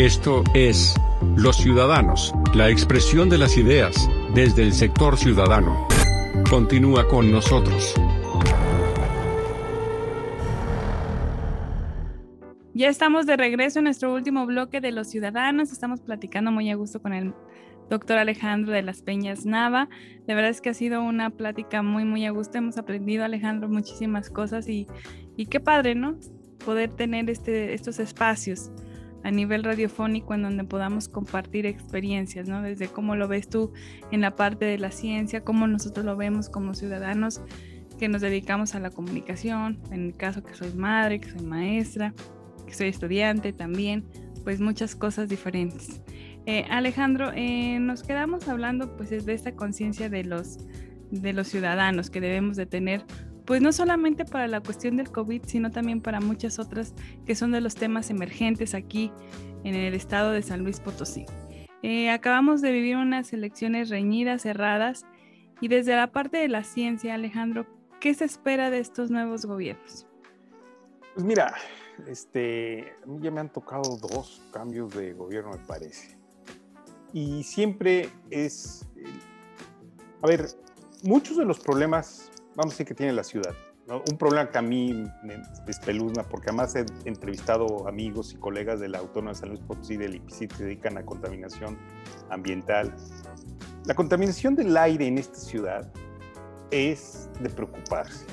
Esto 0.00 0.44
es 0.54 0.94
Los 1.36 1.58
Ciudadanos, 1.58 2.32
la 2.54 2.70
expresión 2.70 3.28
de 3.28 3.36
las 3.36 3.58
ideas, 3.58 4.08
desde 4.34 4.62
el 4.62 4.72
sector 4.72 5.18
ciudadano. 5.18 5.86
Continúa 6.48 7.06
con 7.06 7.30
nosotros. 7.30 7.92
Ya 12.72 12.88
estamos 12.88 13.26
de 13.26 13.36
regreso 13.36 13.80
en 13.80 13.84
nuestro 13.84 14.14
último 14.14 14.46
bloque 14.46 14.80
de 14.80 14.90
Los 14.90 15.08
Ciudadanos. 15.08 15.70
Estamos 15.70 16.00
platicando 16.00 16.50
muy 16.50 16.70
a 16.70 16.76
gusto 16.76 17.02
con 17.02 17.12
el 17.12 17.34
doctor 17.90 18.16
Alejandro 18.16 18.72
de 18.72 18.80
las 18.80 19.02
Peñas 19.02 19.44
Nava. 19.44 19.90
De 20.26 20.34
verdad 20.34 20.50
es 20.50 20.62
que 20.62 20.70
ha 20.70 20.74
sido 20.74 21.02
una 21.02 21.28
plática 21.28 21.82
muy, 21.82 22.06
muy 22.06 22.24
a 22.24 22.30
gusto. 22.30 22.56
Hemos 22.56 22.78
aprendido, 22.78 23.22
Alejandro, 23.22 23.68
muchísimas 23.68 24.30
cosas 24.30 24.66
y, 24.66 24.86
y 25.36 25.44
qué 25.44 25.60
padre, 25.60 25.94
¿no? 25.94 26.16
Poder 26.64 26.88
tener 26.88 27.28
este, 27.28 27.74
estos 27.74 27.98
espacios 27.98 28.72
a 29.22 29.30
nivel 29.30 29.64
radiofónico 29.64 30.34
en 30.34 30.42
donde 30.42 30.64
podamos 30.64 31.08
compartir 31.08 31.66
experiencias, 31.66 32.48
¿no? 32.48 32.62
Desde 32.62 32.88
cómo 32.88 33.16
lo 33.16 33.28
ves 33.28 33.48
tú 33.48 33.72
en 34.10 34.20
la 34.20 34.36
parte 34.36 34.64
de 34.64 34.78
la 34.78 34.90
ciencia, 34.90 35.42
cómo 35.42 35.66
nosotros 35.66 36.04
lo 36.04 36.16
vemos 36.16 36.48
como 36.48 36.74
ciudadanos 36.74 37.42
que 37.98 38.08
nos 38.08 38.22
dedicamos 38.22 38.74
a 38.74 38.80
la 38.80 38.90
comunicación, 38.90 39.78
en 39.90 40.06
el 40.06 40.16
caso 40.16 40.42
que 40.42 40.54
soy 40.54 40.72
madre, 40.72 41.20
que 41.20 41.30
soy 41.30 41.42
maestra, 41.42 42.14
que 42.66 42.72
soy 42.72 42.88
estudiante 42.88 43.52
también, 43.52 44.06
pues 44.42 44.60
muchas 44.60 44.96
cosas 44.96 45.28
diferentes. 45.28 46.00
Eh, 46.46 46.64
Alejandro, 46.70 47.30
eh, 47.34 47.78
nos 47.78 48.02
quedamos 48.02 48.48
hablando 48.48 48.96
pues 48.96 49.10
de 49.10 49.34
esta 49.34 49.52
conciencia 49.52 50.08
de 50.08 50.24
los, 50.24 50.58
de 51.10 51.34
los 51.34 51.48
ciudadanos 51.48 52.08
que 52.08 52.22
debemos 52.22 52.56
de 52.56 52.64
tener 52.64 53.04
pues 53.50 53.60
no 53.60 53.72
solamente 53.72 54.24
para 54.24 54.46
la 54.46 54.60
cuestión 54.60 54.96
del 54.96 55.10
COVID, 55.10 55.42
sino 55.44 55.72
también 55.72 56.00
para 56.00 56.20
muchas 56.20 56.60
otras 56.60 56.94
que 57.26 57.34
son 57.34 57.50
de 57.50 57.60
los 57.60 57.74
temas 57.74 58.08
emergentes 58.08 58.74
aquí 58.74 59.10
en 59.64 59.74
el 59.74 59.92
estado 59.92 60.30
de 60.30 60.40
San 60.40 60.62
Luis 60.62 60.78
Potosí. 60.78 61.26
Eh, 61.82 62.10
acabamos 62.10 62.60
de 62.62 62.70
vivir 62.70 62.96
unas 62.96 63.32
elecciones 63.32 63.88
reñidas, 63.88 64.42
cerradas, 64.42 65.04
y 65.60 65.66
desde 65.66 65.96
la 65.96 66.12
parte 66.12 66.36
de 66.36 66.46
la 66.46 66.62
ciencia, 66.62 67.14
Alejandro, 67.14 67.66
¿qué 67.98 68.14
se 68.14 68.24
espera 68.24 68.70
de 68.70 68.78
estos 68.78 69.10
nuevos 69.10 69.44
gobiernos? 69.44 70.06
Pues 71.14 71.26
mira, 71.26 71.52
este, 72.06 72.94
a 73.02 73.06
mí 73.06 73.18
ya 73.20 73.32
me 73.32 73.40
han 73.40 73.48
tocado 73.48 73.96
dos 73.96 74.42
cambios 74.52 74.94
de 74.94 75.12
gobierno, 75.12 75.50
me 75.50 75.66
parece. 75.66 76.16
Y 77.12 77.42
siempre 77.42 78.10
es, 78.30 78.86
a 80.22 80.28
ver, 80.28 80.46
muchos 81.02 81.36
de 81.36 81.44
los 81.44 81.58
problemas 81.58 82.29
vamos 82.60 82.74
a 82.74 82.74
decir 82.74 82.86
que 82.86 82.94
tiene 82.94 83.12
la 83.14 83.24
ciudad. 83.24 83.54
Un 83.88 84.18
problema 84.18 84.50
que 84.50 84.58
a 84.58 84.62
mí 84.62 84.92
me 85.24 85.42
espeluzna, 85.66 86.22
porque 86.22 86.50
además 86.50 86.76
he 86.76 86.84
entrevistado 87.06 87.88
amigos 87.88 88.32
y 88.34 88.36
colegas 88.36 88.78
de 88.78 88.88
la 88.88 88.98
Autónoma 88.98 89.32
de 89.32 89.38
San 89.38 89.48
Luis 89.48 89.60
Potosí, 89.62 89.96
del 89.96 90.14
IPC, 90.16 90.48
que 90.48 90.54
se 90.54 90.64
dedican 90.64 90.96
a 90.96 91.04
contaminación 91.04 91.76
ambiental. 92.28 92.94
La 93.86 93.94
contaminación 93.94 94.54
del 94.54 94.76
aire 94.76 95.06
en 95.06 95.18
esta 95.18 95.36
ciudad 95.36 95.90
es 96.70 97.30
de 97.40 97.48
preocuparse. 97.48 98.26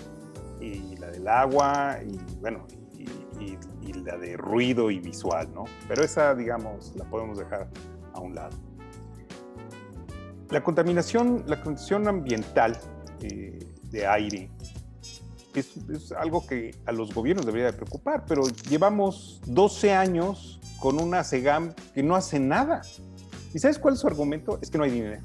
Y 0.59 0.97
la 0.97 1.07
del 1.07 1.27
agua, 1.27 1.97
y 2.05 2.19
bueno, 2.39 2.67
y, 2.93 3.57
y 3.81 3.93
la 3.93 4.17
de 4.17 4.37
ruido 4.37 4.91
y 4.91 4.99
visual, 4.99 5.51
¿no? 5.53 5.63
Pero 5.87 6.03
esa, 6.03 6.35
digamos, 6.35 6.93
la 6.97 7.05
podemos 7.05 7.39
dejar 7.39 7.69
a 8.13 8.19
un 8.19 8.35
lado. 8.35 8.55
La 10.49 10.61
contaminación, 10.61 11.45
la 11.47 11.55
contaminación 11.55 12.07
ambiental 12.07 12.77
eh, 13.21 13.57
de 13.89 14.07
aire. 14.07 14.49
Es, 15.53 16.11
algo 16.11 16.45
que 16.45 16.75
a 16.85 16.91
los 16.91 17.13
gobiernos 17.13 17.45
debería 17.45 17.71
de 17.71 17.73
preocupar, 17.73 18.25
pero 18.27 18.43
llevamos 18.69 19.41
12 19.47 19.91
años 19.93 20.59
con 20.79 21.01
una 21.01 21.23
SEGAM 21.23 21.73
que 21.93 22.03
no 22.03 22.15
hace 22.15 22.39
nada. 22.39 22.81
¿Y 23.53 23.59
sabes 23.59 23.79
cuál 23.79 23.95
es 23.95 24.01
su 24.01 24.07
argumento? 24.07 24.59
Es 24.61 24.69
que 24.69 24.77
no 24.77 24.83
hay 24.83 24.91
dinero. 24.91 25.23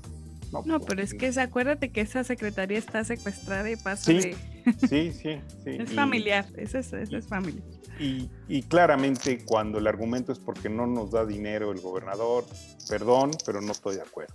No, 0.52 0.62
no 0.64 0.80
pero 0.80 1.02
es 1.02 1.14
que 1.14 1.28
acuérdate 1.40 1.90
que 1.92 2.02
esa 2.02 2.24
secretaría 2.24 2.78
está 2.78 3.04
secuestrada 3.04 3.70
y 3.70 3.76
pasa 3.76 4.04
sí, 4.04 4.18
de... 4.18 4.36
sí, 4.88 5.12
sí, 5.12 5.40
sí. 5.64 5.70
Es 5.70 5.94
familiar, 5.94 6.46
eso 6.56 6.78
es, 6.78 6.92
es, 6.92 7.26
familiar. 7.26 7.64
Y, 7.98 8.30
y, 8.48 8.62
claramente 8.62 9.44
cuando 9.44 9.78
el 9.78 9.86
argumento 9.86 10.32
es 10.32 10.38
porque 10.38 10.68
no 10.68 10.86
nos 10.86 11.10
da 11.10 11.24
dinero 11.24 11.72
el 11.72 11.80
gobernador, 11.80 12.44
perdón, 12.88 13.30
pero 13.46 13.60
no 13.60 13.72
estoy 13.72 13.96
de 13.96 14.02
acuerdo. 14.02 14.34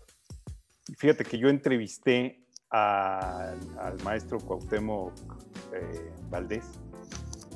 Fíjate 0.97 1.23
que 1.23 1.37
yo 1.37 1.49
entrevisté 1.49 2.46
al, 2.69 3.57
maestro 4.03 4.39
Cuauhtémoc 4.39 5.13
eh, 5.73 6.11
Valdés, 6.29 6.65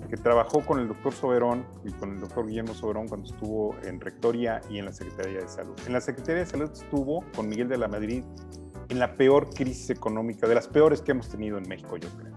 que 0.09 0.18
trabajó 0.18 0.66
con 0.66 0.80
el 0.80 0.88
doctor 0.88 1.14
Soberón 1.14 1.66
y 1.86 1.91
con 1.91 2.14
el 2.14 2.20
doctor 2.20 2.47
Guillermo 2.47 2.74
Soberón 2.74 3.07
cuando 3.07 3.30
estuvo 3.30 3.76
en 3.84 3.99
Rectoría 3.99 4.62
y 4.70 4.80
en 4.80 4.86
la 4.86 4.93
Secretaría 4.93 5.41
de 5.41 5.47
Salud. 5.47 5.76
En 5.86 5.93
la 5.93 6.01
Secretaría 6.01 6.41
de 6.43 6.47
Salud 6.47 6.72
estuvo 6.72 7.24
con 7.36 7.47
Miguel 7.47 7.68
de 7.68 7.78
la 7.78 7.88
Madrid 7.88 8.24
en 8.89 8.99
la 8.99 9.16
peor 9.16 9.49
crisis 9.53 9.89
económica, 9.89 10.47
de 10.47 10.55
las 10.55 10.68
peores 10.68 11.01
que 11.01 11.12
hemos 11.12 11.30
tenido 11.30 11.57
en 11.57 11.68
México, 11.68 11.95
yo 11.97 12.09
creo, 12.18 12.32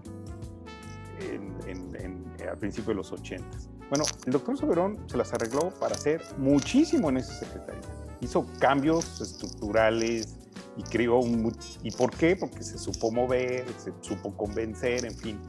a 2.51 2.57
principios 2.57 2.89
de 2.89 2.95
los 2.95 3.13
80. 3.13 3.45
Bueno, 3.89 4.05
el 4.27 4.33
doctor 4.33 4.57
Soberón 4.57 4.99
se 5.07 5.17
las 5.17 5.33
arregló 5.33 5.71
para 5.81 5.95
hacer 5.95 6.23
muchísimo 6.39 7.09
en 7.11 7.19
esa 7.19 7.35
secretaría. 7.35 7.83
Hizo 8.21 8.47
cambios 8.59 9.21
estructurales, 9.21 10.39
y 10.77 10.83
creó 10.83 11.19
un... 11.19 11.53
¿Y 11.83 11.91
por 11.91 12.11
qué? 12.11 12.37
Porque 12.37 12.63
se 12.63 12.79
supo 12.79 13.11
mover, 13.11 13.65
se 13.79 13.93
supo 14.01 14.37
convencer, 14.37 15.05
en 15.05 15.17
fin. 15.17 15.41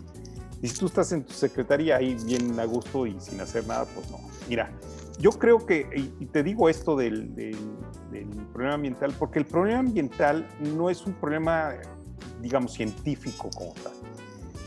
Y 0.61 0.67
si 0.67 0.77
tú 0.77 0.85
estás 0.87 1.11
en 1.11 1.23
tu 1.23 1.33
secretaría 1.33 1.97
ahí 1.97 2.15
bien 2.25 2.59
a 2.59 2.65
gusto 2.65 3.05
y 3.05 3.19
sin 3.19 3.39
hacer 3.41 3.67
nada, 3.67 3.85
pues 3.85 4.09
no. 4.09 4.19
Mira, 4.47 4.71
yo 5.19 5.31
creo 5.31 5.65
que, 5.65 5.87
y 6.19 6.25
te 6.25 6.43
digo 6.43 6.69
esto 6.69 6.95
del, 6.95 7.35
del, 7.35 7.57
problema 8.53 8.75
ambiental, 8.75 9.13
porque 9.19 9.39
el 9.39 9.45
problema 9.45 9.79
ambiental 9.79 10.47
no 10.59 10.89
es 10.89 11.05
un 11.05 11.13
problema, 11.13 11.73
digamos, 12.41 12.73
científico 12.73 13.49
como 13.55 13.73
tal. 13.73 13.93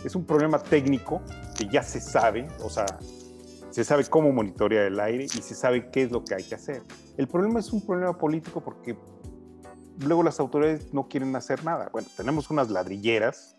Es 0.05 0.15
un 0.15 0.25
problema 0.25 0.59
técnico 0.59 1.23
que 1.57 1.67
ya 1.69 1.83
se 1.83 2.01
sabe, 2.01 2.47
o 2.63 2.69
sea, 2.69 2.85
se 3.71 3.85
sabe 3.85 4.05
cómo 4.05 4.33
monitorear 4.33 4.87
el 4.87 5.01
aire 5.01 5.25
y 5.25 5.29
se 5.29 5.55
sabe 5.55 5.91
qué 5.91 6.03
es 6.03 6.11
lo 6.11 6.25
que 6.25 6.35
hay 6.35 6.45
que 6.45 6.55
hacer. 6.55 6.83
El 7.17 7.29
problema 7.29 7.61
es 7.61 7.73
un 7.73 7.85
problema 7.85 8.17
político 8.17 8.61
porque 8.61 8.97
luego 10.01 10.23
las 10.23 10.41
autoridades 10.41 10.93
no 10.93 11.09
quieren 11.09 11.35
hacer 11.37 11.65
nada. 11.65 11.89
Bueno, 11.93 12.09
tenemos 12.17 12.51
unas 12.51 12.71
ladrilleras. 12.71 13.57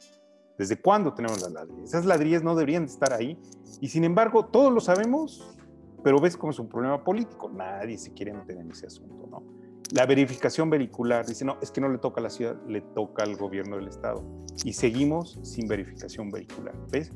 ¿Desde 0.58 0.80
cuándo 0.80 1.14
tenemos 1.14 1.42
las 1.42 1.52
ladrilleras? 1.52 1.90
Esas 1.90 2.06
ladrillas 2.06 2.44
no 2.44 2.56
deberían 2.56 2.84
estar 2.84 3.14
ahí. 3.14 3.40
Y 3.80 3.90
sin 3.90 4.04
embargo, 4.04 4.46
todos 4.46 4.74
lo 4.74 4.82
sabemos, 4.82 5.56
pero 6.04 6.20
ves 6.20 6.36
cómo 6.36 6.52
es 6.52 6.60
un 6.60 6.68
problema 6.68 7.04
político. 7.04 7.50
Nadie 7.50 7.98
se 7.98 8.14
quiere 8.14 8.34
meter 8.34 8.58
en 8.58 8.72
ese 8.72 8.88
asunto, 8.88 9.28
¿no? 9.30 9.44
La 9.92 10.06
verificación 10.06 10.70
vehicular, 10.70 11.26
dice, 11.26 11.46
no, 11.46 11.58
es 11.62 11.72
que 11.72 11.82
no 11.82 11.90
le 11.90 11.98
toca 11.98 12.22
a 12.22 12.24
la 12.24 12.30
ciudad, 12.30 12.56
le 12.68 12.82
toca 12.82 13.24
al 13.24 13.36
gobierno 13.38 13.78
del 13.78 13.88
estado. 13.88 14.24
Y 14.64 14.74
seguimos 14.74 15.40
sin 15.42 15.68
verificación 15.68 16.30
vehicular, 16.30 16.76
¿ves? 16.92 17.12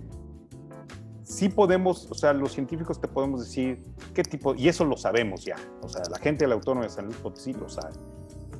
Sí 1.21 1.49
podemos, 1.49 2.09
o 2.09 2.15
sea, 2.15 2.34
los 2.34 2.51
científicos 2.51 2.99
te 2.99 3.07
podemos 3.07 3.41
decir 3.41 3.84
qué 4.13 4.24
tipo, 4.24 4.55
y 4.55 4.67
eso 4.67 4.86
lo 4.86 4.97
sabemos 4.97 5.45
ya, 5.45 5.55
o 5.82 5.88
sea, 5.88 6.01
la 6.09 6.17
gente 6.17 6.45
del 6.45 6.51
Autónoma 6.51 6.86
de 6.86 6.89
San 6.89 7.05
Luis 7.05 7.17
Potosí 7.17 7.53
lo 7.53 7.69
sabe 7.69 7.93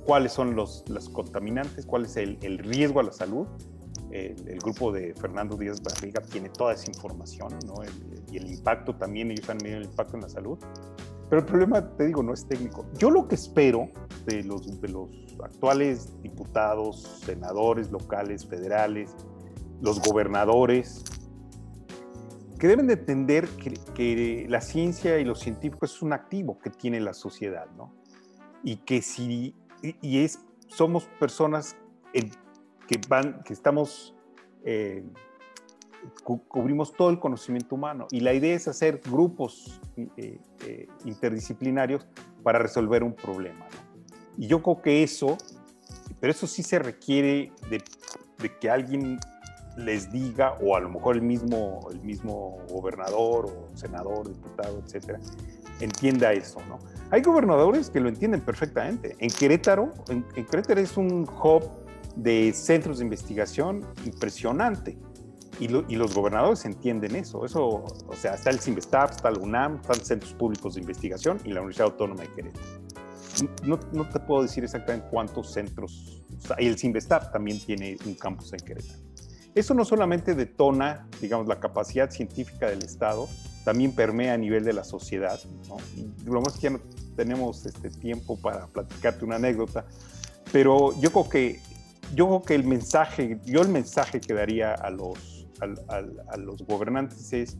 cuáles 0.06 0.32
son 0.32 0.56
los, 0.56 0.84
contaminantes, 1.12 1.86
cuál 1.86 2.06
es 2.06 2.18
el, 2.18 2.58
riesgo 2.60 3.00
a 3.00 3.04
la 3.04 3.12
salud. 3.12 3.48
el, 4.12 4.60
grupo 4.60 4.92
de 4.92 5.14
Fernando 5.16 5.56
Díaz 5.58 5.82
Barriga 5.82 6.22
tiene 6.22 6.50
toda 6.50 6.74
esa 6.74 6.90
información, 6.90 7.58
¿no? 7.66 7.76
y 8.32 8.38
el 8.38 8.52
impacto 8.52 8.96
también, 8.96 9.32
ellos 9.32 9.50
han 9.50 9.58
medido 9.58 9.80
el 9.80 9.86
impacto 9.86 10.16
en 10.16 10.22
la 10.22 10.30
salud. 10.30 10.58
Pero 11.30 11.42
el 11.42 11.48
problema, 11.48 11.96
te 11.96 12.06
digo, 12.06 12.22
no 12.22 12.34
es 12.34 12.48
técnico. 12.48 12.86
Yo 12.98 13.10
lo 13.10 13.28
que 13.28 13.36
espero 13.36 13.90
de 14.26 14.44
los, 14.44 14.80
de 14.80 14.88
los 14.88 15.10
actuales 15.44 16.22
diputados, 16.22 17.22
senadores 17.26 17.92
locales, 17.92 18.46
federales, 18.46 19.16
los 19.82 20.00
gobernadores, 20.00 21.04
que 22.60 22.68
deben 22.68 22.88
de 22.88 22.94
entender 22.94 23.48
que, 23.50 23.74
que, 23.96 24.46
la 24.48 24.62
ciencia 24.62 25.20
y 25.20 25.26
los 25.26 25.40
científicos 25.40 25.96
es 25.96 26.02
un 26.02 26.14
activo 26.14 26.60
que 26.60 26.70
tiene 26.70 27.00
la 27.02 27.14
sociedad, 27.14 27.66
¿no? 27.76 27.94
Y 28.64 28.78
que 28.78 29.02
si, 29.02 29.56
y 29.84 30.20
es, 30.20 30.40
somos 30.68 31.06
personas 31.20 31.76
que 32.88 33.00
van, 33.08 33.44
que 33.44 33.54
estamos, 33.54 34.16
eh, 34.64 35.04
cubrimos 36.24 36.94
todo 36.94 37.10
el 37.10 37.20
conocimiento 37.20 37.76
humano. 37.76 38.08
Y 38.12 38.22
la 38.22 38.34
idea 38.34 38.56
es 38.56 38.68
hacer 38.68 39.02
grupos 39.04 39.82
eh, 39.98 40.40
eh, 40.66 40.88
interdisciplinarios 41.06 42.08
para 42.44 42.60
resolver 42.60 43.04
un 43.04 43.14
problema. 43.14 43.68
Y 44.38 44.48
yo 44.48 44.64
creo 44.64 44.82
que 44.82 45.04
eso, 45.04 45.38
pero 46.20 46.32
eso 46.32 46.48
sí 46.48 46.64
se 46.64 46.80
requiere 46.80 47.52
de, 47.70 47.84
de 48.40 48.58
que 48.60 48.70
alguien 48.70 49.20
les 49.78 50.12
diga, 50.12 50.58
o 50.62 50.76
a 50.76 50.80
lo 50.80 50.90
mejor 50.90 51.16
el 51.16 51.24
mismo, 51.24 51.80
el 51.92 52.02
mismo 52.02 52.58
gobernador 52.70 53.46
o 53.46 53.76
senador, 53.76 54.28
diputado, 54.28 54.80
etcétera, 54.86 55.20
entienda 55.80 56.34
eso, 56.34 56.60
¿no? 56.68 56.80
Hay 57.12 57.22
gobernadores 57.22 57.90
que 57.90 58.00
lo 58.00 58.10
entienden 58.10 58.42
perfectamente. 58.42 59.16
En 59.20 59.30
Querétaro, 59.30 59.94
en, 60.10 60.24
Querétaro 60.46 60.82
es 60.82 60.98
un 60.98 61.28
hub 61.28 61.64
de 62.16 62.54
centros 62.54 63.00
de 63.00 63.06
investigación 63.06 63.86
impresionante. 64.06 64.98
Y, 65.60 65.66
y, 65.66 65.96
los 65.96 66.16
gobernadores 66.16 66.66
entienden 66.66 67.16
eso. 67.16 67.46
Eso, 67.46 67.86
o 68.08 68.16
sea, 68.16 68.34
está 68.34 68.50
el 68.50 68.60
CIMBESTAP, 68.60 69.12
está 69.12 69.30
el 69.30 69.38
UNAM, 69.38 69.76
están 69.76 70.04
centros 70.04 70.34
públicos 70.34 70.74
de 70.74 70.82
investigación 70.82 71.40
y 71.44 71.50
la 71.50 71.62
Universidad 71.62 71.90
Autónoma 71.90 72.24
de 72.24 72.30
Querétaro. 72.30 72.66
No, 73.64 73.80
no 73.92 74.10
te 74.10 74.20
puedo 74.20 74.42
decir 74.42 74.64
exactamente 74.64 75.08
cuántos 75.12 75.54
centros, 75.54 76.24
o 76.36 76.42
sea, 76.42 76.56
el 76.58 76.78
CIMBESTAP 76.78 77.32
también 77.32 77.60
tiene 77.60 77.98
un 78.06 78.16
campus 78.16 78.54
en 78.54 78.60
Querétaro. 78.62 79.00
Eso 79.56 79.76
no 79.76 79.86
solamente 79.86 80.34
detona, 80.34 81.08
digamos, 81.22 81.48
la 81.48 81.60
capacidad 81.60 82.10
científica 82.10 82.68
del 82.68 82.84
Estado, 82.84 83.30
también 83.64 83.94
permea 83.94 84.34
a 84.34 84.38
nivel 84.38 84.64
de 84.64 84.74
la 84.74 84.84
sociedad. 84.84 85.40
lo 86.26 86.42
más 86.42 86.54
que 86.54 86.62
ya 86.62 86.70
no 86.72 86.80
tenemos 87.16 87.66
este 87.66 87.90
tiempo 87.90 88.38
para 88.40 88.68
platicarte 88.68 89.26
una 89.26 89.36
anécdota, 89.36 89.86
pero 90.52 91.00
yo 91.00 91.12
creo 91.12 91.30
que, 91.30 91.60
yo 92.16 92.28
creo 92.28 92.42
que 92.44 92.56
el 92.56 92.64
mensaje, 92.64 93.40
yo 93.46 93.62
el 93.62 93.70
mensaje 93.70 94.20
que 94.20 94.34
daría 94.34 94.74
a 94.74 94.90
los, 94.90 95.48
a 95.60 96.38
los 96.38 96.66
gobernantes 96.66 97.32
es 97.34 97.58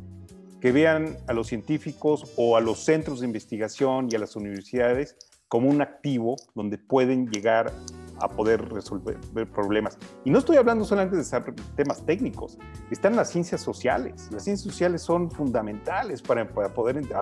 que 0.64 0.72
vean 0.72 1.18
a 1.28 1.34
los 1.34 1.48
científicos 1.48 2.32
o 2.38 2.56
a 2.56 2.62
los 2.62 2.80
centros 2.80 3.20
de 3.20 3.28
investigación 3.28 4.08
y 4.10 4.16
a 4.16 4.20
las 4.20 4.36
universidades 4.36 5.18
como 5.50 5.70
un 5.70 5.82
activo 5.82 6.36
donde 6.56 6.78
pueden 6.78 7.30
llegar 7.30 7.72
a 8.20 8.28
poder 8.28 8.70
resolver 8.70 9.18
problemas. 9.52 9.98
Y 10.24 10.32
no 10.32 10.40
estoy 10.40 10.58
hablando 10.58 10.86
solamente 10.86 11.18
de 11.18 11.54
temas 11.76 12.06
técnicos, 12.06 12.58
están 12.92 13.16
las 13.16 13.30
ciencias 13.30 13.62
sociales. 13.62 14.30
Las 14.32 14.44
ciencias 14.44 14.72
sociales 14.72 15.02
son 15.02 15.32
fundamentales 15.32 16.22
para, 16.22 16.48
poder... 16.48 17.02
A 17.14 17.22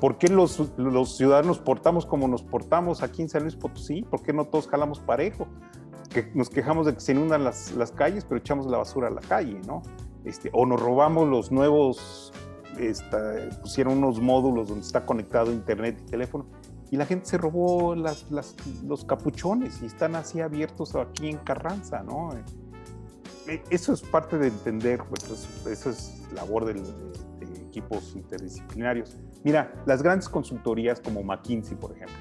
¿por 0.00 0.18
qué 0.18 0.28
los, 0.28 0.72
los, 0.76 1.16
ciudadanos 1.16 1.58
portamos 1.58 2.06
como 2.06 2.28
nos 2.28 2.42
portamos 2.42 3.02
aquí 3.02 3.22
en 3.22 3.28
San 3.28 3.42
Luis 3.42 3.56
Potosí? 3.56 4.02
¿Por 4.02 4.22
qué 4.22 4.32
no 4.32 4.44
todos 4.46 4.68
jalamos 4.68 5.00
parejo? 5.00 5.46
Que 6.10 6.30
nos 6.34 6.50
quejamos 6.50 6.86
de 6.86 6.94
que 6.94 7.00
se 7.00 7.12
inundan 7.12 7.44
las, 7.44 7.72
las 7.72 7.92
calles, 7.92 8.24
pero 8.24 8.38
echamos 8.38 8.66
la 8.66 8.78
basura 8.78 9.08
a 9.08 9.10
la 9.10 9.20
calle, 9.20 9.60
¿no? 9.66 9.82
Este, 10.24 10.50
o 10.52 10.66
nos 10.66 10.80
robamos 10.80 11.28
los 11.28 11.50
nuevos, 11.50 12.32
esta, 12.78 13.34
pusieron 13.62 13.98
unos 13.98 14.20
módulos 14.20 14.68
donde 14.68 14.84
está 14.84 15.06
conectado 15.06 15.50
internet 15.52 16.02
y 16.02 16.10
teléfono 16.10 16.46
y 16.90 16.96
la 16.96 17.06
gente 17.06 17.26
se 17.26 17.38
robó 17.38 17.94
los 17.94 19.04
capuchones 19.04 19.80
y 19.82 19.86
están 19.86 20.16
así 20.16 20.40
abiertos 20.40 20.96
aquí 20.96 21.28
en 21.28 21.38
Carranza, 21.38 22.02
¿no? 22.02 22.30
Eh, 23.46 23.62
eso 23.70 23.92
es 23.92 24.02
parte 24.02 24.38
de 24.38 24.48
entender, 24.48 25.00
pues 25.08 25.24
eso, 25.66 25.90
es 25.90 26.28
labor 26.34 26.64
de, 26.64 26.82
equipos 27.68 28.16
interdisciplinarios. 28.16 29.16
Mira, 29.44 29.72
las 29.86 30.02
grandes 30.02 30.28
consultorías 30.28 31.00
como 31.00 31.22
McKinsey, 31.22 31.76
por 31.76 31.92
ejemplo, 31.92 32.16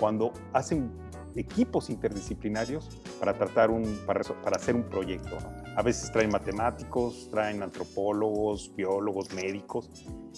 cuando 0.00 0.32
hacen 0.54 0.90
equipos 1.36 1.90
interdisciplinarios 1.90 2.88
para 3.20 3.34
tratar 3.34 3.70
un, 3.70 3.82
para, 4.06 4.22
para 4.42 4.56
hacer 4.56 4.74
un 4.74 4.84
proyecto. 4.84 5.36
A 5.76 5.82
veces 5.82 6.12
traen 6.12 6.30
matemáticos, 6.30 7.28
traen 7.30 7.62
antropólogos, 7.62 8.72
biólogos, 8.76 9.32
médicos 9.34 9.90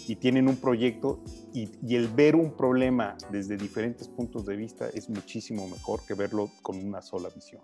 y 0.09 0.17
tienen 0.17 0.49
un 0.49 0.57
proyecto 0.57 1.23
y, 1.53 1.95
el 1.95 2.09
ver 2.09 2.37
un 2.37 2.57
problema 2.57 3.17
desde 3.31 3.59
diferentes 3.59 4.09
puntos 4.09 4.47
de 4.47 4.57
vista 4.57 4.89
es 4.89 5.11
muchísimo 5.11 5.69
mejor 5.69 6.01
que 6.07 6.15
verlo 6.15 6.51
con 6.63 6.83
una 6.83 7.03
sola 7.03 7.29
visión. 7.29 7.63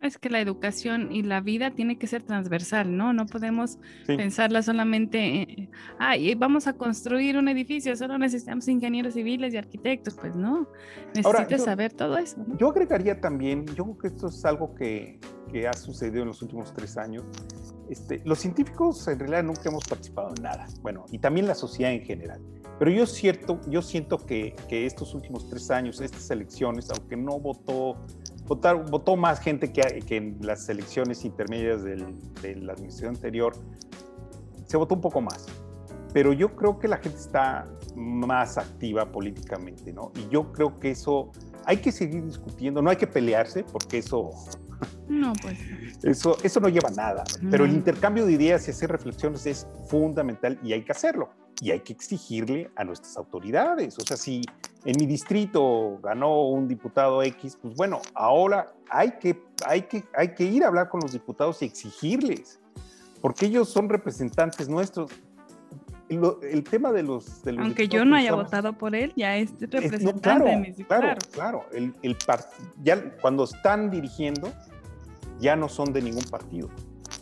Es 0.00 0.18
que 0.18 0.28
la 0.28 0.40
educación 0.40 1.10
y 1.10 1.22
la 1.22 1.40
vida 1.40 1.70
tiene 1.70 1.98
que 1.98 2.06
ser 2.06 2.22
transversal, 2.22 2.96
¿no? 2.96 3.12
No 3.12 3.26
podemos 3.26 3.78
pensarla 4.06 4.62
solamente, 4.62 5.70
ay, 5.98 6.34
vamos 6.34 6.66
a 6.66 6.74
construir 6.74 7.38
un 7.38 7.48
edificio, 7.48 7.96
solo 7.96 8.18
necesitamos 8.18 8.68
ingenieros 8.68 9.14
civiles 9.14 9.54
y 9.54 9.56
arquitectos, 9.56 10.14
pues 10.14 10.36
no, 10.36 10.68
necesitas 11.14 11.64
saber 11.64 11.92
todo 11.92 12.18
eso. 12.18 12.44
Yo 12.58 12.68
agregaría 12.68 13.20
también, 13.20 13.66
yo 13.68 13.84
creo 13.84 13.98
que 13.98 14.06
esto 14.08 14.28
es 14.28 14.44
algo 14.44 14.74
que, 14.74 15.18
que 15.50 15.66
ha 15.66 15.72
sucedido 15.72 16.22
en 16.22 16.28
los 16.28 16.42
últimos 16.42 16.74
tres 16.74 16.96
años. 16.98 17.24
Este, 17.88 18.20
los 18.24 18.38
científicos 18.38 19.08
en 19.08 19.18
realidad 19.18 19.44
nunca 19.44 19.62
hemos 19.66 19.84
participado 19.84 20.34
en 20.36 20.42
nada, 20.42 20.66
bueno, 20.82 21.06
y 21.10 21.18
también 21.18 21.46
la 21.46 21.54
sociedad 21.54 21.92
en 21.92 22.02
general. 22.02 22.40
Pero 22.78 22.90
yo, 22.90 23.06
cierto, 23.06 23.60
yo 23.68 23.80
siento 23.80 24.18
que, 24.18 24.54
que 24.68 24.84
estos 24.84 25.14
últimos 25.14 25.48
tres 25.48 25.70
años, 25.70 26.00
estas 26.00 26.30
elecciones, 26.30 26.90
aunque 26.90 27.16
no 27.16 27.40
votó 27.40 27.96
votar, 28.46 28.88
votó 28.90 29.16
más 29.16 29.40
gente 29.40 29.72
que, 29.72 29.82
que 30.06 30.16
en 30.16 30.38
las 30.40 30.68
elecciones 30.68 31.24
intermedias 31.24 31.82
del, 31.82 32.16
de 32.42 32.56
la 32.56 32.72
administración 32.72 33.14
anterior. 33.14 33.54
Se 34.66 34.76
votó 34.76 34.94
un 34.94 35.00
poco 35.00 35.20
más. 35.20 35.46
Pero 36.12 36.32
yo 36.32 36.56
creo 36.56 36.78
que 36.78 36.88
la 36.88 36.96
gente 36.96 37.18
está 37.18 37.68
más 37.94 38.56
activa 38.56 39.10
políticamente, 39.10 39.92
¿no? 39.92 40.12
Y 40.16 40.28
yo 40.28 40.52
creo 40.52 40.78
que 40.78 40.92
eso 40.92 41.30
hay 41.64 41.78
que 41.78 41.92
seguir 41.92 42.24
discutiendo, 42.24 42.80
no 42.80 42.90
hay 42.90 42.96
que 42.96 43.06
pelearse, 43.06 43.64
porque 43.64 43.98
eso. 43.98 44.30
No, 45.08 45.32
pues. 45.42 45.58
Eso, 46.02 46.36
eso 46.42 46.60
no 46.60 46.68
lleva 46.68 46.88
a 46.88 46.92
nada. 46.92 47.24
Pero 47.50 47.64
el 47.64 47.72
intercambio 47.72 48.24
de 48.24 48.32
ideas 48.32 48.66
y 48.68 48.70
hacer 48.70 48.90
reflexiones 48.90 49.46
es 49.46 49.66
fundamental 49.88 50.58
y 50.62 50.72
hay 50.72 50.84
que 50.84 50.92
hacerlo 50.92 51.28
y 51.60 51.70
hay 51.70 51.80
que 51.80 51.92
exigirle 51.92 52.70
a 52.76 52.84
nuestras 52.84 53.16
autoridades. 53.16 53.98
O 53.98 54.02
sea, 54.02 54.16
si 54.16 54.42
en 54.84 54.96
mi 54.98 55.06
distrito 55.06 55.98
ganó 56.02 56.48
un 56.48 56.68
diputado 56.68 57.22
X, 57.22 57.58
pues 57.60 57.74
bueno, 57.74 58.00
ahora 58.14 58.72
hay 58.90 59.12
que, 59.18 59.42
hay 59.66 59.82
que, 59.82 60.04
hay 60.14 60.34
que 60.34 60.44
ir 60.44 60.64
a 60.64 60.68
hablar 60.68 60.88
con 60.88 61.00
los 61.00 61.12
diputados 61.12 61.62
y 61.62 61.66
exigirles, 61.66 62.60
porque 63.20 63.46
ellos 63.46 63.68
son 63.68 63.88
representantes 63.88 64.68
nuestros. 64.68 65.10
El, 66.08 66.62
tema 66.62 66.92
de 66.92 67.02
los, 67.02 67.42
aunque 67.58 67.88
yo 67.88 68.04
no 68.04 68.14
haya 68.14 68.32
votado 68.32 68.74
por 68.74 68.94
él 68.94 69.12
ya 69.16 69.38
es 69.38 69.50
representante 69.58 70.84
claro, 70.86 71.08
claro, 71.10 71.18
claro, 71.32 71.64
el, 71.72 71.92
el 72.02 72.16
ya 72.84 73.12
cuando 73.20 73.42
están 73.42 73.90
dirigiendo 73.90 74.52
ya 75.40 75.56
no 75.56 75.68
son 75.68 75.92
de 75.92 76.02
ningún 76.02 76.22
partido 76.22 76.70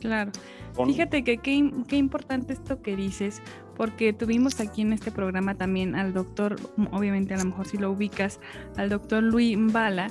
claro 0.02 0.32
fíjate 0.84 1.24
que 1.24 1.38
qué 1.38 1.96
importante 1.96 2.52
esto 2.52 2.82
que 2.82 2.94
dices 2.94 3.40
porque 3.76 4.12
tuvimos 4.12 4.60
aquí 4.60 4.82
en 4.82 4.92
este 4.92 5.10
programa 5.10 5.54
también 5.54 5.94
al 5.94 6.12
doctor, 6.12 6.56
obviamente 6.92 7.34
a 7.34 7.38
lo 7.38 7.46
mejor 7.46 7.66
si 7.66 7.76
lo 7.76 7.90
ubicas, 7.90 8.40
al 8.76 8.88
doctor 8.88 9.22
Luis 9.22 9.56
Mbala, 9.56 10.10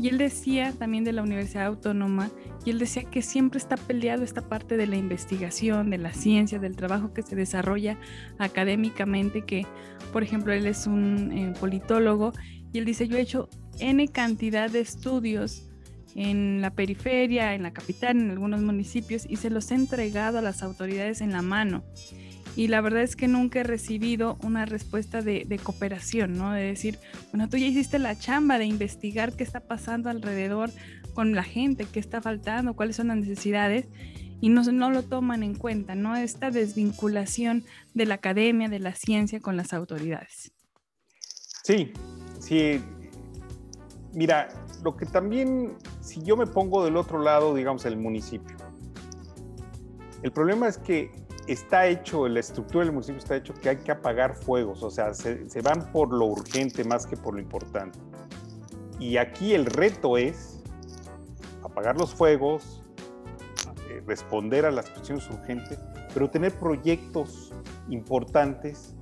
y 0.00 0.08
él 0.08 0.18
decía 0.18 0.72
también 0.72 1.04
de 1.04 1.12
la 1.12 1.22
Universidad 1.22 1.66
Autónoma, 1.66 2.30
y 2.64 2.70
él 2.70 2.78
decía 2.78 3.04
que 3.04 3.22
siempre 3.22 3.58
está 3.58 3.76
peleado 3.76 4.24
esta 4.24 4.48
parte 4.48 4.76
de 4.76 4.86
la 4.86 4.96
investigación, 4.96 5.90
de 5.90 5.98
la 5.98 6.12
ciencia, 6.12 6.58
del 6.58 6.74
trabajo 6.74 7.12
que 7.12 7.22
se 7.22 7.36
desarrolla 7.36 7.98
académicamente, 8.38 9.42
que 9.42 9.66
por 10.12 10.22
ejemplo 10.22 10.52
él 10.52 10.66
es 10.66 10.86
un 10.86 11.30
eh, 11.32 11.52
politólogo, 11.60 12.32
y 12.72 12.78
él 12.78 12.84
dice, 12.84 13.06
yo 13.06 13.16
he 13.16 13.20
hecho 13.20 13.48
N 13.78 14.06
cantidad 14.08 14.68
de 14.68 14.80
estudios 14.80 15.68
en 16.16 16.60
la 16.60 16.70
periferia, 16.70 17.54
en 17.54 17.62
la 17.62 17.72
capital, 17.72 18.16
en 18.16 18.30
algunos 18.30 18.62
municipios, 18.62 19.26
y 19.28 19.36
se 19.36 19.50
los 19.50 19.70
he 19.70 19.74
entregado 19.74 20.38
a 20.38 20.42
las 20.42 20.62
autoridades 20.62 21.20
en 21.20 21.32
la 21.32 21.42
mano 21.42 21.84
y 22.56 22.68
la 22.68 22.80
verdad 22.80 23.02
es 23.02 23.16
que 23.16 23.26
nunca 23.26 23.60
he 23.60 23.64
recibido 23.64 24.36
una 24.42 24.64
respuesta 24.64 25.22
de, 25.22 25.60
cooperación, 25.62 26.36
¿no? 26.36 26.52
De 26.52 26.62
decir, 26.62 26.98
bueno, 27.32 27.48
tú 27.48 27.56
ya 27.56 27.66
hiciste 27.66 27.98
la 27.98 28.16
chamba 28.16 28.58
de 28.58 28.66
investigar 28.66 29.32
qué 29.32 29.42
está 29.42 29.60
pasando 29.60 30.08
alrededor 30.08 30.70
con 31.14 31.34
la 31.34 31.42
gente, 31.42 31.86
qué 31.90 32.00
está 32.00 32.20
faltando, 32.20 32.74
cuáles 32.74 32.96
son 32.96 33.08
las 33.08 33.16
necesidades 33.16 33.86
y 34.40 34.50
no, 34.50 34.62
no 34.62 34.90
lo 34.90 35.02
toman 35.02 35.42
en 35.42 35.54
cuenta, 35.54 35.94
¿no? 35.94 36.16
Esta 36.16 36.50
desvinculación 36.50 37.64
de 37.94 38.06
la 38.06 38.16
academia, 38.16 38.68
de 38.68 38.78
la 38.78 38.94
ciencia 38.94 39.40
con 39.40 39.56
las 39.56 39.72
autoridades. 39.72 40.52
Sí, 41.64 41.92
sí. 42.38 42.80
Mira, 44.12 44.48
lo 44.84 44.96
que 44.96 45.06
también, 45.06 45.76
si 46.00 46.22
yo 46.22 46.36
me 46.36 46.46
pongo 46.46 46.84
del 46.84 46.96
otro 46.96 47.20
lado, 47.20 47.54
digamos, 47.54 47.84
el 47.84 47.96
municipio, 47.96 48.56
El 50.22 50.32
problema 50.32 50.68
es 50.68 50.78
que 50.78 51.10
está 51.46 51.86
hecho, 51.86 52.26
la 52.28 52.40
estructura 52.40 52.84
del 52.84 52.92
municipio 52.92 53.18
está 53.18 53.36
hecho 53.36 53.54
que 53.54 53.68
hay 53.68 53.76
que 53.76 53.92
apagar 53.92 54.34
fuegos, 54.34 54.82
o 54.82 54.90
sea, 54.90 55.14
se, 55.14 55.60
van 55.62 55.90
por 55.92 56.12
lo 56.12 56.26
urgente 56.26 56.84
más 56.84 57.06
que 57.06 57.16
por 57.16 57.34
lo 57.34 57.40
importante. 57.40 57.98
Y 58.98 59.16
aquí 59.16 59.54
el 59.54 59.66
reto 59.66 60.16
es 60.16 60.62
apagar 61.62 61.98
los 61.98 62.14
fuegos, 62.14 62.82
eh, 63.90 64.02
responder 64.06 64.64
a 64.66 64.70
las 64.70 64.88
cuestiones 64.88 65.28
urgentes, 65.28 65.78
pero 66.12 66.30
tener 66.30 66.52
proyectos 66.58 67.52
importantes 67.88 68.94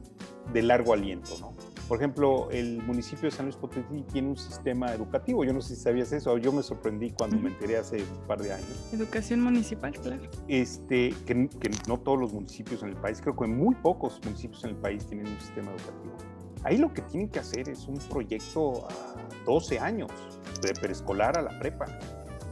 de 0.53 0.63
largo 0.63 0.93
aliento, 0.93 1.37
¿no? 1.41 1.62
Por 1.89 1.99
ejemplo, 1.99 2.51
el 2.51 2.83
municipio 2.83 3.29
de 3.29 3.37
San 3.37 3.47
Luis 3.47 3.57
Potosí 3.57 4.03
tiene 4.13 4.29
un 4.29 4.37
sistema 4.37 4.93
educativo. 4.93 5.45
Yo 5.45 5.53
no 5.53 5.61
sé 5.61 5.75
si 5.75 5.83
sabías 5.83 6.13
eso, 6.13 6.39
yo 6.39 6.53
me 6.53 6.63
sorprendí 6.63 7.11
cuando 7.11 7.39
me 7.39 7.51
enteré 7.51 7.77
hace 7.77 7.97
un 7.97 8.27
par 8.27 8.41
de 8.41 8.53
años. 8.53 8.89
Educación 8.93 9.41
municipal, 9.41 9.93
claro. 9.93 10.23
Este, 10.49 11.15
que, 11.27 11.49
que, 11.49 11.71
no 11.89 11.99
todos 12.01 12.19
los 12.19 12.33
municipios 12.33 12.83
en 12.83 12.91
el 12.91 12.97
país, 12.97 13.21
creo 13.21 13.37
que 13.37 13.47
muy 13.47 13.75
pocos 13.75 14.21
municipios 14.25 14.65
en 14.65 14.71
el 14.71 14.77
país 14.77 15.07
tienen 15.07 15.27
un 15.27 15.41
sistema 15.41 15.71
educativo. 15.73 16.17
Ahí 16.65 16.79
lo 16.79 16.93
que 16.95 17.03
tienen 17.03 17.29
que 17.29 17.41
hacer 17.41 17.69
es 17.69 17.87
un 17.89 17.99
proyecto 17.99 18.89
a 18.89 19.45
12 19.45 19.81
años, 19.81 20.11
de 20.63 20.73
preescolar 20.75 21.37
a 21.37 21.43
la 21.43 21.59
prepa. 21.59 21.87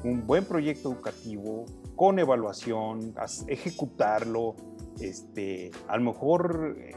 Un 0.03 0.27
buen 0.27 0.45
proyecto 0.45 0.91
educativo 0.91 1.67
con 1.95 2.19
evaluación, 2.19 3.15
ejecutarlo, 3.47 4.57
este, 5.01 5.71
a 5.87 5.97
lo 5.97 6.05
mejor 6.05 6.77
eh, 6.79 6.93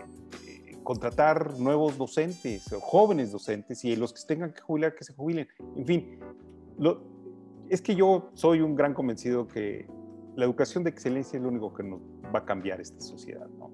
contratar 0.84 1.60
nuevos 1.60 1.98
docentes, 1.98 2.66
jóvenes 2.82 3.32
docentes, 3.32 3.84
y 3.86 3.96
los 3.96 4.14
que 4.14 4.22
tengan 4.28 4.54
que 4.54 4.62
jubilar, 4.62 4.96
que 4.96 5.04
se 5.04 5.14
jubilen. 5.14 5.48
En 5.76 5.86
fin, 5.86 6.20
lo, 6.78 7.04
es 7.70 7.82
que 7.82 7.96
yo 7.96 8.30
soy 8.34 8.62
un 8.62 8.76
gran 8.76 8.94
convencido 8.94 9.48
que 9.48 9.88
la 10.36 10.46
educación 10.46 10.84
de 10.84 10.90
excelencia 10.90 11.38
es 11.38 11.44
lo 11.44 11.50
único 11.50 11.74
que 11.74 11.84
nos 11.84 12.02
va 12.34 12.40
a 12.40 12.46
cambiar 12.46 12.82
esta 12.82 13.00
sociedad. 13.02 13.48
¿no? 13.60 13.72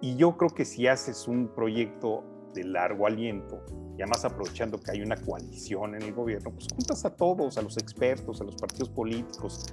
Y 0.00 0.16
yo 0.16 0.36
creo 0.36 0.50
que 0.50 0.64
si 0.64 0.86
haces 0.86 1.28
un 1.28 1.48
proyecto 1.48 2.24
de 2.52 2.64
largo 2.64 3.06
aliento, 3.06 3.64
y 3.96 4.02
además 4.02 4.24
aprovechando 4.24 4.78
que 4.78 4.90
hay 4.90 5.02
una 5.02 5.16
coalición 5.16 5.94
en 5.94 6.02
el 6.02 6.12
gobierno, 6.12 6.50
pues 6.50 6.66
juntas 6.72 7.04
a 7.04 7.14
todos, 7.14 7.58
a 7.58 7.62
los 7.62 7.76
expertos, 7.76 8.40
a 8.40 8.44
los 8.44 8.56
partidos 8.56 8.88
políticos, 8.90 9.66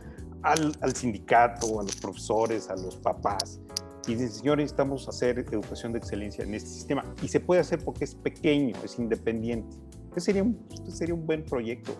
al, 0.44 0.74
al 0.82 0.96
sindicato, 0.96 1.80
a 1.80 1.84
los 1.84 1.96
profesores, 1.96 2.70
a 2.70 2.76
los 2.76 2.98
papás, 2.98 3.60
y 4.08 4.14
dicen, 4.14 4.30
señores, 4.30 4.64
necesitamos 4.64 5.08
hacer 5.08 5.40
educación 5.40 5.94
de 5.94 6.00
excelencia 6.00 6.44
en 6.44 6.54
este 6.54 6.70
sistema. 6.70 7.06
Y 7.22 7.28
se 7.28 7.40
puede 7.40 7.62
hacer 7.62 7.80
porque 7.84 8.06
es 8.06 8.16
pequeño, 8.16 8.76
es 8.84 8.98
independiente. 8.98 9.76
Este 10.10 10.22
sería 10.22 10.44
un, 10.44 10.60
sería 10.90 11.16
un 11.16 11.26
buen 11.26 11.44
proyecto. 11.44 11.98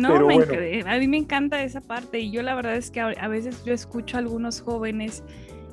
No, 0.00 0.12
Pero 0.12 0.26
me 0.26 0.34
bueno. 0.36 0.52
a 0.88 0.98
mí 0.98 1.08
me 1.08 1.16
encanta 1.16 1.62
esa 1.62 1.80
parte 1.80 2.20
y 2.20 2.30
yo 2.30 2.42
la 2.42 2.54
verdad 2.54 2.76
es 2.76 2.90
que 2.90 3.00
a 3.00 3.28
veces 3.28 3.64
yo 3.64 3.74
escucho 3.74 4.16
a 4.16 4.20
algunos 4.20 4.60
jóvenes 4.60 5.24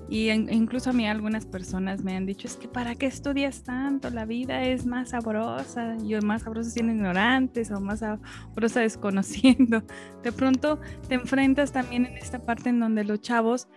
y 0.09 0.29
incluso 0.29 0.91
a 0.91 0.93
mí 0.93 1.05
algunas 1.07 1.45
personas 1.45 2.01
me 2.01 2.15
han 2.15 2.25
dicho, 2.25 2.47
es 2.47 2.55
que 2.55 2.69
¿para 2.69 2.95
qué 2.95 3.07
estudias 3.07 3.63
tanto? 3.63 4.09
La 4.09 4.25
vida 4.25 4.63
es 4.63 4.85
más 4.85 5.09
sabrosa, 5.09 5.97
y 6.01 6.15
más 6.21 6.43
sabrosa 6.43 6.69
siendo 6.69 6.93
ignorantes 6.93 7.71
o 7.71 7.81
más 7.81 7.99
sabrosa 7.99 8.79
desconociendo. 8.81 9.83
De 10.23 10.31
pronto 10.31 10.79
te 11.09 11.15
enfrentas 11.15 11.73
también 11.73 12.05
en 12.05 12.17
esta 12.17 12.39
parte 12.39 12.69
en 12.69 12.79
donde 12.79 13.03
los 13.03 13.19
chavos 13.19 13.67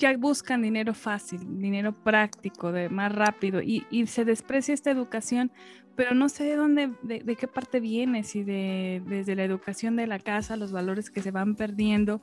ya 0.00 0.16
buscan 0.16 0.62
dinero 0.62 0.94
fácil, 0.94 1.60
dinero 1.60 1.92
práctico, 1.92 2.72
de 2.72 2.88
más 2.88 3.14
rápido, 3.14 3.60
y, 3.60 3.86
y 3.90 4.06
se 4.06 4.24
desprecia 4.24 4.74
esta 4.74 4.90
educación, 4.90 5.52
pero 5.94 6.14
no 6.14 6.30
sé 6.30 6.44
de 6.44 6.56
dónde, 6.56 6.92
de, 7.02 7.20
de, 7.20 7.36
qué 7.36 7.46
parte 7.46 7.78
viene, 7.78 8.24
si 8.24 8.42
de, 8.42 9.02
desde 9.06 9.36
la 9.36 9.44
educación 9.44 9.96
de 9.96 10.06
la 10.06 10.18
casa, 10.18 10.56
los 10.56 10.72
valores 10.72 11.10
que 11.10 11.20
se 11.20 11.30
van 11.30 11.54
perdiendo, 11.54 12.22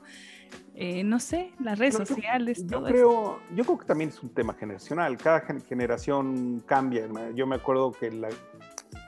eh, 0.74 1.04
no 1.04 1.20
sé, 1.20 1.52
las 1.60 1.78
redes 1.78 1.94
pero 1.94 2.06
sociales, 2.06 2.58
yo, 2.62 2.66
todo 2.66 2.88
yo 2.88 2.92
creo, 2.92 3.40
Yo 3.54 3.64
creo 3.64 3.78
que 3.78 3.86
también 3.86 4.10
es 4.10 4.20
un 4.22 4.30
tema 4.30 4.54
generacional, 4.54 5.16
cada 5.16 5.40
generación 5.40 6.62
cambia. 6.66 7.06
Yo 7.34 7.46
me 7.46 7.56
acuerdo 7.56 7.92
que 7.92 8.10
la, 8.10 8.28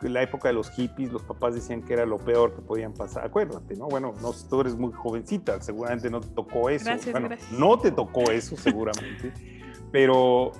la 0.08 0.22
época 0.22 0.48
de 0.48 0.54
los 0.54 0.70
hippies, 0.70 1.12
los 1.12 1.22
papás 1.22 1.54
decían 1.54 1.82
que 1.82 1.92
era 1.92 2.06
lo 2.06 2.18
peor 2.18 2.54
que 2.54 2.62
podían 2.62 2.92
pasar. 2.92 3.24
Acuérdate, 3.26 3.76
¿no? 3.76 3.88
Bueno, 3.88 4.14
no, 4.22 4.32
tú 4.32 4.60
eres 4.60 4.76
muy 4.76 4.92
jovencita, 4.92 5.60
seguramente 5.60 6.08
no 6.10 6.20
te 6.20 6.28
tocó 6.28 6.70
eso. 6.70 6.86
Gracias, 6.86 7.12
bueno, 7.12 7.28
gracias. 7.28 7.52
no 7.52 7.78
te 7.78 7.90
tocó 7.90 8.30
eso, 8.30 8.56
seguramente. 8.56 9.32
pero 9.92 10.52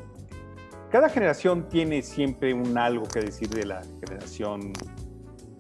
cada 0.91 1.09
generación 1.09 1.69
tiene 1.69 2.03
siempre 2.03 2.53
un 2.53 2.77
algo 2.77 3.05
que 3.05 3.21
decir 3.21 3.49
de 3.49 3.65
la 3.65 3.83
generación 4.05 4.73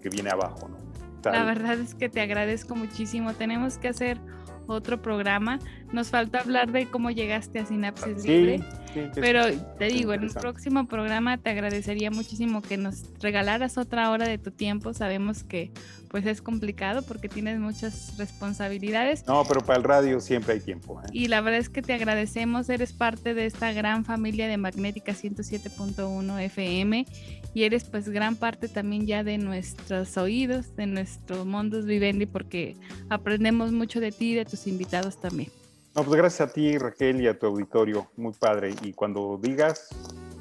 que 0.03 0.09
viene 0.09 0.31
abajo, 0.31 0.69
¿no? 0.69 0.79
Tal. 1.23 1.35
La 1.35 1.45
verdad 1.45 1.79
es 1.79 1.95
que 1.95 2.09
te 2.09 2.21
agradezco 2.21 2.75
muchísimo. 2.75 3.35
Tenemos 3.35 3.79
que 3.79 3.89
hacer 3.89 4.19
otro 4.67 5.03
programa. 5.03 5.59
Nos 5.93 6.09
falta 6.09 6.41
hablar 6.41 6.73
de 6.73 6.87
cómo 6.87 7.11
llegaste 7.11 7.59
a 7.59 7.67
Sinapsis 7.67 8.23
sí, 8.23 8.29
Libre. 8.29 8.61
Sí, 8.95 9.01
Pero 9.15 9.45
te 9.79 9.87
digo, 9.87 10.13
en 10.13 10.25
el 10.25 10.31
próximo 10.31 10.87
programa 10.87 11.39
te 11.39 11.51
agradecería 11.51 12.11
muchísimo 12.11 12.61
que 12.63 12.77
nos 12.77 13.05
regalaras 13.21 13.79
otra 13.79 14.11
hora 14.11 14.27
de 14.27 14.39
tu 14.39 14.51
tiempo. 14.51 14.93
Sabemos 14.93 15.45
que 15.45 15.73
pues 16.11 16.27
es 16.27 16.43
complicado 16.43 17.03
porque 17.03 17.29
tienes 17.29 17.61
muchas 17.61 18.17
responsabilidades. 18.19 19.25
No, 19.29 19.45
pero 19.45 19.61
para 19.61 19.79
el 19.79 19.85
radio 19.85 20.21
siempre 20.21 20.55
hay 20.55 20.61
tiempo. 20.61 21.01
¿eh? 21.01 21.07
Y 21.13 21.29
la 21.29 21.41
verdad 21.41 21.61
es 21.61 21.69
que 21.69 21.83
te 21.83 21.93
agradecemos, 21.93 22.69
eres 22.69 22.93
parte 22.93 23.33
de 23.33 23.47
esta 23.47 23.73
gran 23.73 24.05
familia 24.05 24.49
de 24.49 24.57
Magnética 24.57 25.13
107.1 25.13 26.41
FM 26.41 27.07
y 27.55 27.63
eres 27.63 27.85
pues 27.85 28.09
gran 28.09 28.35
parte 28.35 28.69
también 28.69 29.07
ya 29.07 29.23
de 29.23 29.39
nuestros 29.39 30.17
oídos, 30.17 30.75
de 30.75 30.87
nuestro 30.87 31.45
Mundos 31.45 31.87
Vivendi 31.87 32.27
porque 32.27 32.77
aprendemos 33.09 33.71
mucho 33.71 34.01
de 34.01 34.11
ti 34.11 34.33
y 34.33 34.35
de 34.35 34.45
tus 34.45 34.67
invitados 34.67 35.21
también. 35.21 35.51
No, 35.95 36.05
pues 36.05 36.17
gracias 36.17 36.49
a 36.49 36.53
ti, 36.53 36.79
Raquel, 36.79 37.21
y 37.21 37.27
a 37.27 37.39
tu 37.39 37.47
auditorio. 37.47 38.11
Muy 38.17 38.33
padre. 38.33 38.75
Y 38.83 38.93
cuando 38.93 39.39
digas, 39.43 39.89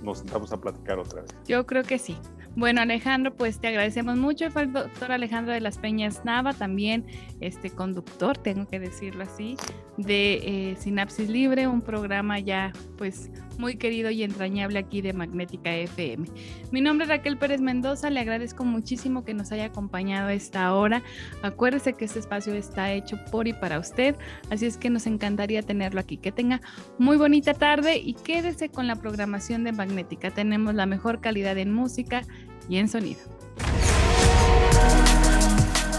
nos 0.03 0.19
sentamos 0.19 0.51
a 0.51 0.61
platicar 0.61 0.99
otra 0.99 1.21
vez. 1.21 1.31
Yo 1.47 1.65
creo 1.65 1.83
que 1.83 1.97
sí. 1.97 2.17
Bueno, 2.55 2.81
Alejandro, 2.81 3.33
pues 3.35 3.59
te 3.59 3.67
agradecemos 3.67 4.17
mucho. 4.17 4.49
Fue 4.51 4.63
el 4.63 4.73
doctor 4.73 5.11
Alejandro 5.11 5.53
de 5.53 5.61
las 5.61 5.77
Peñas 5.77 6.25
Nava, 6.25 6.53
también 6.53 7.05
este 7.39 7.69
conductor, 7.69 8.37
tengo 8.37 8.67
que 8.67 8.79
decirlo 8.79 9.23
así, 9.23 9.55
de 9.97 10.71
eh, 10.71 10.75
Sinapsis 10.77 11.29
Libre, 11.29 11.67
un 11.67 11.81
programa 11.81 12.39
ya 12.39 12.73
pues 12.97 13.31
muy 13.57 13.75
querido 13.75 14.09
y 14.09 14.23
entrañable 14.23 14.79
aquí 14.79 15.01
de 15.01 15.13
Magnética 15.13 15.73
FM. 15.75 16.27
Mi 16.71 16.81
nombre 16.81 17.05
es 17.05 17.09
Raquel 17.09 17.37
Pérez 17.37 17.61
Mendoza, 17.61 18.09
le 18.09 18.19
agradezco 18.19 18.65
muchísimo 18.65 19.23
que 19.23 19.33
nos 19.33 19.51
haya 19.51 19.65
acompañado 19.65 20.29
a 20.29 20.33
esta 20.33 20.73
hora. 20.73 21.03
Acuérdese 21.43 21.93
que 21.93 22.05
este 22.05 22.19
espacio 22.19 22.53
está 22.53 22.91
hecho 22.91 23.17
por 23.31 23.47
y 23.47 23.53
para 23.53 23.79
usted, 23.79 24.15
así 24.49 24.65
es 24.65 24.77
que 24.77 24.89
nos 24.89 25.07
encantaría 25.07 25.61
tenerlo 25.61 25.99
aquí. 25.99 26.17
Que 26.17 26.31
tenga 26.31 26.61
muy 26.97 27.17
bonita 27.17 27.53
tarde 27.53 27.97
y 27.97 28.13
quédese 28.13 28.69
con 28.69 28.87
la 28.87 28.95
programación 28.95 29.63
de 29.63 29.71
Magnética. 29.71 30.31
Tenemos 30.31 30.73
la 30.73 30.85
mejor 30.85 31.21
calidad 31.21 31.57
en 31.57 31.73
música 31.73 32.23
y 32.69 32.77
en 32.77 32.87
sonido. 32.87 33.19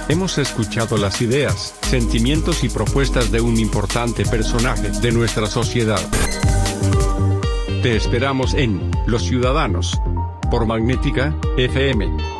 Hemos 0.08 0.38
escuchado 0.38 0.96
las 0.96 1.20
ideas, 1.22 1.74
sentimientos 1.82 2.64
y 2.64 2.68
propuestas 2.68 3.30
de 3.30 3.40
un 3.40 3.58
importante 3.58 4.24
personaje 4.24 4.90
de 4.90 5.12
nuestra 5.12 5.46
sociedad. 5.46 6.00
Te 7.82 7.96
esperamos 7.96 8.54
en 8.54 8.90
Los 9.06 9.22
Ciudadanos 9.22 10.00
por 10.50 10.66
Magnética 10.66 11.34
FM 11.56 12.39